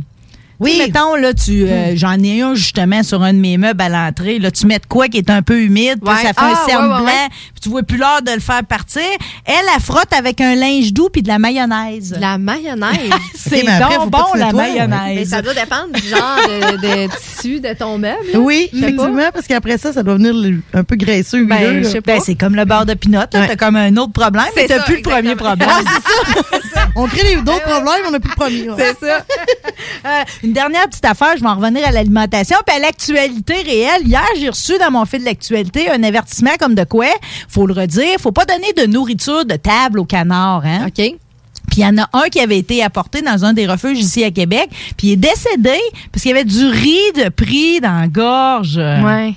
[0.59, 0.75] Oui.
[0.77, 4.39] mettons, là, tu, euh, j'en ai un justement sur un de mes meubles à l'entrée.
[4.39, 6.21] Là, tu mets de quoi qui est un peu humide, puis Ouais.
[6.21, 8.39] ça fait Ah, un cerne ouais, ouais, blanc, puis tu vois plus l'heure de le
[8.39, 9.01] faire partir.
[9.45, 12.15] Elle, elle frotte avec un linge doux puis de la mayonnaise.
[12.19, 12.97] La mayonnaise?
[13.35, 14.45] C'est Ok, mais après, donc bon, la.
[14.47, 15.29] Mais mayonnaise.
[15.29, 18.17] ça doit dépendre du genre de, de tissu de ton meuble.
[18.33, 18.39] là.
[18.39, 21.45] Oui, effectivement, parce qu'après ça, ça doit venir le- un peu graisseux.
[21.45, 21.83] Ben, là.
[21.83, 22.15] je sais pas.
[22.15, 23.19] Ben, c'est comme le beurre de pinot.
[23.29, 25.69] T'as comme un autre problème, mais t'as plus le premier problème.
[26.95, 28.69] On crée les- d'autres problèmes, on n'a plus de premiers.
[28.69, 28.93] ouais.
[28.99, 29.23] C'est ça.
[30.49, 34.07] Une dernière petite affaire, je vais en revenir à l'alimentation puis à l'actualité réelle.
[34.07, 37.05] Hier, j'ai reçu dans mon fil d'actualité un avertissement comme de quoi,
[37.47, 40.63] faut le redire, faut pas donner de nourriture de table aux canards.
[40.65, 40.87] Hein?
[40.87, 40.95] OK.
[40.95, 41.17] Puis
[41.77, 44.31] il y en a un qui avait été apporté dans un des refuges ici à
[44.31, 45.77] Québec, puis il est décédé
[46.11, 48.77] parce qu'il y avait du riz de pris dans la gorge.
[48.77, 49.35] Ouais.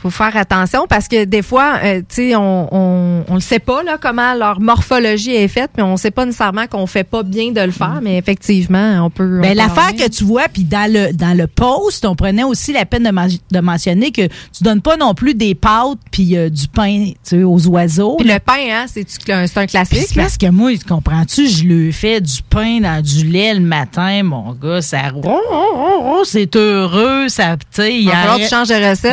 [0.00, 3.58] Faut faire attention parce que des fois, euh, tu sais, on, on, on le sait
[3.58, 7.22] pas là comment leur morphologie est faite, mais on sait pas nécessairement qu'on fait pas
[7.22, 9.40] bien de le faire, mais effectivement, on peut.
[9.40, 12.86] Ben, l'affaire que tu vois, puis dans le dans le post, on prenait aussi la
[12.86, 16.68] peine de, de mentionner que tu donnes pas non plus des pâtes puis euh, du
[16.68, 18.16] pain tu sais, aux oiseaux.
[18.18, 20.14] Puis le pain, hein, c'est un classique.
[20.14, 24.52] parce que moi, comprends-tu, je lui fais du pain dans du lait le matin, mon
[24.52, 25.40] gars, ça ron, ron,
[25.74, 27.94] ron, ron, c'est heureux, ça, tu sais.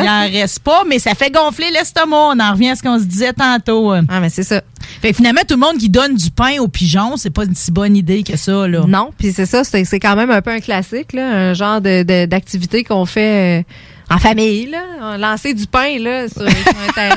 [0.02, 2.16] Il en reste pas, mais ça fait gonfler l'estomac.
[2.34, 3.92] On en revient à ce qu'on se disait tantôt.
[3.92, 4.62] Ah, mais c'est ça.
[5.02, 7.54] Fait que finalement, tout le monde qui donne du pain aux pigeons, c'est pas une
[7.54, 8.84] si bonne idée que ça, là.
[8.86, 12.02] Non, puis c'est ça, c'est quand même un peu un classique, là, un genre de
[12.02, 13.62] de- d'activité qu'on fait euh,
[14.10, 15.16] en famille, là.
[15.18, 17.16] Lancer du pain là, sur, sur un terrain.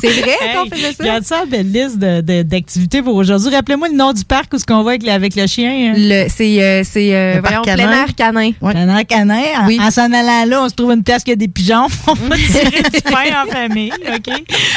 [0.00, 1.02] c'est vrai qu'on faisait ça?
[1.02, 3.54] Regarde ça, belle liste de- de- d'activités pour aujourd'hui.
[3.54, 5.70] Rappelez-moi le nom du parc où ce qu'on va avec, le- avec le chien.
[5.70, 5.94] hein.
[5.96, 8.52] Le- C'est euh, c'est, euh, voyons, plein air canin.
[8.52, 9.42] Plein air canin.
[9.60, 9.78] En, Oui.
[9.80, 11.86] en s'en allant là, on se trouve une place qui a des pigeons.
[12.06, 14.32] On va tirer du pain en famille, OK?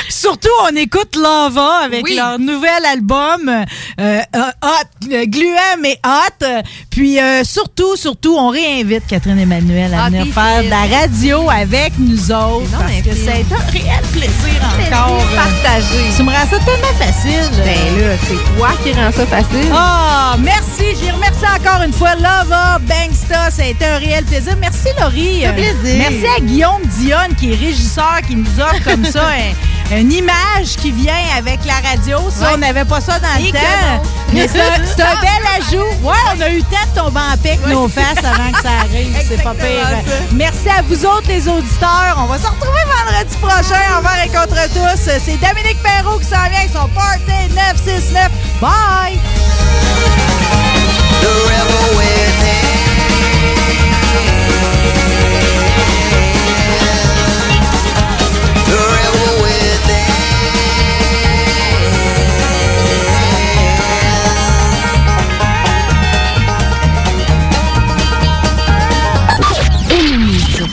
[0.09, 2.15] Surtout, on écoute Lava avec Oui.
[2.15, 3.63] leur nouvel album euh,
[3.99, 6.45] euh, Hot, euh, gluant mais hot.
[6.89, 11.93] Puis surtout, surtout, on réinvite Catherine Emmanuel à Ah, venir faire de la radio avec
[11.99, 12.69] nous autres.
[12.71, 15.17] non, parce que c'est un réel plaisir encore.
[15.19, 16.03] euh, partagé.
[16.15, 17.49] Tu me rends ça tellement facile.
[17.63, 19.71] Ben là, c'est toi qui rends ça facile.
[19.73, 20.95] Ah, merci.
[21.01, 23.51] J'ai remercié encore une fois Lava, Bangsta.
[23.51, 24.53] Ça a été un réel plaisir.
[24.59, 25.41] Merci, Laurie.
[25.43, 25.97] Ça Euh, plaisir.
[26.09, 29.53] Merci à Guillaume Dionne, qui est régisseur, qui nous offre comme ça un-
[29.91, 32.17] une image qui vient avec la radio.
[32.29, 32.51] Ça, Ouais.
[32.55, 34.03] on n'avait pas ça dans Et le temps.
[34.33, 35.85] Mais c'est un, c'est un bel ajout.
[36.01, 39.15] Ouais, on a eu de tomber en avec nos faces avant que ça arrive.
[39.27, 39.87] C'est pas pire.
[39.87, 40.13] Ça.
[40.31, 42.15] Merci à vous autres, les auditeurs.
[42.17, 45.01] On va se retrouver vendredi prochain envers et contre tous.
[45.23, 48.29] C'est Dominique Perrault qui s'en vient avec son Party 969.
[48.59, 49.19] Bye!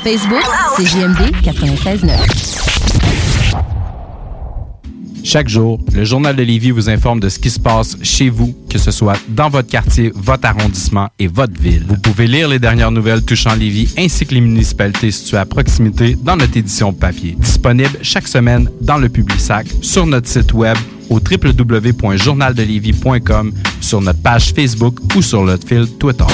[0.02, 0.42] Facebook,
[0.76, 2.10] c'est JMD 96.9.
[5.22, 8.52] Chaque jour, le Journal de Lévis vous informe de ce qui se passe chez vous,
[8.68, 11.84] que ce soit dans votre quartier, votre arrondissement et votre ville.
[11.86, 16.18] Vous pouvez lire les dernières nouvelles touchant Lévis ainsi que les municipalités situées à proximité
[16.20, 17.36] dans notre édition papier.
[17.38, 20.76] Disponible chaque semaine dans le Publisac, sur notre site web
[21.10, 26.24] au www.journaldelévis.com, sur notre page Facebook ou sur notre fil Twitter.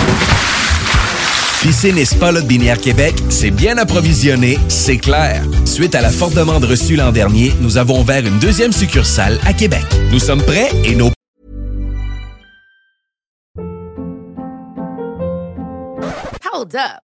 [1.63, 5.43] Piscine et Spa Lot Binière Québec, c'est bien approvisionné, c'est clair.
[5.65, 9.53] Suite à la forte demande reçue l'an dernier, nous avons ouvert une deuxième succursale à
[9.53, 9.85] Québec.
[10.13, 11.11] Nous sommes prêts et nos
[16.53, 17.08] Hold up.